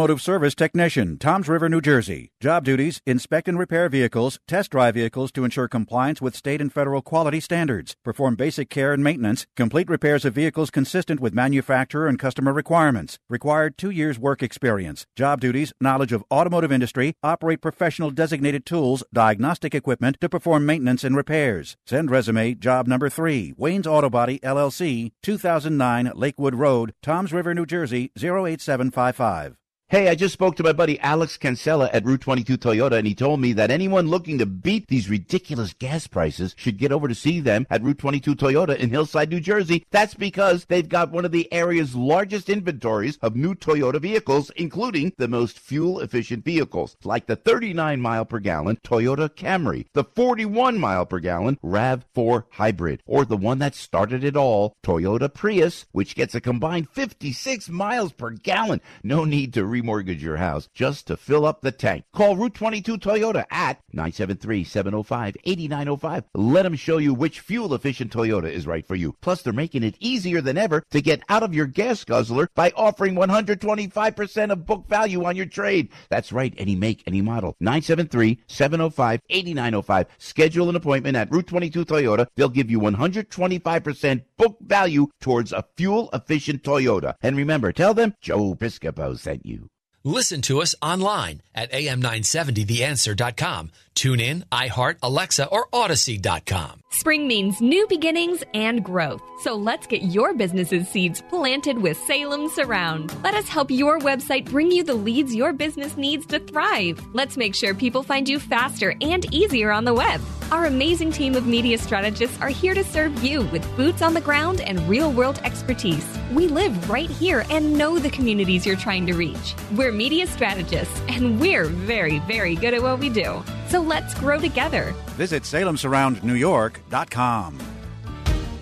Automotive 0.00 0.22
Service 0.22 0.54
Technician, 0.54 1.18
Toms 1.18 1.46
River, 1.46 1.68
New 1.68 1.82
Jersey. 1.82 2.32
Job 2.40 2.64
duties 2.64 3.02
inspect 3.04 3.48
and 3.48 3.58
repair 3.58 3.86
vehicles, 3.90 4.40
test 4.48 4.70
drive 4.70 4.94
vehicles 4.94 5.30
to 5.32 5.44
ensure 5.44 5.68
compliance 5.68 6.22
with 6.22 6.34
state 6.34 6.62
and 6.62 6.72
federal 6.72 7.02
quality 7.02 7.38
standards, 7.38 7.94
perform 8.02 8.34
basic 8.34 8.70
care 8.70 8.94
and 8.94 9.04
maintenance, 9.04 9.46
complete 9.56 9.90
repairs 9.90 10.24
of 10.24 10.32
vehicles 10.32 10.70
consistent 10.70 11.20
with 11.20 11.34
manufacturer 11.34 12.08
and 12.08 12.18
customer 12.18 12.50
requirements. 12.50 13.18
Required 13.28 13.76
two 13.76 13.90
years 13.90 14.18
work 14.18 14.42
experience. 14.42 15.04
Job 15.16 15.38
duties, 15.38 15.74
knowledge 15.82 16.14
of 16.14 16.24
automotive 16.32 16.72
industry, 16.72 17.12
operate 17.22 17.60
professional 17.60 18.10
designated 18.10 18.64
tools, 18.64 19.04
diagnostic 19.12 19.74
equipment 19.74 20.16
to 20.22 20.30
perform 20.30 20.64
maintenance 20.64 21.04
and 21.04 21.14
repairs. 21.14 21.76
Send 21.84 22.10
resume, 22.10 22.54
job 22.54 22.86
number 22.86 23.10
three, 23.10 23.52
Wayne's 23.58 23.86
Auto 23.86 24.08
Body, 24.08 24.38
LLC, 24.38 25.12
2009 25.22 26.12
Lakewood 26.14 26.54
Road, 26.54 26.94
Toms 27.02 27.34
River, 27.34 27.52
New 27.52 27.66
Jersey, 27.66 28.10
08755. 28.16 29.59
Hey, 29.90 30.08
I 30.08 30.14
just 30.14 30.34
spoke 30.34 30.54
to 30.54 30.62
my 30.62 30.72
buddy 30.72 31.00
Alex 31.00 31.36
Cancella 31.36 31.90
at 31.92 32.04
Route 32.04 32.20
22 32.20 32.58
Toyota, 32.58 32.92
and 32.92 33.08
he 33.08 33.12
told 33.16 33.40
me 33.40 33.52
that 33.54 33.72
anyone 33.72 34.06
looking 34.06 34.38
to 34.38 34.46
beat 34.46 34.86
these 34.86 35.10
ridiculous 35.10 35.72
gas 35.72 36.06
prices 36.06 36.54
should 36.56 36.78
get 36.78 36.92
over 36.92 37.08
to 37.08 37.14
see 37.16 37.40
them 37.40 37.66
at 37.70 37.82
Route 37.82 37.98
22 37.98 38.36
Toyota 38.36 38.76
in 38.76 38.90
Hillside, 38.90 39.30
New 39.30 39.40
Jersey. 39.40 39.84
That's 39.90 40.14
because 40.14 40.66
they've 40.66 40.88
got 40.88 41.10
one 41.10 41.24
of 41.24 41.32
the 41.32 41.52
area's 41.52 41.96
largest 41.96 42.48
inventories 42.48 43.18
of 43.20 43.34
new 43.34 43.56
Toyota 43.56 44.00
vehicles, 44.00 44.50
including 44.50 45.12
the 45.18 45.26
most 45.26 45.58
fuel 45.58 45.98
efficient 45.98 46.44
vehicles, 46.44 46.96
like 47.02 47.26
the 47.26 47.34
39 47.34 48.00
mile 48.00 48.24
per 48.24 48.38
gallon 48.38 48.78
Toyota 48.84 49.28
Camry, 49.28 49.86
the 49.92 50.04
41 50.04 50.78
mile 50.78 51.04
per 51.04 51.18
gallon 51.18 51.58
RAV4 51.64 52.44
Hybrid, 52.52 53.02
or 53.06 53.24
the 53.24 53.36
one 53.36 53.58
that 53.58 53.74
started 53.74 54.22
it 54.22 54.36
all, 54.36 54.76
Toyota 54.84 55.34
Prius, 55.34 55.86
which 55.90 56.14
gets 56.14 56.36
a 56.36 56.40
combined 56.40 56.88
56 56.90 57.68
miles 57.70 58.12
per 58.12 58.30
gallon. 58.30 58.80
No 59.02 59.24
need 59.24 59.52
to 59.54 59.79
remortgage 59.80 60.20
your 60.20 60.36
house 60.36 60.68
just 60.74 61.06
to 61.06 61.16
fill 61.16 61.46
up 61.46 61.60
the 61.60 61.70
tank. 61.72 62.04
Call 62.12 62.36
Route 62.36 62.54
22 62.54 62.98
Toyota 62.98 63.44
at 63.50 63.80
973-705-8905. 63.94 66.24
Let 66.34 66.62
them 66.62 66.76
show 66.76 66.98
you 66.98 67.14
which 67.14 67.40
fuel 67.40 67.74
efficient 67.74 68.12
Toyota 68.12 68.50
is 68.50 68.66
right 68.66 68.86
for 68.86 68.94
you. 68.94 69.14
Plus, 69.20 69.42
they're 69.42 69.52
making 69.52 69.82
it 69.82 69.96
easier 70.00 70.40
than 70.40 70.56
ever 70.58 70.82
to 70.90 71.00
get 71.00 71.22
out 71.28 71.42
of 71.42 71.54
your 71.54 71.66
gas 71.66 72.04
guzzler 72.04 72.48
by 72.54 72.72
offering 72.76 73.14
125% 73.14 74.50
of 74.50 74.66
book 74.66 74.86
value 74.88 75.24
on 75.24 75.36
your 75.36 75.46
trade. 75.46 75.88
That's 76.08 76.32
right, 76.32 76.52
any 76.58 76.76
make, 76.76 77.02
any 77.06 77.22
model. 77.22 77.56
973-705-8905. 77.62 80.06
Schedule 80.18 80.68
an 80.68 80.76
appointment 80.76 81.16
at 81.16 81.30
Route 81.30 81.46
22 81.46 81.84
Toyota. 81.84 82.26
They'll 82.36 82.48
give 82.48 82.70
you 82.70 82.80
125% 82.80 84.24
book 84.36 84.58
value 84.60 85.08
towards 85.20 85.52
a 85.52 85.64
fuel 85.76 86.10
efficient 86.12 86.62
Toyota. 86.62 87.14
And 87.22 87.36
remember, 87.36 87.72
tell 87.72 87.94
them 87.94 88.14
Joe 88.20 88.54
Piscopo 88.54 89.18
sent 89.18 89.46
you. 89.46 89.69
Listen 90.04 90.40
to 90.42 90.62
us 90.62 90.74
online 90.80 91.42
at 91.54 91.72
am970theanswer.com. 91.72 93.70
Tune 93.94 94.20
in, 94.20 94.44
iHeart, 94.50 94.96
Alexa, 95.02 95.46
or 95.48 95.66
Audacy.com. 95.74 96.80
Spring 96.90 97.28
means 97.28 97.60
new 97.60 97.86
beginnings 97.86 98.42
and 98.54 98.82
growth. 98.82 99.20
So 99.42 99.54
let's 99.54 99.86
get 99.86 100.02
your 100.02 100.32
business's 100.32 100.88
seeds 100.88 101.22
planted 101.28 101.76
with 101.76 101.98
Salem 101.98 102.48
Surround. 102.48 103.14
Let 103.22 103.34
us 103.34 103.46
help 103.46 103.70
your 103.70 103.98
website 103.98 104.46
bring 104.46 104.72
you 104.72 104.84
the 104.84 104.94
leads 104.94 105.34
your 105.34 105.52
business 105.52 105.98
needs 105.98 106.24
to 106.26 106.38
thrive. 106.38 106.98
Let's 107.12 107.36
make 107.36 107.54
sure 107.54 107.74
people 107.74 108.02
find 108.02 108.26
you 108.26 108.40
faster 108.40 108.94
and 109.02 109.32
easier 109.34 109.70
on 109.70 109.84
the 109.84 109.94
web. 109.94 110.22
Our 110.50 110.64
amazing 110.64 111.12
team 111.12 111.36
of 111.36 111.46
media 111.46 111.78
strategists 111.78 112.40
are 112.40 112.48
here 112.48 112.74
to 112.74 112.82
serve 112.82 113.22
you 113.22 113.42
with 113.52 113.76
boots 113.76 114.02
on 114.02 114.14
the 114.14 114.20
ground 114.20 114.60
and 114.60 114.80
real 114.88 115.12
world 115.12 115.40
expertise. 115.44 116.06
We 116.32 116.48
live 116.48 116.90
right 116.90 117.08
here 117.08 117.44
and 117.50 117.74
know 117.78 118.00
the 118.00 118.10
communities 118.10 118.66
you're 118.66 118.74
trying 118.74 119.06
to 119.06 119.14
reach. 119.14 119.54
We're 119.76 119.89
media 119.92 120.26
strategists 120.26 121.00
and 121.08 121.40
we're 121.40 121.64
very, 121.64 122.18
very 122.20 122.54
good 122.56 122.72
at 122.74 122.82
what 122.82 122.98
we 122.98 123.10
do. 123.10 123.42
So 123.68 123.80
let's 123.80 124.14
grow 124.14 124.38
together. 124.38 124.94
Visit 125.16 125.44
SalemSurroundNewYork.com. 125.44 127.58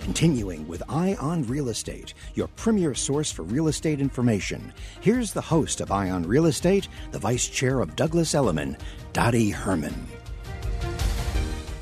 Continuing 0.01 0.67
with 0.67 0.81
Eye 0.89 1.15
on 1.19 1.43
Real 1.43 1.69
Estate, 1.69 2.15
your 2.33 2.47
premier 2.55 2.95
source 2.95 3.31
for 3.31 3.43
real 3.43 3.67
estate 3.67 4.01
information. 4.01 4.73
Here's 5.01 5.33
the 5.33 5.41
host 5.41 5.81
of 5.81 5.91
Eye 5.91 6.09
on 6.09 6.23
Real 6.23 6.47
Estate, 6.47 6.87
the 7.11 7.19
vice 7.19 7.47
chair 7.47 7.79
of 7.79 7.95
Douglas 7.95 8.33
Elliman, 8.33 8.75
Dottie 9.13 9.51
Herman. 9.51 9.93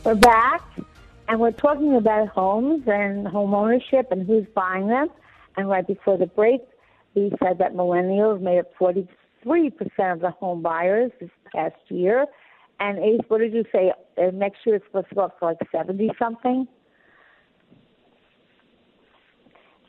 We're 0.04 0.16
back, 0.16 0.62
and 1.30 1.40
we're 1.40 1.52
talking 1.52 1.96
about 1.96 2.28
homes 2.28 2.84
and 2.88 3.26
home 3.28 3.54
ownership 3.54 4.12
and 4.12 4.28
who's 4.28 4.46
buying 4.54 4.88
them. 4.88 5.08
And 5.56 5.70
right 5.70 5.88
before 5.88 6.18
the 6.18 6.28
break, 6.28 6.60
we 7.16 7.32
said 7.42 7.60
that 7.60 7.74
millennials 7.74 8.42
made 8.42 8.60
up 8.60 8.74
43% 9.46 10.14
of 10.14 10.20
the 10.20 10.32
home 10.32 10.62
buyers 10.62 11.12
this 11.20 11.30
past 11.54 11.76
year. 11.90 12.26
And 12.80 13.00
Ace, 13.00 13.22
what 13.28 13.40
did 13.40 13.54
you 13.54 13.64
say? 13.72 13.92
Uh, 14.18 14.32
next 14.34 14.60
year 14.66 14.76
it's 14.76 14.86
supposed 14.86 15.10
to 15.10 15.16
go 15.16 15.22
up 15.22 15.40
to 15.40 15.46
like 15.46 15.58
70 15.72 16.12
something? 16.20 16.68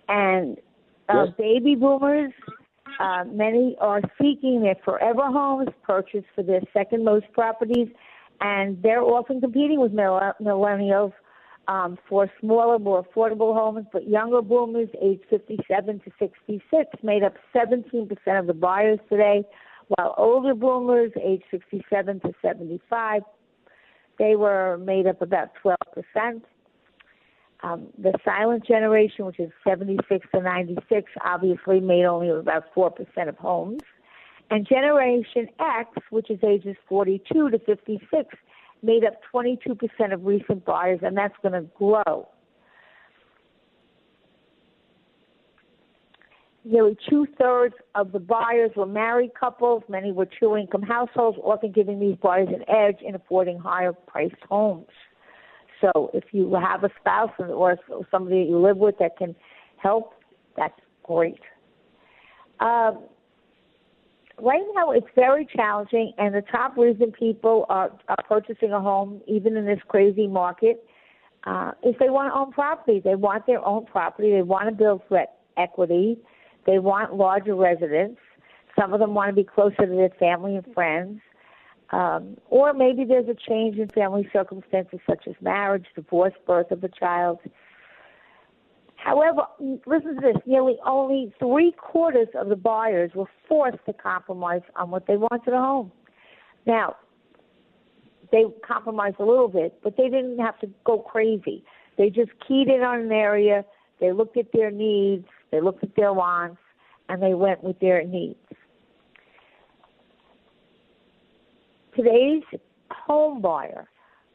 And 0.08 0.56
uh, 1.08 1.26
Yes. 1.26 1.34
baby 1.38 1.74
boomers, 1.74 2.32
uh, 3.00 3.24
many 3.26 3.76
are 3.80 4.00
seeking 4.20 4.62
their 4.62 4.76
forever 4.84 5.26
homes 5.26 5.68
purchased 5.82 6.26
for 6.34 6.42
their 6.42 6.60
second 6.72 7.04
most 7.04 7.26
properties. 7.32 7.88
and 8.40 8.80
they're 8.82 9.02
often 9.02 9.40
competing 9.40 9.80
with 9.80 9.92
millennials 9.92 11.12
um, 11.68 11.98
for 12.08 12.30
smaller, 12.40 12.78
more 12.78 13.04
affordable 13.04 13.54
homes. 13.54 13.86
But 13.92 14.08
younger 14.08 14.42
boomers, 14.42 14.88
age 15.00 15.20
57 15.30 16.00
to 16.00 16.10
66, 16.18 16.86
made 17.02 17.22
up 17.22 17.34
17% 17.54 18.10
of 18.38 18.46
the 18.46 18.54
buyers 18.54 18.98
today, 19.08 19.44
while 19.88 20.14
older 20.18 20.54
boomers, 20.54 21.12
age 21.22 21.42
67 21.50 22.20
to 22.20 22.32
75, 22.42 23.22
they 24.18 24.36
were 24.36 24.78
made 24.78 25.06
up 25.06 25.22
about 25.22 25.50
12%. 25.64 26.42
Um, 27.62 27.86
the 27.98 28.12
silent 28.24 28.64
generation, 28.66 29.26
which 29.26 29.40
is 29.40 29.50
76 29.66 30.26
to 30.34 30.40
96, 30.40 31.10
obviously 31.24 31.80
made 31.80 32.04
only 32.04 32.28
about 32.28 32.72
4% 32.74 33.28
of 33.28 33.36
homes. 33.36 33.80
And 34.50 34.66
Generation 34.66 35.48
X, 35.58 35.90
which 36.10 36.30
is 36.30 36.38
ages 36.46 36.76
42 36.88 37.50
to 37.50 37.58
56, 37.58 38.36
made 38.82 39.04
up 39.04 39.14
22% 39.32 40.12
of 40.12 40.24
recent 40.24 40.64
buyers, 40.64 41.00
and 41.02 41.16
that's 41.16 41.34
going 41.42 41.54
to 41.54 41.68
grow. 41.76 42.28
Nearly 46.64 46.96
two 47.08 47.26
thirds 47.38 47.74
of 47.94 48.12
the 48.12 48.18
buyers 48.18 48.70
were 48.76 48.86
married 48.86 49.30
couples. 49.38 49.82
Many 49.88 50.12
were 50.12 50.26
two 50.26 50.56
income 50.56 50.82
households, 50.82 51.38
often 51.42 51.72
giving 51.72 51.98
these 51.98 52.16
buyers 52.22 52.48
an 52.48 52.68
edge 52.68 52.98
in 53.00 53.14
affording 53.14 53.58
higher 53.58 53.92
priced 53.92 54.34
homes. 54.48 54.88
So 55.80 56.10
if 56.12 56.24
you 56.32 56.52
have 56.54 56.84
a 56.84 56.90
spouse 57.00 57.30
or 57.38 57.78
somebody 58.10 58.44
that 58.44 58.50
you 58.50 58.58
live 58.58 58.76
with 58.76 58.98
that 58.98 59.16
can 59.16 59.34
help, 59.76 60.12
that's 60.56 60.78
great. 61.04 61.40
Um, 62.60 63.04
right 64.40 64.62
now 64.74 64.90
it's 64.90 65.06
very 65.14 65.46
challenging, 65.54 66.12
and 66.18 66.34
the 66.34 66.42
top 66.42 66.76
reason 66.76 67.12
people 67.12 67.66
are, 67.68 67.90
are 68.08 68.24
purchasing 68.28 68.72
a 68.72 68.80
home, 68.80 69.20
even 69.26 69.56
in 69.56 69.64
this 69.64 69.80
crazy 69.88 70.26
market, 70.26 70.84
uh, 71.44 71.72
is 71.82 71.94
they 72.00 72.10
want 72.10 72.32
to 72.32 72.38
own 72.38 72.52
property. 72.52 73.00
They 73.02 73.14
want 73.14 73.46
their 73.46 73.64
own 73.64 73.86
property. 73.86 74.30
They 74.30 74.42
want 74.42 74.68
to 74.68 74.74
build 74.74 75.02
equity. 75.56 76.18
They 76.66 76.78
want 76.78 77.14
larger 77.14 77.54
residence. 77.54 78.18
Some 78.78 78.92
of 78.92 79.00
them 79.00 79.14
want 79.14 79.30
to 79.30 79.34
be 79.34 79.44
closer 79.44 79.86
to 79.86 79.94
their 79.94 80.10
family 80.18 80.56
and 80.56 80.74
friends. 80.74 81.20
Um, 81.90 82.36
or 82.50 82.74
maybe 82.74 83.04
there's 83.04 83.28
a 83.28 83.34
change 83.48 83.78
in 83.78 83.88
family 83.88 84.28
circumstances 84.32 85.00
such 85.08 85.26
as 85.26 85.34
marriage, 85.40 85.86
divorce, 85.94 86.34
birth 86.46 86.70
of 86.70 86.84
a 86.84 86.88
child. 86.88 87.38
However, 88.98 89.42
listen 89.86 90.16
to 90.16 90.20
this 90.20 90.42
nearly 90.44 90.76
only 90.84 91.32
three 91.38 91.72
quarters 91.72 92.28
of 92.34 92.48
the 92.48 92.56
buyers 92.56 93.10
were 93.14 93.30
forced 93.48 93.84
to 93.86 93.92
compromise 93.92 94.62
on 94.76 94.90
what 94.90 95.06
they 95.06 95.16
wanted 95.16 95.48
at 95.48 95.54
home. 95.54 95.92
Now, 96.66 96.96
they 98.30 98.44
compromised 98.66 99.16
a 99.18 99.24
little 99.24 99.48
bit, 99.48 99.78
but 99.82 99.96
they 99.96 100.08
didn't 100.08 100.38
have 100.38 100.58
to 100.60 100.68
go 100.84 100.98
crazy. 100.98 101.64
They 101.96 102.10
just 102.10 102.30
keyed 102.46 102.68
in 102.68 102.82
on 102.82 103.00
an 103.00 103.12
area, 103.12 103.64
they 104.00 104.12
looked 104.12 104.36
at 104.36 104.52
their 104.52 104.70
needs, 104.70 105.26
they 105.50 105.60
looked 105.60 105.82
at 105.82 105.96
their 105.96 106.12
wants, 106.12 106.60
and 107.08 107.22
they 107.22 107.34
went 107.34 107.64
with 107.64 107.78
their 107.80 108.04
needs. 108.04 108.36
today's 111.98 112.44
home 112.90 113.42
buyer, 113.42 113.88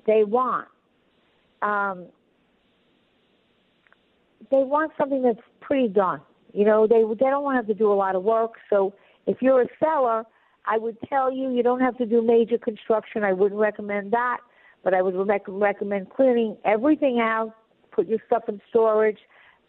they 0.05 0.24
want 0.24 0.68
um, 1.61 2.07
they 4.54 4.64
want 4.64 4.91
something 4.97 5.24
that's 5.24 5.45
pretty 5.62 5.88
done. 5.88 6.22
You 6.54 6.66
know, 6.66 6.86
they 6.86 7.01
they 7.01 7.30
don't 7.30 7.43
want 7.43 7.56
to 7.56 7.58
have 7.58 7.68
to 7.68 7.74
do 7.74 7.91
a 7.91 7.95
lot 7.95 8.16
of 8.16 8.24
work. 8.24 8.54
So 8.70 8.93
if 9.26 9.41
you're 9.41 9.64
a 9.64 9.68
seller, 9.84 10.24
I 10.66 10.78
would 10.78 10.97
tell 11.10 11.34
you 11.34 11.51
you 11.51 11.64
don't 11.64 11.80
have 11.80 11.97
to 11.97 12.06
do 12.06 12.22
major 12.22 12.60
construction. 12.60 13.24
I 13.24 13.34
wouldn't 13.34 13.60
recommend 13.60 14.14
that, 14.14 14.38
but 14.84 14.93
I 14.93 15.01
would 15.01 15.16
rec- 15.28 15.47
recommend 15.47 16.12
cleaning 16.12 16.56
everything 16.66 17.20
out, 17.20 17.56
put 17.91 18.08
your 18.08 18.20
stuff 18.28 18.43
in 18.47 18.62
storage, 18.70 19.18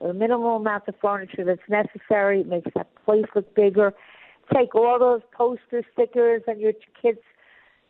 a 0.02 0.12
minimal 0.12 0.56
amount 0.56 0.86
of 0.88 0.94
furniture 1.00 1.44
that's 1.44 1.68
necessary. 1.68 2.40
It 2.40 2.46
makes 2.46 2.70
that 2.74 2.88
place 3.06 3.24
look 3.34 3.54
bigger. 3.54 3.94
Take 4.52 4.74
all 4.74 4.98
those 4.98 5.22
poster 5.32 5.82
stickers 5.94 6.42
and 6.46 6.60
your 6.60 6.72
kids' 7.00 7.18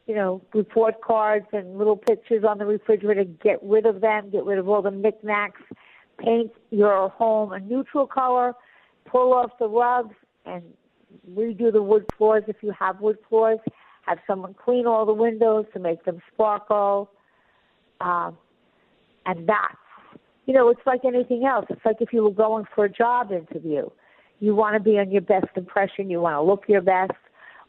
you 0.07 0.15
know, 0.15 0.43
report 0.53 1.01
cards 1.01 1.47
and 1.53 1.79
little 1.79 1.97
pictures 1.97 2.45
on 2.49 2.59
the 2.59 2.67
refrigerator. 2.67 3.25
Get 3.25 3.59
rid 3.63 3.87
of 3.87 4.01
them. 4.01 4.31
Get 4.31 4.45
rid 4.45 4.59
of 4.59 4.69
all 4.69 4.83
the 4.83 4.91
knickknacks. 4.91 5.63
Paint 6.19 6.53
your 6.71 7.09
home 7.11 7.53
a 7.53 7.61
neutral 7.61 8.07
color. 8.07 8.55
Pull 9.07 9.33
off 9.33 9.51
the 9.59 9.69
rugs 9.69 10.15
and 10.47 10.63
redo 11.33 11.73
the 11.73 11.83
wood 11.83 12.05
floors 12.17 12.45
if 12.49 12.57
you 12.63 12.73
have 12.79 13.01
wood 13.01 13.19
floors. 13.29 13.59
Have 14.07 14.19
someone 14.27 14.55
clean 14.55 14.87
all 14.87 15.07
the 15.07 15.15
windows 15.15 15.67
to 15.73 15.79
make 15.79 16.05
them 16.05 16.21
sparkle. 16.33 17.11
Um, 18.01 18.37
and 19.27 19.49
that's, 19.49 19.77
you 20.47 20.53
know, 20.53 20.69
it's 20.69 20.81
like 20.85 21.05
anything 21.05 21.45
else. 21.47 21.67
It's 21.71 21.85
like 21.85 21.97
if 22.01 22.13
you 22.13 22.23
were 22.23 22.31
going 22.31 22.67
for 22.75 22.85
a 22.85 22.93
job 22.93 23.33
interview. 23.33 23.89
You 24.41 24.55
want 24.55 24.75
to 24.75 24.81
be 24.81 24.99
on 24.99 25.11
your 25.11 25.23
best 25.23 25.57
impression. 25.57 26.11
You 26.11 26.21
want 26.21 26.35
to 26.35 26.43
look 26.43 26.65
your 26.69 26.83
best. 26.83 27.13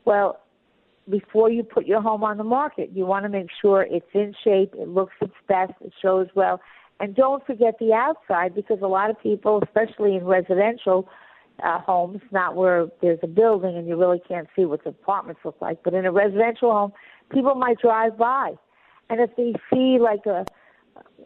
Well, 0.04 0.42
before 1.10 1.50
you 1.50 1.64
put 1.64 1.86
your 1.86 2.02
home 2.02 2.24
on 2.24 2.38
the 2.38 2.44
market. 2.44 2.92
You 2.94 3.06
want 3.06 3.24
to 3.24 3.30
make 3.30 3.48
sure 3.62 3.86
it's 3.90 4.06
in 4.14 4.34
shape, 4.44 4.74
it 4.78 4.88
looks 4.88 5.14
its 5.22 5.34
best, 5.48 5.74
it 5.82 5.94
shows 6.02 6.28
well. 6.36 6.60
And 7.00 7.16
don't 7.16 7.46
forget 7.46 7.76
the 7.80 7.94
outside 7.94 8.56
because 8.56 8.80
a 8.82 8.88
lot 8.88 9.10
of 9.10 9.22
people, 9.22 9.62
especially 9.64 10.16
in 10.16 10.26
residential 10.26 11.10
uh, 11.64 11.80
homes, 11.80 12.22
not 12.32 12.56
where 12.56 12.88
there's 13.02 13.20
a 13.24 13.28
building 13.28 13.76
and 13.76 13.88
you 13.88 13.98
really 13.98 14.22
can't 14.28 14.48
see 14.56 14.66
what 14.66 14.84
the 14.84 14.90
apartments 14.90 15.42
look 15.44 15.58
like, 15.62 15.80
but 15.84 15.94
in 15.94 16.06
a 16.06 16.12
residential 16.12 16.72
home, 16.72 16.94
people 17.32 17.56
might 17.56 17.80
drive 17.80 18.18
by. 18.18 18.54
And 19.10 19.20
if 19.20 19.36
they 19.36 19.54
see 19.72 19.98
like 20.00 20.26
a, 20.26 20.46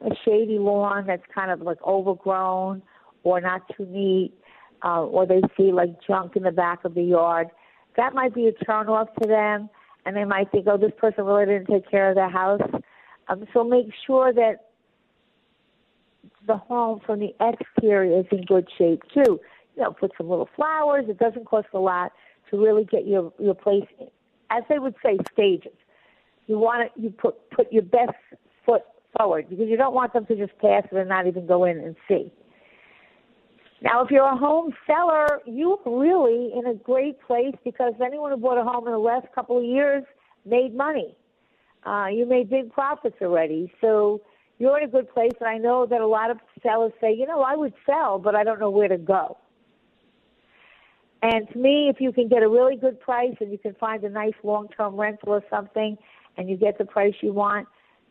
a 0.01 0.09
shady 0.25 0.57
lawn 0.59 1.05
that's 1.07 1.23
kind 1.33 1.51
of 1.51 1.61
like 1.61 1.81
overgrown 1.85 2.81
or 3.23 3.39
not 3.39 3.61
too 3.75 3.85
neat, 3.85 4.33
uh, 4.83 5.03
or 5.03 5.25
they 5.25 5.41
see 5.55 5.71
like 5.71 5.89
junk 6.05 6.35
in 6.35 6.43
the 6.43 6.51
back 6.51 6.83
of 6.85 6.95
the 6.95 7.03
yard, 7.03 7.47
that 7.97 8.13
might 8.13 8.33
be 8.33 8.47
a 8.47 8.51
turn 8.51 8.87
off 8.87 9.09
to 9.21 9.27
them, 9.27 9.69
and 10.05 10.15
they 10.15 10.23
might 10.23 10.49
think, 10.51 10.67
oh, 10.67 10.77
this 10.77 10.91
person 10.97 11.25
really 11.25 11.45
didn't 11.45 11.67
take 11.67 11.89
care 11.89 12.09
of 12.09 12.15
their 12.15 12.29
house. 12.29 12.61
Um, 13.27 13.45
so 13.53 13.63
make 13.63 13.87
sure 14.07 14.31
that 14.33 14.68
the 16.49 16.57
home 16.57 16.99
from 17.05 17.19
the 17.19 17.33
exterior 17.39 18.19
is 18.19 18.25
in 18.31 18.41
good 18.41 18.67
shape 18.77 19.03
too. 19.13 19.39
You 19.75 19.83
know, 19.83 19.91
put 19.91 20.11
some 20.17 20.27
little 20.27 20.49
flowers. 20.55 21.05
It 21.07 21.19
doesn't 21.19 21.45
cost 21.45 21.67
a 21.73 21.79
lot 21.79 22.11
to 22.49 22.57
really 22.57 22.83
get 22.83 23.07
your 23.07 23.31
your 23.39 23.53
place, 23.53 23.87
as 24.49 24.63
they 24.67 24.79
would 24.79 24.95
say, 25.03 25.17
stages. 25.31 25.77
You 26.47 26.57
want 26.57 26.91
to 26.93 27.01
you 27.01 27.11
put 27.11 27.49
put 27.51 27.71
your 27.71 27.83
best 27.83 28.17
foot 28.65 28.81
forward 29.17 29.49
because 29.49 29.67
you 29.69 29.77
don't 29.77 29.93
want 29.93 30.13
them 30.13 30.25
to 30.25 30.35
just 30.35 30.57
pass 30.57 30.83
it 30.91 30.97
and 30.97 31.07
not 31.07 31.27
even 31.27 31.45
go 31.47 31.63
in 31.63 31.77
and 31.79 31.95
see. 32.07 32.33
Now, 33.81 34.03
if 34.03 34.11
you're 34.11 34.25
a 34.25 34.35
home 34.35 34.73
seller, 34.85 35.39
you're 35.45 35.79
really 35.85 36.51
in 36.53 36.65
a 36.65 36.73
great 36.73 37.21
place 37.21 37.55
because 37.63 37.93
anyone 38.05 38.31
who 38.31 38.37
bought 38.37 38.57
a 38.57 38.63
home 38.63 38.85
in 38.87 38.91
the 38.91 38.99
last 38.99 39.27
couple 39.33 39.57
of 39.57 39.63
years 39.63 40.03
made 40.45 40.75
money. 40.75 41.15
Uh, 41.85 42.07
you 42.11 42.25
made 42.25 42.49
big 42.49 42.73
profits 42.73 43.15
already. 43.21 43.71
So 43.79 44.21
you're 44.59 44.77
in 44.77 44.83
a 44.83 44.91
good 44.91 45.11
place. 45.11 45.31
And 45.39 45.49
I 45.49 45.57
know 45.57 45.85
that 45.85 46.01
a 46.01 46.07
lot 46.07 46.29
of 46.29 46.37
sellers 46.61 46.91
say, 47.01 47.13
you 47.13 47.25
know, 47.25 47.41
I 47.41 47.55
would 47.55 47.73
sell, 47.85 48.19
but 48.19 48.35
I 48.35 48.43
don't 48.43 48.59
know 48.59 48.69
where 48.69 48.89
to 48.89 48.97
go. 48.97 49.37
And 51.21 51.49
to 51.51 51.57
me, 51.57 51.89
if 51.89 51.99
you 51.99 52.11
can 52.11 52.27
get 52.27 52.43
a 52.43 52.49
really 52.49 52.75
good 52.75 52.99
price 52.99 53.35
and 53.39 53.51
you 53.51 53.57
can 53.57 53.73
find 53.75 54.03
a 54.03 54.09
nice 54.09 54.33
long 54.43 54.67
term 54.69 54.95
rental 54.95 55.29
or 55.29 55.43
something 55.49 55.97
and 56.37 56.49
you 56.49 56.55
get 56.55 56.77
the 56.77 56.85
price 56.85 57.13
you 57.21 57.33
want, 57.33 57.67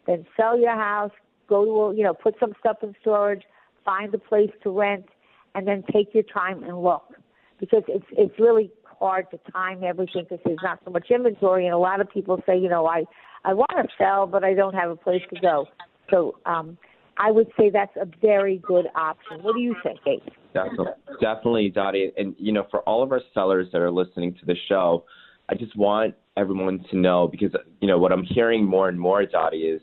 then 0.06 0.26
sell 0.36 0.58
your 0.58 0.74
house, 0.74 1.12
go 1.48 1.64
to, 1.64 1.70
a, 1.70 1.96
you 1.96 2.02
know, 2.02 2.12
put 2.12 2.34
some 2.40 2.52
stuff 2.60 2.78
in 2.82 2.94
storage, 3.00 3.42
find 3.84 4.14
a 4.14 4.18
place 4.18 4.50
to 4.62 4.70
rent 4.70 5.06
and 5.54 5.66
then 5.66 5.82
take 5.92 6.14
your 6.14 6.24
time 6.24 6.62
and 6.62 6.82
look 6.82 7.14
because 7.58 7.82
it's 7.88 8.04
it's 8.12 8.38
really 8.38 8.70
hard 8.84 9.30
to 9.30 9.38
time 9.52 9.82
everything 9.82 10.24
because 10.28 10.40
there's 10.44 10.58
not 10.62 10.78
so 10.84 10.90
much 10.90 11.10
inventory 11.10 11.64
and 11.64 11.74
a 11.74 11.78
lot 11.78 12.00
of 12.00 12.10
people 12.10 12.40
say 12.44 12.58
you 12.58 12.68
know 12.68 12.86
I 12.86 13.04
I 13.44 13.54
want 13.54 13.70
to 13.74 13.88
sell 13.96 14.26
but 14.26 14.44
I 14.44 14.54
don't 14.54 14.74
have 14.74 14.90
a 14.90 14.96
place 14.96 15.22
to 15.32 15.40
go 15.40 15.66
so 16.10 16.36
um 16.46 16.78
I 17.18 17.30
would 17.30 17.48
say 17.58 17.68
that's 17.68 17.96
a 17.96 18.06
very 18.20 18.58
good 18.58 18.86
option. 18.94 19.42
What 19.42 19.54
do 19.54 19.60
you 19.60 19.74
think, 19.82 19.98
Kate? 20.04 20.22
Definitely, 20.54 20.92
definitely, 21.20 21.68
Dottie. 21.68 22.12
And 22.16 22.34
you 22.38 22.52
know, 22.52 22.66
for 22.70 22.80
all 22.82 23.02
of 23.02 23.12
our 23.12 23.20
sellers 23.34 23.66
that 23.72 23.80
are 23.80 23.90
listening 23.90 24.34
to 24.34 24.46
the 24.46 24.54
show, 24.68 25.04
I 25.48 25.54
just 25.54 25.76
want 25.76 26.14
everyone 26.36 26.84
to 26.90 26.96
know 26.96 27.28
because 27.28 27.50
you 27.80 27.88
know 27.88 27.98
what 27.98 28.12
I'm 28.12 28.24
hearing 28.24 28.64
more 28.64 28.88
and 28.88 28.98
more, 28.98 29.26
Dottie, 29.26 29.62
is 29.62 29.82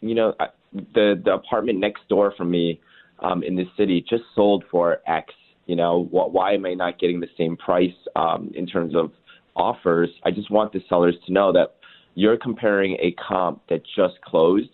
you 0.00 0.14
know 0.14 0.34
the 0.72 1.20
the 1.24 1.32
apartment 1.32 1.78
next 1.78 2.08
door 2.08 2.32
from 2.36 2.50
me 2.50 2.80
um, 3.20 3.42
in 3.42 3.56
this 3.56 3.68
city 3.76 4.04
just 4.08 4.22
sold 4.34 4.64
for 4.70 4.98
X. 5.06 5.32
You 5.66 5.76
know, 5.76 6.04
wh- 6.04 6.32
why 6.32 6.54
am 6.54 6.64
I 6.64 6.74
not 6.74 6.98
getting 6.98 7.20
the 7.20 7.28
same 7.36 7.56
price 7.56 7.94
um, 8.16 8.50
in 8.54 8.66
terms 8.66 8.94
of 8.94 9.12
offers? 9.56 10.08
I 10.24 10.30
just 10.30 10.50
want 10.50 10.72
the 10.72 10.80
sellers 10.88 11.16
to 11.26 11.32
know 11.32 11.52
that 11.52 11.76
you're 12.14 12.36
comparing 12.36 12.96
a 13.00 13.12
comp 13.12 13.62
that 13.68 13.82
just 13.96 14.20
closed 14.22 14.70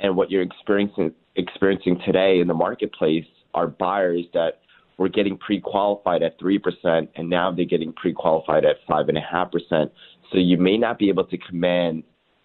and 0.00 0.16
what 0.16 0.30
you're 0.30 0.42
experiencing 0.42 1.12
experiencing 1.36 2.00
today 2.04 2.40
in 2.40 2.48
the 2.48 2.54
marketplace 2.54 3.24
are 3.54 3.66
buyers 3.66 4.24
that 4.34 4.60
were 4.98 5.08
getting 5.08 5.36
pre-qualified 5.38 6.22
at 6.22 6.38
three 6.38 6.58
percent 6.58 7.08
and 7.16 7.28
now 7.28 7.52
they're 7.52 7.64
getting 7.64 7.92
pre-qualified 7.92 8.64
at 8.64 8.76
five 8.88 9.08
and 9.08 9.16
a 9.16 9.20
half 9.20 9.50
percent. 9.52 9.90
So 10.32 10.38
you 10.38 10.58
may 10.58 10.76
not 10.76 10.98
be 10.98 11.08
able 11.08 11.24
to 11.24 11.38
command 11.38 12.04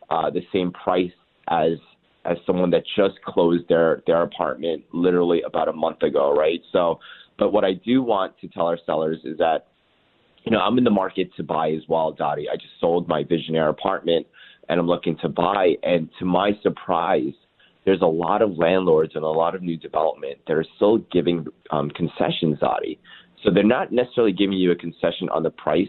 uh, 0.09 0.29
the 0.29 0.41
same 0.53 0.71
price 0.71 1.11
as 1.49 1.73
as 2.25 2.37
someone 2.45 2.71
that 2.71 2.83
just 2.95 3.21
closed 3.23 3.67
their 3.69 4.01
their 4.07 4.23
apartment 4.23 4.83
literally 4.91 5.41
about 5.43 5.67
a 5.67 5.73
month 5.73 6.01
ago, 6.01 6.33
right? 6.35 6.61
So, 6.71 6.99
but 7.37 7.51
what 7.51 7.63
I 7.63 7.73
do 7.73 8.01
want 8.01 8.37
to 8.39 8.47
tell 8.47 8.67
our 8.67 8.79
sellers 8.85 9.19
is 9.23 9.37
that, 9.37 9.67
you 10.43 10.51
know, 10.51 10.59
I'm 10.59 10.77
in 10.77 10.83
the 10.83 10.89
market 10.89 11.29
to 11.37 11.43
buy 11.43 11.71
as 11.71 11.83
well, 11.87 12.11
Dottie. 12.11 12.49
I 12.49 12.55
just 12.55 12.73
sold 12.79 13.07
my 13.07 13.23
Visionaire 13.23 13.69
apartment, 13.69 14.25
and 14.69 14.79
I'm 14.79 14.87
looking 14.87 15.17
to 15.17 15.29
buy. 15.29 15.75
And 15.83 16.09
to 16.19 16.25
my 16.25 16.51
surprise, 16.63 17.33
there's 17.85 18.01
a 18.01 18.05
lot 18.05 18.41
of 18.41 18.57
landlords 18.57 19.13
and 19.15 19.23
a 19.23 19.27
lot 19.29 19.55
of 19.55 19.61
new 19.61 19.77
development 19.77 20.39
that 20.47 20.53
are 20.53 20.65
still 20.75 20.97
giving 21.11 21.45
um, 21.71 21.89
concessions, 21.91 22.59
Dottie. 22.59 22.99
So 23.43 23.51
they're 23.51 23.63
not 23.63 23.91
necessarily 23.91 24.33
giving 24.33 24.57
you 24.57 24.71
a 24.71 24.75
concession 24.75 25.29
on 25.29 25.43
the 25.43 25.51
price, 25.51 25.87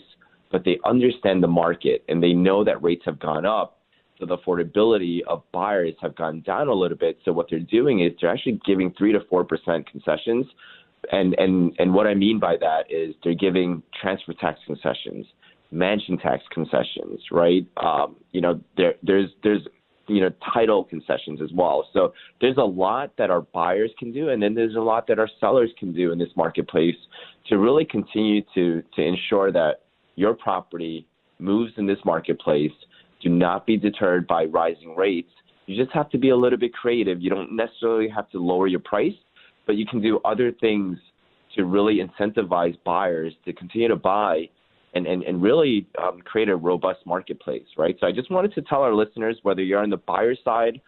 but 0.53 0.65
they 0.65 0.79
understand 0.85 1.43
the 1.43 1.49
market 1.49 2.05
and 2.09 2.23
they 2.23 2.33
know 2.33 2.65
that 2.65 2.83
rates 2.83 3.03
have 3.07 3.19
gone 3.19 3.47
up 3.47 3.77
so 4.19 4.27
the 4.27 4.39
affordability 4.39 5.21
of 5.27 5.43
buyers 5.53 5.95
have 6.01 6.17
gone 6.17 6.41
down 6.41 6.69
a 6.69 6.73
little 6.73 6.97
bit. 6.97 7.19
So 7.25 7.33
what 7.33 7.49
they're 7.51 7.59
doing 7.59 8.01
is 8.01 8.13
they're 8.21 8.31
actually 8.31 8.61
giving 8.65 8.93
three 8.97 9.13
to 9.13 9.21
four 9.29 9.45
percent 9.45 9.91
concessions, 9.91 10.47
and 11.13 11.35
and 11.39 11.75
and 11.79 11.93
what 11.93 12.07
I 12.07 12.15
mean 12.15 12.39
by 12.39 12.57
that 12.59 12.91
is 12.91 13.15
they're 13.23 13.35
giving 13.35 13.83
transfer 14.01 14.33
tax 14.33 14.59
concessions, 14.67 15.27
mansion 15.71 16.19
tax 16.19 16.43
concessions, 16.53 17.21
right? 17.31 17.67
Um, 17.77 18.17
you 18.33 18.41
know, 18.41 18.61
there 18.77 18.95
there's 19.03 19.31
there's 19.43 19.63
you 20.07 20.21
know 20.21 20.31
title 20.55 20.85
concessions 20.85 21.41
as 21.43 21.51
well. 21.55 21.89
So 21.93 22.13
there's 22.41 22.57
a 22.59 22.65
lot 22.65 23.13
that 23.19 23.31
our 23.31 23.43
buyers 23.43 23.91
can 23.99 24.13
do, 24.13 24.31
and 24.31 24.43
then 24.43 24.55
there's 24.55 24.77
a 24.77 24.81
lot 24.81 25.07
that 25.09 25.19
our 25.19 25.29
sellers 25.41 25.71
can 25.79 25.93
do 25.93 26.13
in 26.13 26.19
this 26.19 26.31
marketplace 26.37 26.97
to 27.49 27.59
really 27.59 27.85
continue 27.85 28.43
to 28.55 28.83
to 28.95 29.03
ensure 29.03 29.53
that 29.53 29.83
your 30.17 30.35
property 30.35 31.07
moves 31.39 31.73
in 31.77 31.87
this 31.87 31.99
marketplace 32.05 32.73
do 33.23 33.29
not 33.29 33.67
be 33.67 33.77
deterred 33.77 34.27
by 34.27 34.45
rising 34.45 34.95
rates. 34.97 35.31
You 35.67 35.83
just 35.83 35.95
have 35.95 36.11
to 36.11 36.19
be 36.19 36.31
a 36.31 36.37
little 36.37 36.59
bit 36.59 36.73
creative. 36.73 37.21
You 37.21 37.31
don't 37.31 37.55
necessarily 37.55 38.09
have 38.09 38.31
to 38.31 38.39
lower 38.39 38.67
your 38.67 38.81
price, 38.81 39.15
but 39.67 39.77
you 39.77 39.85
can 39.87 40.01
do 40.01 40.21
other 40.25 40.53
things 40.53 40.99
to 41.57 41.65
really 41.65 42.01
incentivize 42.01 42.77
buyers 42.85 43.33
to 43.45 43.53
continue 43.53 43.89
to 43.89 43.97
buy 43.97 44.49
and, 44.97 45.07
and, 45.07 45.23
and 45.23 45.43
really 45.43 45.87
um, 46.03 46.21
create 46.25 46.49
a 46.49 46.57
robust 46.57 47.01
marketplace, 47.07 47.67
right? 47.77 47.97
So 48.01 48.07
I 48.07 48.13
just 48.13 48.31
wanted 48.31 48.55
to 48.55 48.63
tell 48.63 48.83
our 48.83 48.95
listeners 48.95 49.39
whether 49.43 49.63
you're 49.63 49.83
on 49.83 49.91
the 49.91 49.97
buyer 49.97 50.35
side 50.45 50.81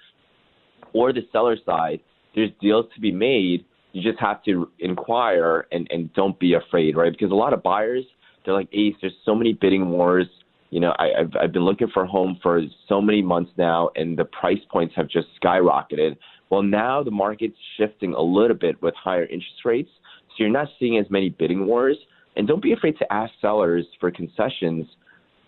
or 0.93 1.13
the 1.13 1.23
seller 1.33 1.57
side, 1.65 2.01
there's 2.35 2.51
deals 2.61 2.87
to 2.95 3.01
be 3.01 3.13
made. 3.13 3.65
You 3.93 4.03
just 4.03 4.21
have 4.21 4.43
to 4.45 4.71
inquire 4.79 5.67
and, 5.73 5.87
and 5.91 6.13
don't 6.15 6.39
be 6.39 6.55
afraid, 6.55 6.97
right? 6.97 7.13
Because 7.13 7.31
a 7.31 7.35
lot 7.35 7.53
of 7.53 7.63
buyers, 7.63 8.05
they're 8.45 8.55
like, 8.55 8.69
Ace, 8.73 8.95
there's 9.01 9.17
so 9.25 9.35
many 9.35 9.53
bidding 9.53 9.91
wars 9.91 10.27
you 10.71 10.81
know, 10.81 10.95
I, 10.99 11.21
I've, 11.21 11.33
I've 11.41 11.53
been 11.53 11.65
looking 11.65 11.89
for 11.93 12.03
a 12.03 12.07
home 12.07 12.39
for 12.43 12.61
so 12.89 13.01
many 13.01 13.23
months 13.23 13.51
now, 13.57 13.91
and 13.97 14.19
the 14.19 14.25
price 14.27 14.59
points 14.71 14.95
have 14.97 15.09
just 15.09 15.29
skyrocketed. 15.43 16.17
Well, 16.51 16.63
now 16.63 17.03
the 17.03 17.11
market's 17.11 17.57
shifting 17.77 18.15
a 18.15 18.21
little 18.21 18.57
bit 18.57 18.81
with 18.83 18.95
higher 18.95 19.25
interest 19.25 19.65
rates, 19.65 19.91
so 20.29 20.35
you're 20.39 20.51
not 20.51 20.69
seeing 20.79 20.99
as 20.99 21.07
many 21.11 21.31
bidding 21.31 21.67
wars. 21.67 21.97
And 22.39 22.49
don't 22.49 22.63
be 22.63 22.73
afraid 22.73 22.97
to 22.99 23.13
ask 23.13 23.33
sellers 23.41 23.85
for 24.01 24.11
concessions, 24.11 24.87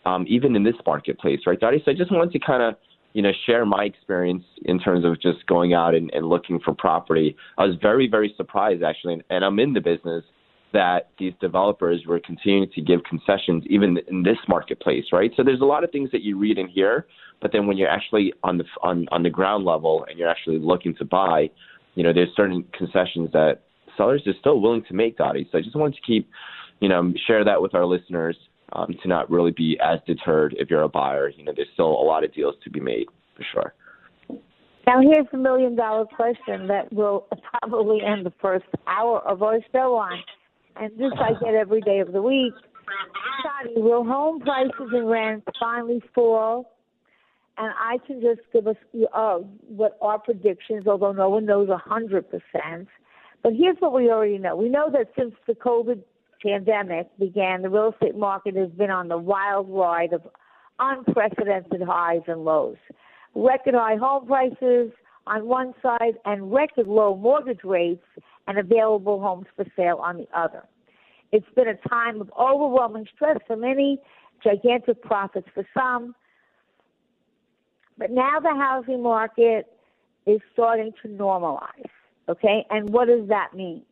um, 0.05 0.27
even 0.29 0.55
in 0.57 0.65
this 0.65 0.75
marketplace, 0.85 1.41
right, 1.47 1.59
Dottie? 1.59 1.83
So 1.85 1.93
I 1.93 1.95
just 1.95 2.13
wanted 2.13 2.33
to 2.33 2.39
kind 2.39 2.63
of, 2.63 2.75
you 3.13 3.23
know, 3.23 3.33
share 3.47 3.65
my 3.65 3.85
experience 3.85 4.45
in 4.65 4.79
terms 4.79 5.05
of 5.05 5.21
just 5.21 5.47
going 5.47 5.73
out 5.73 5.95
and, 5.95 6.11
and 6.13 6.27
looking 6.27 6.61
for 6.61 6.75
property. 6.75 7.37
I 7.59 7.65
was 7.65 7.77
very, 7.81 8.09
very 8.09 8.35
surprised 8.37 8.83
actually, 8.83 9.23
and 9.31 9.45
I'm 9.45 9.59
in 9.59 9.73
the 9.73 9.81
business 9.81 10.25
that 10.73 11.09
these 11.19 11.33
developers 11.41 12.05
were 12.07 12.21
continuing 12.21 12.71
to 12.75 12.81
give 12.81 13.01
concessions 13.05 13.65
even 13.69 13.99
in 14.09 14.23
this 14.23 14.39
marketplace, 14.49 15.07
right? 15.13 15.33
So 15.37 15.43
there's 15.43 15.61
a 15.61 15.65
lot 15.65 15.83
of 15.83 15.91
things 15.91 16.11
that 16.13 16.23
you 16.23 16.39
read 16.39 16.59
in 16.59 16.69
here, 16.69 17.07
but 17.43 17.51
then 17.53 17.67
when 17.67 17.77
you're 17.77 17.89
actually 17.89 18.33
on 18.45 18.59
the 18.59 18.65
on 18.83 19.07
on 19.11 19.23
the 19.25 19.31
ground 19.31 19.65
level 19.65 20.07
and 20.09 20.19
you're 20.19 20.29
actually 20.29 20.59
looking 20.59 20.95
to 20.97 21.05
buy, 21.05 21.51
you 21.97 22.05
know, 22.05 22.13
there's 22.13 22.29
certain 22.37 22.65
concessions 22.77 23.31
that 23.33 23.63
sellers 23.97 24.23
are 24.27 24.35
still 24.39 24.61
willing 24.61 24.85
to 24.89 24.95
make, 24.95 25.19
Dottie. 25.19 25.49
So 25.51 25.59
I 25.59 25.63
just 25.63 25.77
wanted 25.77 25.97
to 25.97 26.03
keep, 26.03 26.31
you 26.81 26.89
know, 26.89 27.13
share 27.27 27.45
that 27.45 27.61
with 27.61 27.75
our 27.75 27.87
listeners 27.87 28.37
um, 28.73 28.95
to 29.03 29.09
not 29.09 29.31
really 29.31 29.53
be 29.53 29.79
as 29.83 30.01
deterred 30.07 30.55
if 30.59 30.71
you're 30.71 30.83
a 30.83 30.89
buyer. 30.89 31.31
You 31.31 31.45
know, 31.45 31.53
there's 31.55 31.69
still 31.75 31.91
a 31.91 32.05
lot 32.05 32.25
of 32.25 32.35
deals 32.35 32.55
to 32.65 32.71
be 32.71 32.81
made 32.81 33.07
for 33.37 33.45
sure. 33.53 33.75
Now, 34.87 35.01
here's 35.01 35.27
the 35.31 35.39
million 35.39 35.77
dollar 35.77 36.07
question 36.07 36.67
that 36.67 36.93
will 36.93 37.29
probably 37.61 38.01
end 38.03 38.27
the 38.27 38.33
first 38.41 38.65
hour 38.87 39.21
of 39.21 39.43
our 39.43 39.59
show 39.73 39.95
on 39.95 40.19
and 40.77 40.93
this 40.99 41.13
I 41.19 41.33
get 41.43 41.55
every 41.55 41.81
day 41.81 42.01
of 42.01 42.13
the 42.13 42.23
week. 42.23 42.55
Dottie, 43.45 43.81
will 43.81 44.05
home 44.05 44.41
prices 44.41 44.91
and 44.93 45.09
rents 45.09 45.47
finally 45.59 46.03
fall? 46.15 46.73
And 47.59 47.73
I 47.79 47.99
can 48.07 48.21
just 48.21 48.41
give 48.53 48.67
us 48.67 48.77
uh, 49.15 49.39
what 49.69 49.99
our 50.01 50.19
predictions, 50.19 50.87
although 50.87 51.13
no 51.13 51.29
one 51.29 51.45
knows 51.45 51.69
a 51.69 51.77
hundred 51.77 52.27
percent. 52.31 52.89
But 53.43 53.53
here's 53.55 53.77
what 53.81 53.93
we 53.93 54.11
already 54.11 54.39
know: 54.39 54.57
we 54.57 54.69
know 54.69 54.91
that 54.91 55.11
since 55.17 55.35
the 55.47 55.53
COVID 55.53 56.03
pandemic 56.43 57.07
began, 57.19 57.63
the 57.63 57.69
real 57.69 57.93
estate 57.93 58.17
market 58.17 58.57
has 58.57 58.71
been 58.71 58.91
on 58.91 59.09
the 59.09 59.19
wild 59.19 59.69
ride 59.69 60.13
of 60.13 60.23
unprecedented 60.79 61.83
highs 61.83 62.23
and 62.27 62.45
lows. 62.45 62.77
Record 63.35 63.75
high 63.75 63.97
home 63.97 64.27
prices 64.27 64.91
on 65.27 65.47
one 65.47 65.75
side 65.83 66.15
and 66.25 66.53
record 66.53 66.87
low 66.87 67.17
mortgage 67.17 67.65
rates 67.65 68.05
and 68.49 68.59
available 68.59 69.21
homes 69.21 69.47
for 69.55 69.65
sale 69.77 69.99
on 70.03 70.17
the 70.17 70.27
other. 70.35 70.65
It's 71.33 71.47
been 71.55 71.69
a 71.69 71.89
time 71.89 72.21
of 72.21 72.33
overwhelming 72.39 73.07
stress 73.15 73.39
for 73.47 73.57
many, 73.57 74.01
gigantic 74.43 75.01
profits 75.03 75.47
for 75.55 75.65
some. 75.73 76.15
But 77.99 78.11
now 78.11 78.41
the 78.41 78.55
housing 78.55 79.03
market 79.03 79.67
is 80.27 80.41
starting 80.53 80.93
to 81.03 81.09
normalize. 81.09 81.91
Okay? 82.29 82.67
And 82.71 82.91
what 82.91 83.09
does 83.09 83.29
that 83.29 83.55
mean? 83.55 83.83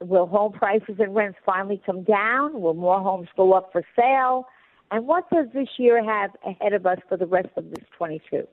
Will 0.00 0.26
home 0.26 0.52
prices 0.52 0.96
and 0.98 1.14
rents 1.14 1.38
finally 1.44 1.80
come 1.84 2.02
down? 2.02 2.60
Will 2.60 2.74
more 2.74 3.00
homes 3.00 3.28
go 3.36 3.52
up 3.52 3.70
for 3.72 3.82
sale? 3.94 4.46
And 4.90 5.06
what 5.06 5.28
does 5.30 5.46
this 5.54 5.68
year 5.78 6.04
have 6.04 6.30
ahead 6.46 6.72
of 6.72 6.86
us 6.86 6.98
for 7.08 7.16
the 7.16 7.26
rest 7.26 7.48
of 7.56 7.70
this 7.70 7.84
22? 7.96 8.46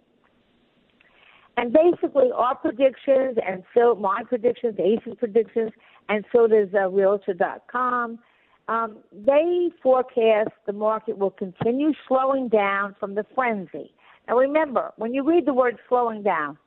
And 1.58 1.72
basically, 1.72 2.32
our 2.34 2.56
predictions, 2.56 3.38
and 3.46 3.64
so 3.76 3.94
my 3.96 4.24
predictions, 4.28 4.76
ACE's 4.80 5.16
predictions, 5.20 5.72
and 6.10 6.26
so 6.32 6.48
does 6.48 6.70
uh, 6.74 6.90
Realtor.com, 6.90 8.20
um, 8.68 8.98
they 9.12 9.70
forecast 9.82 10.50
the 10.66 10.74
market 10.74 11.18
will 11.18 11.32
continue 11.32 11.92
slowing 12.08 12.48
down 12.48 12.96
from 13.00 13.14
the 13.14 13.26
frenzy. 13.36 13.94
Now, 14.28 14.38
remember, 14.38 14.94
when 14.96 15.14
you 15.14 15.24
read 15.24 15.46
the 15.46 15.54
word 15.54 15.78
slowing 15.90 16.24
down, 16.24 16.58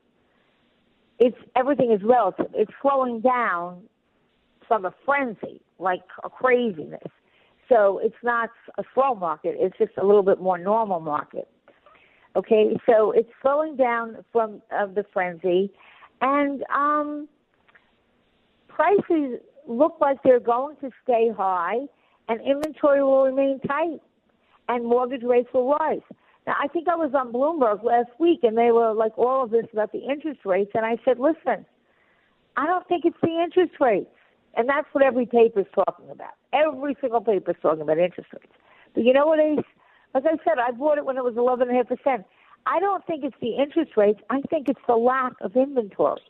it's 1.18 1.36
everything 1.56 1.90
is 1.90 2.02
relative. 2.04 2.50
It's 2.54 2.70
slowing 2.82 3.20
down 3.20 3.82
a 4.70 4.94
frenzy, 5.04 5.60
like 5.78 6.02
a 6.24 6.30
craziness. 6.30 7.10
So 7.68 7.98
it's 8.02 8.14
not 8.22 8.50
a 8.78 8.84
slow 8.94 9.14
market. 9.14 9.56
It's 9.58 9.76
just 9.78 9.92
a 10.00 10.06
little 10.06 10.22
bit 10.22 10.40
more 10.40 10.58
normal 10.58 11.00
market. 11.00 11.48
Okay, 12.36 12.76
so 12.84 13.12
it's 13.12 13.30
slowing 13.40 13.76
down 13.76 14.18
from 14.30 14.60
uh, 14.70 14.86
the 14.86 15.04
frenzy, 15.12 15.72
and 16.20 16.62
um, 16.74 17.28
prices 18.68 19.40
look 19.66 19.96
like 20.02 20.18
they're 20.22 20.38
going 20.38 20.76
to 20.82 20.90
stay 21.02 21.30
high, 21.34 21.78
and 22.28 22.40
inventory 22.42 23.02
will 23.02 23.24
remain 23.24 23.58
tight, 23.60 24.00
and 24.68 24.84
mortgage 24.84 25.22
rates 25.22 25.48
will 25.54 25.70
rise. 25.70 26.02
Now, 26.46 26.56
I 26.62 26.68
think 26.68 26.88
I 26.88 26.94
was 26.94 27.12
on 27.14 27.32
Bloomberg 27.32 27.82
last 27.82 28.10
week, 28.20 28.40
and 28.42 28.56
they 28.56 28.70
were 28.70 28.92
like 28.92 29.16
all 29.16 29.44
of 29.44 29.50
this 29.50 29.66
about 29.72 29.92
the 29.92 30.00
interest 30.00 30.40
rates, 30.44 30.72
and 30.74 30.84
I 30.84 30.98
said, 31.06 31.18
listen, 31.18 31.64
I 32.56 32.66
don't 32.66 32.86
think 32.86 33.06
it's 33.06 33.16
the 33.22 33.42
interest 33.42 33.80
rates. 33.80 34.10
And 34.56 34.68
that's 34.68 34.88
what 34.92 35.04
every 35.04 35.26
paper 35.26 35.60
is 35.60 35.66
talking 35.74 36.10
about. 36.10 36.32
Every 36.52 36.96
single 37.00 37.20
paper 37.20 37.50
is 37.50 37.56
talking 37.60 37.82
about 37.82 37.98
interest 37.98 38.30
rates. 38.32 38.52
But 38.94 39.04
you 39.04 39.12
know 39.12 39.26
what, 39.26 39.38
Ace? 39.38 39.58
As 40.14 40.22
I 40.24 40.36
said, 40.44 40.58
I 40.58 40.70
bought 40.70 40.98
it 40.98 41.04
when 41.04 41.18
it 41.18 41.24
was 41.24 41.34
11.5%. 41.34 42.24
I 42.66 42.80
don't 42.80 43.06
think 43.06 43.22
it's 43.22 43.36
the 43.40 43.56
interest 43.56 43.92
rates. 43.96 44.20
I 44.30 44.40
think 44.48 44.68
it's 44.68 44.80
the 44.88 44.96
lack 44.96 45.32
of 45.42 45.54
inventory. 45.54 46.20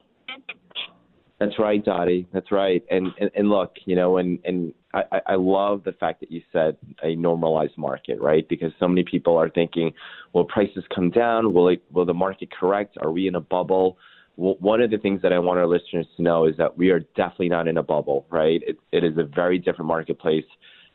That's 1.39 1.59
right, 1.59 1.85
Dottie. 1.85 2.27
That's 2.33 2.51
right. 2.51 2.83
And 2.91 3.09
and, 3.20 3.31
and 3.35 3.51
look, 3.51 3.74
you 3.85 3.95
know, 3.95 4.16
and 4.16 4.39
and 4.45 4.72
I, 4.95 5.20
I 5.27 5.35
love 5.35 5.85
the 5.85 5.93
fact 5.93 6.20
that 6.20 6.33
you 6.33 6.41
said 6.51 6.79
a 7.03 7.14
normalized 7.14 7.77
market, 7.77 8.18
right? 8.22 8.49
Because 8.49 8.72
so 8.81 8.89
many 8.89 9.05
people 9.05 9.37
are 9.37 9.51
thinking, 9.51 9.93
will 10.33 10.47
prices 10.47 10.85
come 10.95 11.11
down? 11.11 11.53
Will 11.53 11.68
it 11.68 11.83
will 11.93 12.07
the 12.07 12.14
market 12.14 12.51
correct? 12.51 12.97
Are 13.03 13.12
we 13.12 13.29
in 13.29 13.35
a 13.35 13.41
bubble? 13.41 13.99
Well, 14.37 14.57
one 14.61 14.80
of 14.80 14.91
the 14.91 14.99
things 14.99 15.22
that 15.22 15.32
I 15.32 15.39
want 15.39 15.59
our 15.59 15.66
listeners 15.66 16.07
to 16.16 16.22
know 16.22 16.47
is 16.47 16.57
that 16.59 16.76
we 16.76 16.91
are 16.91 17.01
definitely 17.16 17.49
not 17.49 17.68
in 17.68 17.78
a 17.78 17.82
bubble, 17.82 18.26
right? 18.30 18.62
It, 18.66 18.78
it 18.93 19.05
is 19.05 19.16
a 19.16 19.24
very 19.24 19.59
different 19.59 19.87
marketplace 19.87 20.45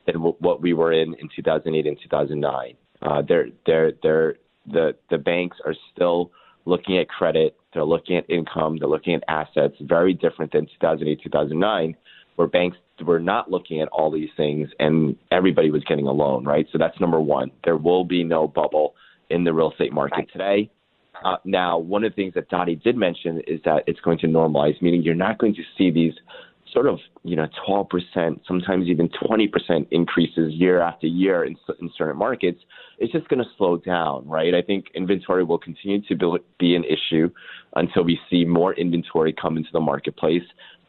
than 0.06 0.16
w- 0.16 0.36
what 0.40 0.62
we 0.62 0.74
were 0.74 0.94
in 0.94 1.16
in 1.16 1.28
2008 1.36 1.88
and 1.88 1.98
2009. 2.02 2.76
Uh, 3.02 3.22
they're, 3.28 3.48
they're, 3.66 3.94
they're, 4.04 4.36
the, 4.72 4.96
the 5.10 5.18
banks 5.18 5.58
are 5.66 5.74
still 5.94 6.32
looking 6.66 7.00
at 7.00 7.10
credit, 7.10 7.56
they're 7.74 7.84
looking 7.84 8.18
at 8.18 8.30
income, 8.30 8.78
they're 8.78 8.88
looking 8.88 9.16
at 9.16 9.24
assets, 9.28 9.74
very 9.82 10.14
different 10.14 10.52
than 10.52 10.68
2008, 10.80 11.20
2009, 11.24 11.96
where 12.36 12.48
banks 12.48 12.78
were 13.04 13.20
not 13.20 13.50
looking 13.50 13.82
at 13.82 13.88
all 13.88 14.12
these 14.12 14.30
things 14.38 14.70
and 14.80 15.16
everybody 15.32 15.72
was 15.72 15.84
getting 15.86 16.06
a 16.06 16.12
loan, 16.12 16.46
right? 16.46 16.68
So 16.72 16.78
that's 16.78 17.00
number 17.00 17.20
one. 17.20 17.50
There 17.64 17.78
will 17.78 18.04
be 18.06 18.24
no 18.24 18.48
bubble 18.48 18.94
in 19.32 19.44
the 19.44 19.54
real 19.54 19.72
estate 19.72 19.94
market 19.94 20.30
today. 20.32 20.70
Uh, 21.24 21.38
now, 21.46 21.78
one 21.78 22.04
of 22.04 22.12
the 22.12 22.16
things 22.16 22.34
that 22.34 22.50
Dottie 22.50 22.76
did 22.76 22.98
mention 22.98 23.42
is 23.48 23.60
that 23.66 23.84
it's 23.88 24.00
going 24.00 24.18
to 24.20 24.28
normalize, 24.28 24.82
meaning 24.82 25.04
you're 25.04 25.16
not 25.16 25.38
going 25.38 25.54
to 25.56 25.62
see 25.78 25.92
these 25.92 26.14
sort 26.72 26.88
of, 26.88 27.00
you 27.24 27.36
know, 27.36 27.48
12%, 27.68 28.40
sometimes 28.48 28.88
even 28.88 29.10
20% 29.10 29.88
increases 29.92 30.54
year 30.54 30.80
after 30.80 31.06
year 31.08 31.44
in, 31.44 31.56
in 31.80 31.92
certain 31.98 32.18
markets. 32.18 32.60
It's 32.98 33.12
just 33.12 33.28
going 33.28 33.44
to 33.44 33.50
slow 33.58 33.78
down, 33.78 34.28
right? 34.28 34.56
I 34.56 34.62
think 34.62 34.86
inventory 34.96 35.44
will 35.44 35.58
continue 35.58 36.02
to 36.08 36.40
be 36.60 36.76
an 36.76 36.86
issue 36.86 37.30
until 37.76 38.04
we 38.04 38.20
see 38.30 38.46
more 38.46 38.74
inventory 38.74 39.34
come 39.34 39.58
into 39.58 39.70
the 39.74 39.82
marketplace. 39.82 40.44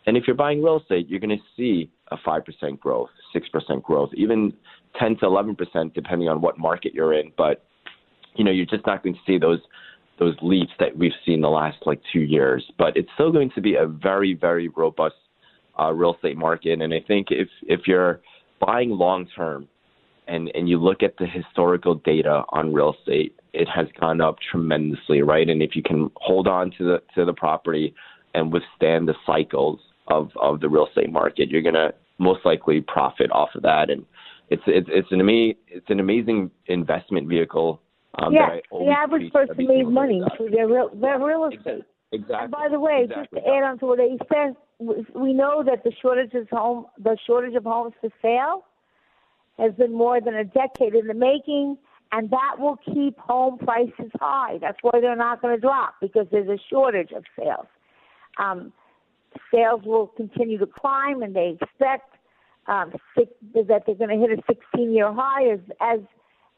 And 0.07 0.17
if 0.17 0.25
you're 0.27 0.37
buying 0.37 0.63
real 0.63 0.81
estate, 0.81 1.09
you're 1.09 1.21
going 1.21 1.37
to 1.37 1.45
see 1.57 1.91
a 2.11 2.17
5% 2.17 2.79
growth, 2.79 3.11
6% 3.35 3.83
growth, 3.83 4.11
even 4.15 4.53
10 4.99 5.17
to 5.19 5.27
11% 5.27 5.95
depending 5.95 6.29
on 6.29 6.41
what 6.41 6.59
market 6.59 6.95
you're 6.95 7.13
in. 7.13 7.33
But, 7.37 7.65
you 8.37 8.45
know, 8.45 8.51
you're 8.51 8.67
just 8.67 8.87
not 8.87 9.03
going 9.03 9.15
to 9.15 9.21
see 9.27 9.39
those 9.39 9.61
those 10.23 10.37
leaps 10.43 10.73
that 10.79 10.97
we've 10.97 11.13
seen 11.27 11.41
the 11.41 11.49
last 11.49 11.79
like 11.85 12.01
two 12.13 12.21
years. 12.21 12.65
But 12.79 12.97
it's 12.97 13.09
still 13.15 13.33
going 13.33 13.51
to 13.55 13.61
be 13.61 13.75
a 13.75 13.87
very, 13.87 14.35
very 14.35 14.69
robust 14.69 15.17
uh, 15.79 15.93
real 15.93 16.15
estate 16.15 16.37
market. 16.37 16.81
And 16.81 16.95
I 16.95 17.01
think 17.07 17.29
if 17.31 17.49
if 17.63 17.81
you're 17.87 18.21
buying 18.61 18.91
long 18.91 19.27
term, 19.35 19.69
and 20.29 20.51
and 20.55 20.69
you 20.69 20.79
look 20.79 21.03
at 21.03 21.17
the 21.19 21.27
historical 21.27 21.97
data 21.97 22.45
on 22.51 22.73
real 22.73 22.95
estate, 22.99 23.35
it 23.53 23.69
has 23.69 23.87
gone 24.01 24.21
up 24.21 24.37
tremendously, 24.51 25.23
right? 25.23 25.49
And 25.49 25.63
if 25.63 25.75
you 25.75 25.83
can 25.83 26.11
hold 26.17 26.47
on 26.47 26.71
to 26.79 26.85
the 26.85 27.03
to 27.15 27.25
the 27.25 27.33
property 27.33 27.95
and 28.35 28.53
withstand 28.53 29.09
the 29.09 29.15
cycles 29.27 29.81
of 30.09 30.31
of 30.41 30.61
the 30.61 30.69
real 30.69 30.87
estate 30.87 31.11
market, 31.11 31.49
you're 31.51 31.63
gonna 31.63 31.93
most 32.19 32.45
likely 32.45 32.81
profit 32.81 33.31
off 33.33 33.51
of 33.57 33.63
that. 33.63 33.91
And 33.91 34.05
it's 34.51 34.63
it's 34.67 34.89
it's 34.91 35.11
an 35.11 35.21
ama- 35.21 35.55
it's 35.67 35.91
an 35.91 35.99
amazing 35.99 36.51
investment 36.67 37.29
vehicle. 37.29 37.81
Um, 38.19 38.33
yes, 38.33 38.63
the 38.71 38.95
average 38.97 39.33
person 39.33 39.67
made 39.67 39.89
money 39.89 40.23
through 40.37 40.51
their 40.51 40.67
real 40.67 40.91
their 40.95 41.19
real 41.19 41.47
estate. 41.47 41.85
Exactly. 42.13 42.37
And 42.43 42.51
by 42.51 42.69
the 42.71 42.79
way, 42.79 43.05
exactly. 43.05 43.41
just 43.41 43.47
to 43.47 43.53
add 43.53 43.63
on 43.63 43.79
to 43.79 43.87
what 43.87 43.99
he 43.99 44.19
said, 44.33 44.55
we 45.15 45.33
know 45.33 45.63
that 45.65 45.83
the 45.83 45.93
shortage 46.03 46.35
of 46.35 46.49
home 46.51 46.87
the 47.03 47.17
shortage 47.27 47.55
of 47.55 47.65
homes 47.65 47.95
for 48.01 48.11
sale 48.21 48.65
has 49.59 49.73
been 49.75 49.93
more 49.93 50.21
than 50.21 50.35
a 50.35 50.45
decade 50.45 50.95
in 50.95 51.07
the 51.07 51.15
making 51.15 51.79
and 52.13 52.31
that 52.31 52.57
will 52.59 52.77
keep 52.95 53.19
home 53.19 53.59
prices 53.59 54.11
high. 54.21 54.59
That's 54.61 54.77
why 54.83 55.01
they're 55.01 55.17
not 55.17 55.41
going 55.41 55.57
to 55.57 55.61
drop 55.61 55.95
because 56.01 56.27
there's 56.31 56.49
a 56.49 56.59
shortage 56.71 57.11
of 57.17 57.25
sales. 57.39 57.67
Um, 58.39 58.73
sales 59.53 59.81
will 59.85 60.09
continue 60.09 60.59
to 60.59 60.67
climb, 60.67 61.23
and 61.23 61.35
they 61.35 61.57
expect 61.61 62.15
um, 62.67 62.93
six, 63.17 63.31
that 63.55 63.85
they're 63.87 63.95
going 63.95 64.11
to 64.11 64.17
hit 64.17 64.39
a 64.39 64.53
16-year 64.53 65.13
high 65.13 65.53
as 65.53 65.61
as 65.81 66.01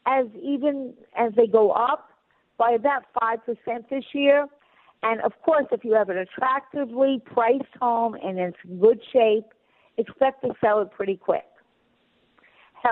as 0.07 0.27
even 0.41 0.95
as 1.17 1.33
they 1.37 1.47
go 1.47 1.71
up 1.71 2.11
by 2.59 2.73
about 2.73 3.05
five 3.21 3.41
percent 3.45 3.89
this 3.91 4.05
year. 4.13 4.47
And 5.03 5.21
of 5.21 5.33
course, 5.43 5.67
if 5.71 5.85
you 5.85 5.93
have 5.95 6.09
an 6.09 6.19
attractively 6.19 7.21
priced 7.25 7.65
home 7.81 8.15
and 8.15 8.39
it's 8.39 8.57
in 8.67 8.79
good 8.81 9.01
shape, 9.13 9.45
expect 9.99 10.43
to 10.43 10.55
sell 10.61 10.81
it 10.81 10.91
pretty 10.91 11.17
quick. 11.17 11.45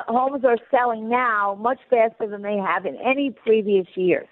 Homes 0.09 0.45
are 0.45 0.57
selling 0.71 1.09
now 1.09 1.57
much 1.61 1.79
faster 1.91 2.27
than 2.27 2.43
they 2.43 2.57
have 2.57 2.87
in 2.87 2.97
any 2.97 3.31
previous 3.31 3.87
years. 3.95 4.29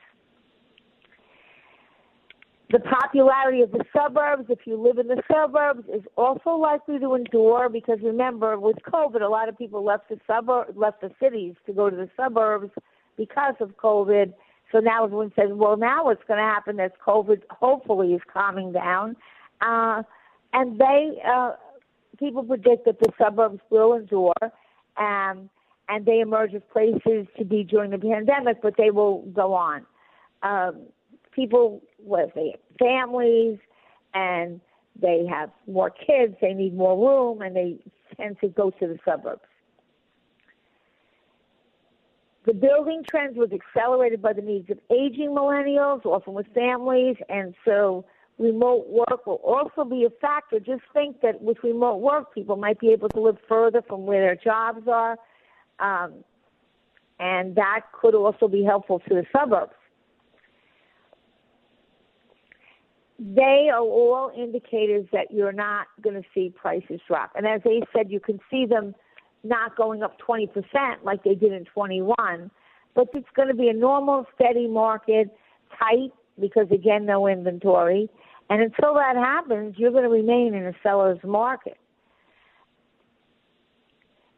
The 2.70 2.78
popularity 2.78 3.62
of 3.62 3.72
the 3.72 3.84
suburbs, 3.92 4.44
if 4.48 4.60
you 4.64 4.80
live 4.80 4.98
in 4.98 5.08
the 5.08 5.20
suburbs, 5.30 5.88
is 5.92 6.02
also 6.16 6.50
likely 6.50 7.00
to 7.00 7.14
endure 7.14 7.68
because 7.68 7.98
remember, 8.00 8.58
with 8.60 8.76
COVID, 8.86 9.22
a 9.22 9.28
lot 9.28 9.48
of 9.48 9.58
people 9.58 9.84
left 9.84 10.08
the 10.08 10.20
suburb, 10.24 10.76
left 10.76 11.00
the 11.00 11.10
cities 11.20 11.54
to 11.66 11.72
go 11.72 11.90
to 11.90 11.96
the 11.96 12.08
suburbs 12.16 12.70
because 13.16 13.54
of 13.58 13.76
COVID. 13.76 14.32
So 14.70 14.78
now 14.78 15.04
everyone 15.04 15.32
says, 15.34 15.48
well, 15.50 15.76
now 15.76 16.04
what's 16.04 16.22
going 16.28 16.38
to 16.38 16.44
happen 16.44 16.78
as 16.78 16.92
COVID 17.04 17.42
hopefully 17.50 18.12
is 18.12 18.20
calming 18.32 18.70
down, 18.70 19.16
uh, 19.60 20.04
and 20.52 20.78
they 20.78 21.20
uh, 21.28 21.54
people 22.20 22.44
predict 22.44 22.84
that 22.84 23.00
the 23.00 23.10
suburbs 23.18 23.58
will 23.70 23.94
endure, 23.94 24.32
um, 24.96 25.50
and 25.88 26.06
they 26.06 26.20
emerge 26.20 26.54
as 26.54 26.62
places 26.72 27.26
to 27.36 27.44
be 27.44 27.64
during 27.64 27.90
the 27.90 27.98
pandemic, 27.98 28.62
but 28.62 28.74
they 28.78 28.92
will 28.92 29.22
go 29.32 29.54
on. 29.54 29.84
Um, 30.44 30.86
people 31.32 31.82
with 31.98 32.30
families 32.78 33.58
and 34.14 34.60
they 35.00 35.24
have 35.30 35.50
more 35.66 35.90
kids, 35.90 36.34
they 36.40 36.52
need 36.52 36.74
more 36.74 36.96
room, 36.96 37.42
and 37.42 37.54
they 37.54 37.78
tend 38.16 38.38
to 38.40 38.48
go 38.48 38.70
to 38.70 38.86
the 38.86 38.98
suburbs. 39.04 39.42
The 42.46 42.54
building 42.54 43.04
trend 43.08 43.36
was 43.36 43.50
accelerated 43.52 44.22
by 44.22 44.32
the 44.32 44.42
needs 44.42 44.70
of 44.70 44.78
aging 44.90 45.30
millennials, 45.30 46.04
often 46.04 46.34
with 46.34 46.46
families, 46.54 47.16
and 47.28 47.54
so 47.64 48.04
remote 48.38 48.88
work 48.88 49.26
will 49.26 49.40
also 49.44 49.84
be 49.88 50.04
a 50.04 50.10
factor. 50.20 50.58
Just 50.58 50.82
think 50.92 51.20
that 51.20 51.42
with 51.42 51.58
remote 51.62 51.96
work, 51.96 52.34
people 52.34 52.56
might 52.56 52.80
be 52.80 52.88
able 52.88 53.10
to 53.10 53.20
live 53.20 53.36
further 53.48 53.82
from 53.82 54.06
where 54.06 54.20
their 54.20 54.36
jobs 54.36 54.88
are, 54.88 55.18
um, 55.78 56.24
and 57.18 57.54
that 57.56 57.82
could 57.92 58.14
also 58.14 58.48
be 58.48 58.64
helpful 58.64 59.00
to 59.00 59.14
the 59.14 59.24
suburbs. 59.36 59.74
They 63.20 63.68
are 63.70 63.80
all 63.80 64.32
indicators 64.34 65.04
that 65.12 65.30
you're 65.30 65.52
not 65.52 65.88
going 66.00 66.14
to 66.14 66.26
see 66.34 66.48
prices 66.56 67.00
drop. 67.06 67.32
And 67.34 67.46
as 67.46 67.60
they 67.64 67.82
said, 67.94 68.10
you 68.10 68.18
can 68.18 68.40
see 68.50 68.64
them 68.64 68.94
not 69.44 69.76
going 69.76 70.02
up 70.02 70.16
20% 70.26 70.48
like 71.02 71.22
they 71.22 71.34
did 71.34 71.52
in 71.52 71.66
21, 71.66 72.50
but 72.94 73.08
it's 73.12 73.28
going 73.36 73.48
to 73.48 73.54
be 73.54 73.68
a 73.68 73.74
normal, 73.74 74.26
steady 74.34 74.66
market, 74.66 75.28
tight 75.78 76.12
because 76.40 76.66
again, 76.70 77.04
no 77.04 77.28
inventory. 77.28 78.08
And 78.48 78.62
until 78.62 78.94
that 78.94 79.16
happens, 79.16 79.74
you're 79.76 79.92
going 79.92 80.04
to 80.04 80.10
remain 80.10 80.54
in 80.54 80.64
a 80.64 80.72
seller's 80.82 81.18
market. 81.22 81.76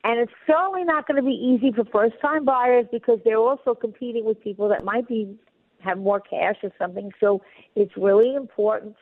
And 0.04 0.18
it's 0.18 0.32
certainly 0.44 0.82
not 0.82 1.06
going 1.06 1.16
to 1.16 1.22
be 1.22 1.30
easy 1.30 1.70
for 1.72 1.84
first 1.84 2.20
time 2.20 2.44
buyers 2.44 2.86
because 2.90 3.20
they're 3.24 3.38
also 3.38 3.76
competing 3.76 4.24
with 4.24 4.42
people 4.42 4.68
that 4.70 4.84
might 4.84 5.06
be 5.06 5.38
have 5.82 5.98
more 5.98 6.20
cash 6.20 6.56
or 6.62 6.70
something. 6.78 7.10
So 7.20 7.42
it's 7.74 7.92
really 7.96 8.34
important 8.34 8.96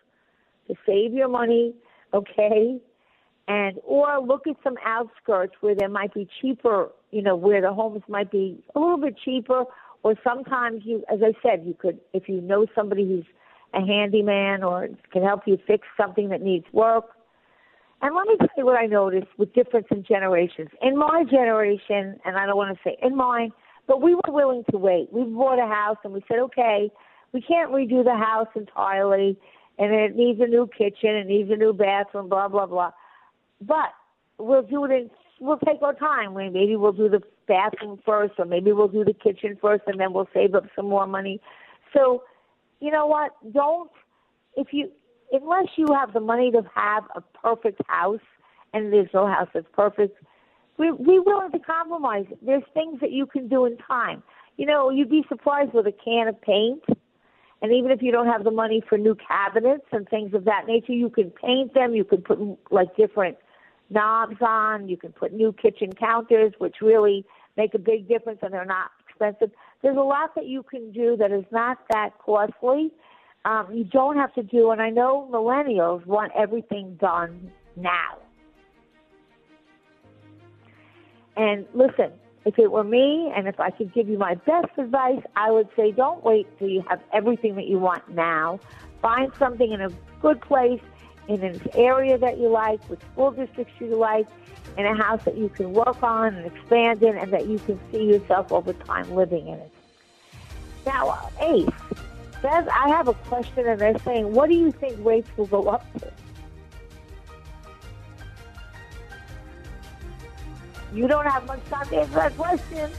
to 0.68 0.74
save 0.86 1.12
your 1.12 1.28
money, 1.28 1.74
okay? 2.14 2.78
And 3.48 3.78
or 3.84 4.20
look 4.20 4.46
at 4.46 4.56
some 4.62 4.76
outskirts 4.84 5.54
where 5.60 5.74
there 5.74 5.88
might 5.88 6.14
be 6.14 6.28
cheaper, 6.40 6.90
you 7.10 7.22
know, 7.22 7.36
where 7.36 7.60
the 7.60 7.72
homes 7.72 8.02
might 8.08 8.30
be 8.30 8.62
a 8.74 8.78
little 8.78 8.98
bit 8.98 9.16
cheaper. 9.24 9.64
Or 10.02 10.14
sometimes 10.24 10.82
you, 10.84 11.04
as 11.12 11.18
I 11.22 11.32
said, 11.42 11.64
you 11.66 11.74
could, 11.74 12.00
if 12.14 12.28
you 12.28 12.40
know 12.40 12.66
somebody 12.74 13.06
who's 13.06 13.26
a 13.74 13.84
handyman 13.84 14.62
or 14.62 14.88
can 15.12 15.22
help 15.22 15.42
you 15.46 15.58
fix 15.66 15.86
something 15.96 16.28
that 16.30 16.42
needs 16.42 16.64
work. 16.72 17.10
And 18.02 18.14
let 18.14 18.26
me 18.26 18.36
tell 18.38 18.48
you 18.56 18.64
what 18.64 18.78
I 18.78 18.86
noticed 18.86 19.28
with 19.36 19.52
difference 19.52 19.86
in 19.90 20.04
generations. 20.04 20.70
In 20.80 20.96
my 20.96 21.24
generation, 21.30 22.18
and 22.24 22.36
I 22.36 22.46
don't 22.46 22.56
want 22.56 22.76
to 22.76 22.82
say 22.82 22.96
in 23.02 23.14
mine, 23.14 23.50
but 23.86 24.02
we 24.02 24.14
were 24.14 24.22
willing 24.28 24.64
to 24.70 24.78
wait. 24.78 25.12
We 25.12 25.24
bought 25.24 25.58
a 25.58 25.66
house 25.66 25.98
and 26.04 26.12
we 26.12 26.22
said, 26.28 26.38
okay, 26.38 26.90
we 27.32 27.40
can't 27.40 27.70
redo 27.70 28.04
the 28.04 28.16
house 28.16 28.48
entirely, 28.56 29.36
and 29.78 29.92
it 29.92 30.16
needs 30.16 30.40
a 30.40 30.46
new 30.46 30.68
kitchen, 30.76 31.10
it 31.10 31.26
needs 31.26 31.50
a 31.50 31.56
new 31.56 31.72
bathroom, 31.72 32.28
blah 32.28 32.48
blah 32.48 32.66
blah. 32.66 32.90
But 33.60 33.92
we'll 34.38 34.62
do 34.62 34.84
it 34.84 34.90
in. 34.90 35.10
We'll 35.38 35.58
take 35.58 35.80
our 35.82 35.94
time. 35.94 36.34
Maybe 36.34 36.76
we'll 36.76 36.92
do 36.92 37.08
the 37.08 37.22
bathroom 37.48 37.98
first, 38.04 38.34
or 38.38 38.44
maybe 38.44 38.72
we'll 38.72 38.88
do 38.88 39.04
the 39.04 39.14
kitchen 39.14 39.56
first, 39.60 39.84
and 39.86 39.98
then 39.98 40.12
we'll 40.12 40.28
save 40.34 40.54
up 40.54 40.64
some 40.76 40.86
more 40.86 41.06
money. 41.06 41.40
So, 41.94 42.24
you 42.80 42.90
know 42.90 43.06
what? 43.06 43.32
Don't 43.52 43.90
if 44.56 44.68
you 44.72 44.90
unless 45.32 45.68
you 45.76 45.86
have 45.92 46.12
the 46.12 46.20
money 46.20 46.50
to 46.50 46.62
have 46.74 47.04
a 47.14 47.20
perfect 47.20 47.80
house, 47.86 48.20
and 48.74 48.92
there's 48.92 49.08
no 49.14 49.26
house 49.26 49.48
that's 49.54 49.66
perfect 49.72 50.18
we 50.80 50.90
we 50.92 51.18
willing 51.20 51.52
to 51.52 51.58
compromise. 51.58 52.24
There's 52.40 52.62
things 52.72 53.00
that 53.00 53.12
you 53.12 53.26
can 53.26 53.48
do 53.48 53.66
in 53.66 53.76
time. 53.76 54.22
You 54.56 54.64
know, 54.64 54.88
you'd 54.88 55.10
be 55.10 55.24
surprised 55.28 55.74
with 55.74 55.86
a 55.86 55.92
can 55.92 56.26
of 56.26 56.40
paint, 56.40 56.82
and 57.60 57.70
even 57.70 57.90
if 57.90 58.00
you 58.00 58.10
don't 58.10 58.26
have 58.26 58.44
the 58.44 58.50
money 58.50 58.82
for 58.88 58.96
new 58.96 59.14
cabinets 59.14 59.84
and 59.92 60.08
things 60.08 60.32
of 60.32 60.46
that 60.46 60.64
nature, 60.66 60.94
you 60.94 61.10
can 61.10 61.30
paint 61.30 61.74
them. 61.74 61.94
You 61.94 62.04
can 62.04 62.22
put 62.22 62.38
like 62.70 62.96
different 62.96 63.36
knobs 63.90 64.36
on. 64.40 64.88
You 64.88 64.96
can 64.96 65.12
put 65.12 65.34
new 65.34 65.52
kitchen 65.52 65.92
counters, 65.92 66.54
which 66.56 66.76
really 66.80 67.26
make 67.58 67.74
a 67.74 67.78
big 67.78 68.08
difference, 68.08 68.38
and 68.42 68.54
they're 68.54 68.64
not 68.64 68.90
expensive. 69.06 69.50
There's 69.82 69.98
a 69.98 70.00
lot 70.00 70.34
that 70.34 70.46
you 70.46 70.62
can 70.62 70.92
do 70.92 71.14
that 71.18 71.30
is 71.30 71.44
not 71.52 71.76
that 71.90 72.18
costly. 72.24 72.90
Um, 73.44 73.68
you 73.70 73.84
don't 73.84 74.16
have 74.16 74.32
to 74.34 74.42
do, 74.42 74.70
and 74.70 74.80
I 74.80 74.88
know 74.88 75.28
millennials 75.30 76.06
want 76.06 76.32
everything 76.34 76.96
done 76.98 77.50
now. 77.76 78.18
And 81.40 81.66
listen, 81.72 82.12
if 82.44 82.58
it 82.58 82.70
were 82.70 82.84
me 82.84 83.32
and 83.34 83.48
if 83.48 83.58
I 83.58 83.70
could 83.70 83.94
give 83.94 84.10
you 84.10 84.18
my 84.18 84.34
best 84.34 84.76
advice, 84.76 85.22
I 85.36 85.50
would 85.50 85.70
say 85.74 85.90
don't 85.90 86.22
wait 86.22 86.46
till 86.58 86.68
you 86.68 86.84
have 86.86 87.00
everything 87.14 87.54
that 87.54 87.66
you 87.66 87.78
want 87.78 88.06
now. 88.10 88.60
Find 89.00 89.32
something 89.38 89.72
in 89.72 89.80
a 89.80 89.88
good 90.20 90.42
place, 90.42 90.82
in 91.28 91.42
an 91.42 91.58
area 91.74 92.18
that 92.18 92.36
you 92.36 92.50
like, 92.50 92.86
with 92.90 93.02
school 93.12 93.30
districts 93.30 93.72
you 93.80 93.96
like, 93.96 94.26
in 94.76 94.84
a 94.84 94.94
house 94.94 95.24
that 95.24 95.38
you 95.38 95.48
can 95.48 95.72
work 95.72 96.02
on 96.02 96.34
and 96.34 96.44
expand 96.44 97.02
in, 97.02 97.16
and 97.16 97.32
that 97.32 97.46
you 97.46 97.58
can 97.60 97.80
see 97.90 98.04
yourself 98.04 98.52
over 98.52 98.74
time 98.74 99.10
living 99.14 99.48
in 99.48 99.54
it. 99.54 99.72
Now, 100.84 101.30
Ace, 101.40 101.66
says 102.42 102.68
I 102.70 102.90
have 102.90 103.08
a 103.08 103.14
question, 103.14 103.66
and 103.66 103.80
they're 103.80 103.98
saying, 104.00 104.30
what 104.30 104.50
do 104.50 104.56
you 104.56 104.72
think 104.72 105.02
rates 105.02 105.30
will 105.38 105.46
go 105.46 105.68
up 105.68 105.90
to? 106.00 106.12
You 110.92 111.06
don't 111.06 111.26
have 111.26 111.46
much 111.46 111.60
time 111.70 111.88
to 111.88 112.00
answer 112.00 112.14
that 112.14 112.36
question. 112.36 112.90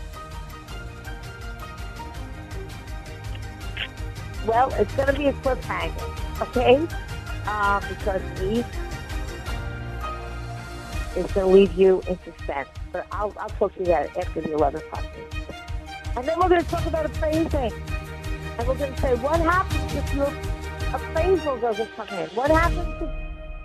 Well, 4.47 4.73
it's 4.73 4.93
going 4.95 5.07
to 5.07 5.13
be 5.13 5.27
a 5.27 5.33
cliffhanger, 5.33 6.41
okay? 6.41 6.75
Um, 7.47 7.83
because 7.89 8.21
Eve 8.41 8.65
is 11.15 11.31
going 11.33 11.47
to 11.47 11.53
leave 11.53 11.73
you 11.73 12.01
in 12.07 12.17
suspense. 12.23 12.69
But 12.91 13.05
I'll, 13.11 13.33
I'll 13.39 13.49
talk 13.49 13.73
to 13.75 13.79
you 13.79 13.85
that 13.87 14.15
after 14.17 14.41
the 14.41 14.53
11 14.53 14.81
o'clock. 14.81 15.05
And 16.15 16.27
then 16.27 16.39
we're 16.39 16.49
going 16.49 16.63
to 16.63 16.69
talk 16.69 16.85
about 16.85 17.05
appraising. 17.05 17.71
And 18.57 18.67
we're 18.67 18.75
going 18.75 18.93
to 18.93 19.01
say, 19.01 19.15
what 19.15 19.39
happens 19.39 19.93
if 19.93 20.13
your 20.13 20.33
appraisal 20.93 21.59
doesn't 21.59 21.95
come 21.95 22.07
in? 22.09 22.29
What 22.29 22.51
happens 22.51 23.01
if 23.01 23.30